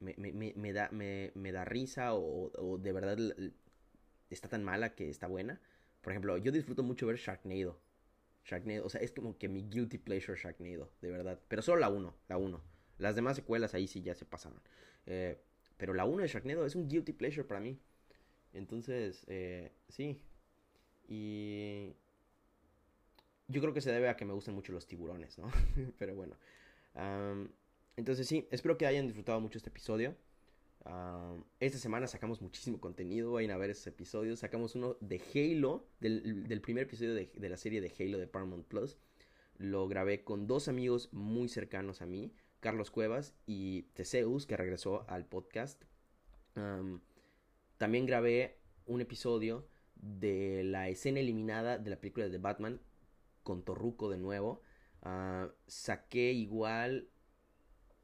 me, 0.00 0.14
me, 0.16 0.52
me, 0.56 0.72
da, 0.72 0.90
me, 0.90 1.52
da 1.52 1.64
risa 1.64 2.14
o, 2.14 2.50
o, 2.56 2.78
de 2.78 2.92
verdad 2.92 3.18
está 4.30 4.48
tan 4.48 4.64
mala 4.64 4.94
que 4.94 5.08
está 5.08 5.26
buena. 5.26 5.60
Por 6.00 6.12
ejemplo, 6.12 6.36
yo 6.38 6.52
disfruto 6.52 6.82
mucho 6.82 7.06
ver 7.06 7.16
Sharknado. 7.16 7.78
Sharknado, 8.44 8.86
o 8.86 8.88
sea, 8.88 9.00
es 9.02 9.12
como 9.12 9.36
que 9.36 9.48
mi 9.48 9.62
guilty 9.68 9.98
pleasure 9.98 10.38
Sharknado, 10.40 10.90
de 11.02 11.10
verdad. 11.10 11.38
Pero 11.48 11.62
solo 11.62 11.80
la 11.80 11.90
1, 11.90 12.14
la 12.28 12.38
1. 12.38 12.60
Las 12.98 13.14
demás 13.14 13.36
secuelas 13.36 13.74
ahí 13.74 13.86
sí 13.86 14.02
ya 14.02 14.14
se 14.14 14.24
pasaron. 14.24 14.60
Eh, 15.06 15.38
pero 15.76 15.94
la 15.94 16.04
1 16.04 16.22
de 16.22 16.28
Sharknado 16.28 16.64
es 16.66 16.74
un 16.74 16.88
guilty 16.88 17.12
pleasure 17.12 17.46
para 17.46 17.60
mí. 17.60 17.78
Entonces, 18.52 19.24
eh, 19.28 19.72
sí. 19.88 20.22
Y 21.08 21.94
yo 23.48 23.60
creo 23.60 23.74
que 23.74 23.80
se 23.80 23.92
debe 23.92 24.08
a 24.08 24.16
que 24.16 24.24
me 24.24 24.32
gustan 24.32 24.54
mucho 24.54 24.72
los 24.72 24.86
tiburones, 24.86 25.38
¿no? 25.38 25.50
Pero 25.98 26.14
bueno. 26.14 26.36
Entonces 27.96 28.26
sí, 28.26 28.46
espero 28.50 28.78
que 28.78 28.86
hayan 28.86 29.06
disfrutado 29.06 29.40
mucho 29.40 29.58
este 29.58 29.70
episodio. 29.70 30.16
esta 31.60 31.78
semana 31.78 32.06
sacamos 32.06 32.40
muchísimo 32.40 32.80
contenido, 32.80 33.32
vayan 33.32 33.50
a 33.50 33.56
ver 33.56 33.70
esos 33.70 33.86
episodios. 33.86 34.40
Sacamos 34.40 34.74
uno 34.74 34.96
de 35.00 35.20
Halo, 35.34 35.86
del, 36.00 36.60
primer 36.62 36.84
episodio 36.84 37.14
de, 37.14 37.30
de, 37.34 37.48
la 37.48 37.56
serie 37.56 37.80
de 37.80 37.92
Halo 37.98 38.18
de 38.18 38.26
Paramount 38.26 38.66
Plus. 38.66 38.96
Lo 39.58 39.88
grabé 39.88 40.24
con 40.24 40.46
dos 40.46 40.68
amigos 40.68 41.12
muy 41.12 41.48
cercanos 41.48 42.00
a 42.00 42.06
mí. 42.06 42.32
Carlos 42.60 42.90
Cuevas 42.90 43.34
y 43.46 43.82
Teseus, 43.94 44.46
que 44.46 44.56
regresó 44.56 45.08
al 45.08 45.26
podcast. 45.26 45.82
también 47.78 48.06
grabé 48.06 48.58
un 48.86 49.00
episodio 49.00 49.66
de 49.94 50.62
la 50.64 50.88
escena 50.88 51.20
eliminada 51.20 51.78
de 51.78 51.90
la 51.90 52.00
película 52.00 52.28
de 52.28 52.38
Batman 52.38 52.80
con 53.42 53.64
Torruco 53.64 54.10
de 54.10 54.18
nuevo. 54.18 54.62
Ah, 55.02 55.50
saqué 55.66 56.32
igual 56.32 57.08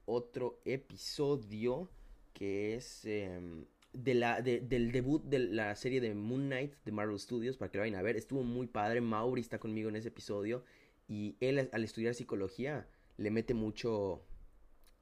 otro 0.06 0.60
episodio 0.64 1.88
que 2.32 2.74
es 2.74 3.04
em, 3.04 3.64
de 3.92 4.14
la, 4.14 4.42
del 4.42 4.92
debut 4.92 5.22
de 5.24 5.38
la 5.38 5.74
serie 5.74 6.00
de 6.00 6.14
Moon 6.14 6.46
Knight 6.46 6.74
de 6.84 6.92
Marvel 6.92 7.18
Studios 7.18 7.56
para 7.56 7.70
que 7.70 7.78
lo 7.78 7.82
vayan 7.82 7.98
a 7.98 8.02
ver. 8.02 8.16
Estuvo 8.16 8.42
muy 8.42 8.66
padre. 8.66 9.00
Mauri 9.00 9.40
está 9.40 9.58
conmigo 9.58 9.88
en 9.88 9.96
ese 9.96 10.08
episodio 10.08 10.64
y 11.08 11.36
él 11.40 11.68
al 11.72 11.84
estudiar 11.84 12.14
psicología 12.14 12.86
le 13.16 13.30
mete 13.30 13.54
mucho 13.54 14.22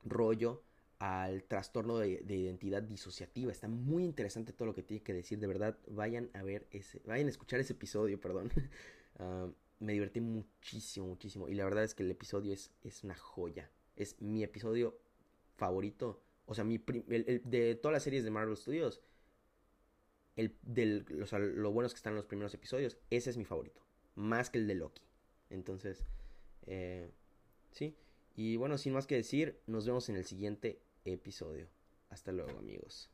rollo 0.05 0.62
al 0.98 1.42
trastorno 1.44 1.98
de, 1.98 2.22
identidad 2.28 2.82
disociativa. 2.82 3.50
Está 3.50 3.68
muy 3.68 4.05
interesante 4.05 4.52
todo 4.52 4.66
lo 4.66 4.74
que 4.74 4.82
tiene 4.82 5.02
que 5.02 5.12
decir. 5.12 5.38
De 5.38 5.46
verdad, 5.46 5.76
vayan 5.88 6.30
a 6.32 6.42
ver 6.42 6.66
ese, 6.70 7.02
vayan 7.05 7.26
a 7.26 7.30
escuchar 7.30 7.61
ese 7.61 7.72
episodio, 7.72 8.20
perdón. 8.20 8.50
Ah, 9.16 9.46
me 9.78 9.92
divertí 9.92 10.20
muchísimo, 10.20 11.07
muchísimo. 11.07 11.48
Y 11.48 11.55
la 11.55 11.64
verdad 11.64 11.84
es 11.84 11.94
que 11.94 12.02
el 12.02 12.11
episodio 12.11 12.52
es, 12.52 12.72
es 12.82 13.05
una 13.05 13.14
joya. 13.14 13.70
Es 13.97 14.20
mi 14.20 14.42
episodio 14.42 14.99
favorito. 15.57 16.22
O 16.47 16.55
sea, 16.55 16.64
mi 16.64 16.78
de 16.78 17.78
todas 17.80 17.92
las 17.92 18.03
series 18.03 18.24
de 18.24 18.30
Marvel 18.30 18.57
Studios. 18.57 19.01
El, 20.36 20.57
del, 20.62 21.07
lo 21.07 21.70
bueno 21.70 21.86
es 21.86 21.92
que 21.92 21.99
están 21.99 22.14
los 22.14 22.26
primeros 22.26 22.53
episodios. 22.55 22.99
Ese 23.11 23.30
es 23.30 23.36
mi 23.36 23.45
favorito. 23.45 23.80
Más 24.16 24.51
que 24.51 24.59
el 24.59 24.66
de 24.66 24.74
Loki. 24.74 25.03
Entonces, 25.51 26.05
eh, 26.66 27.11
sí. 27.70 27.97
Y 28.36 28.57
bueno, 28.57 28.78
sin 28.78 28.92
más 28.92 29.07
que 29.07 29.14
decir, 29.14 29.61
nos 29.66 29.86
vemos 29.86 30.09
en 30.09 30.16
el 30.16 30.24
siguiente 30.24 30.80
episodio. 31.05 31.68
Hasta 32.11 32.32
luego 32.32 32.59
amigos. 32.59 33.14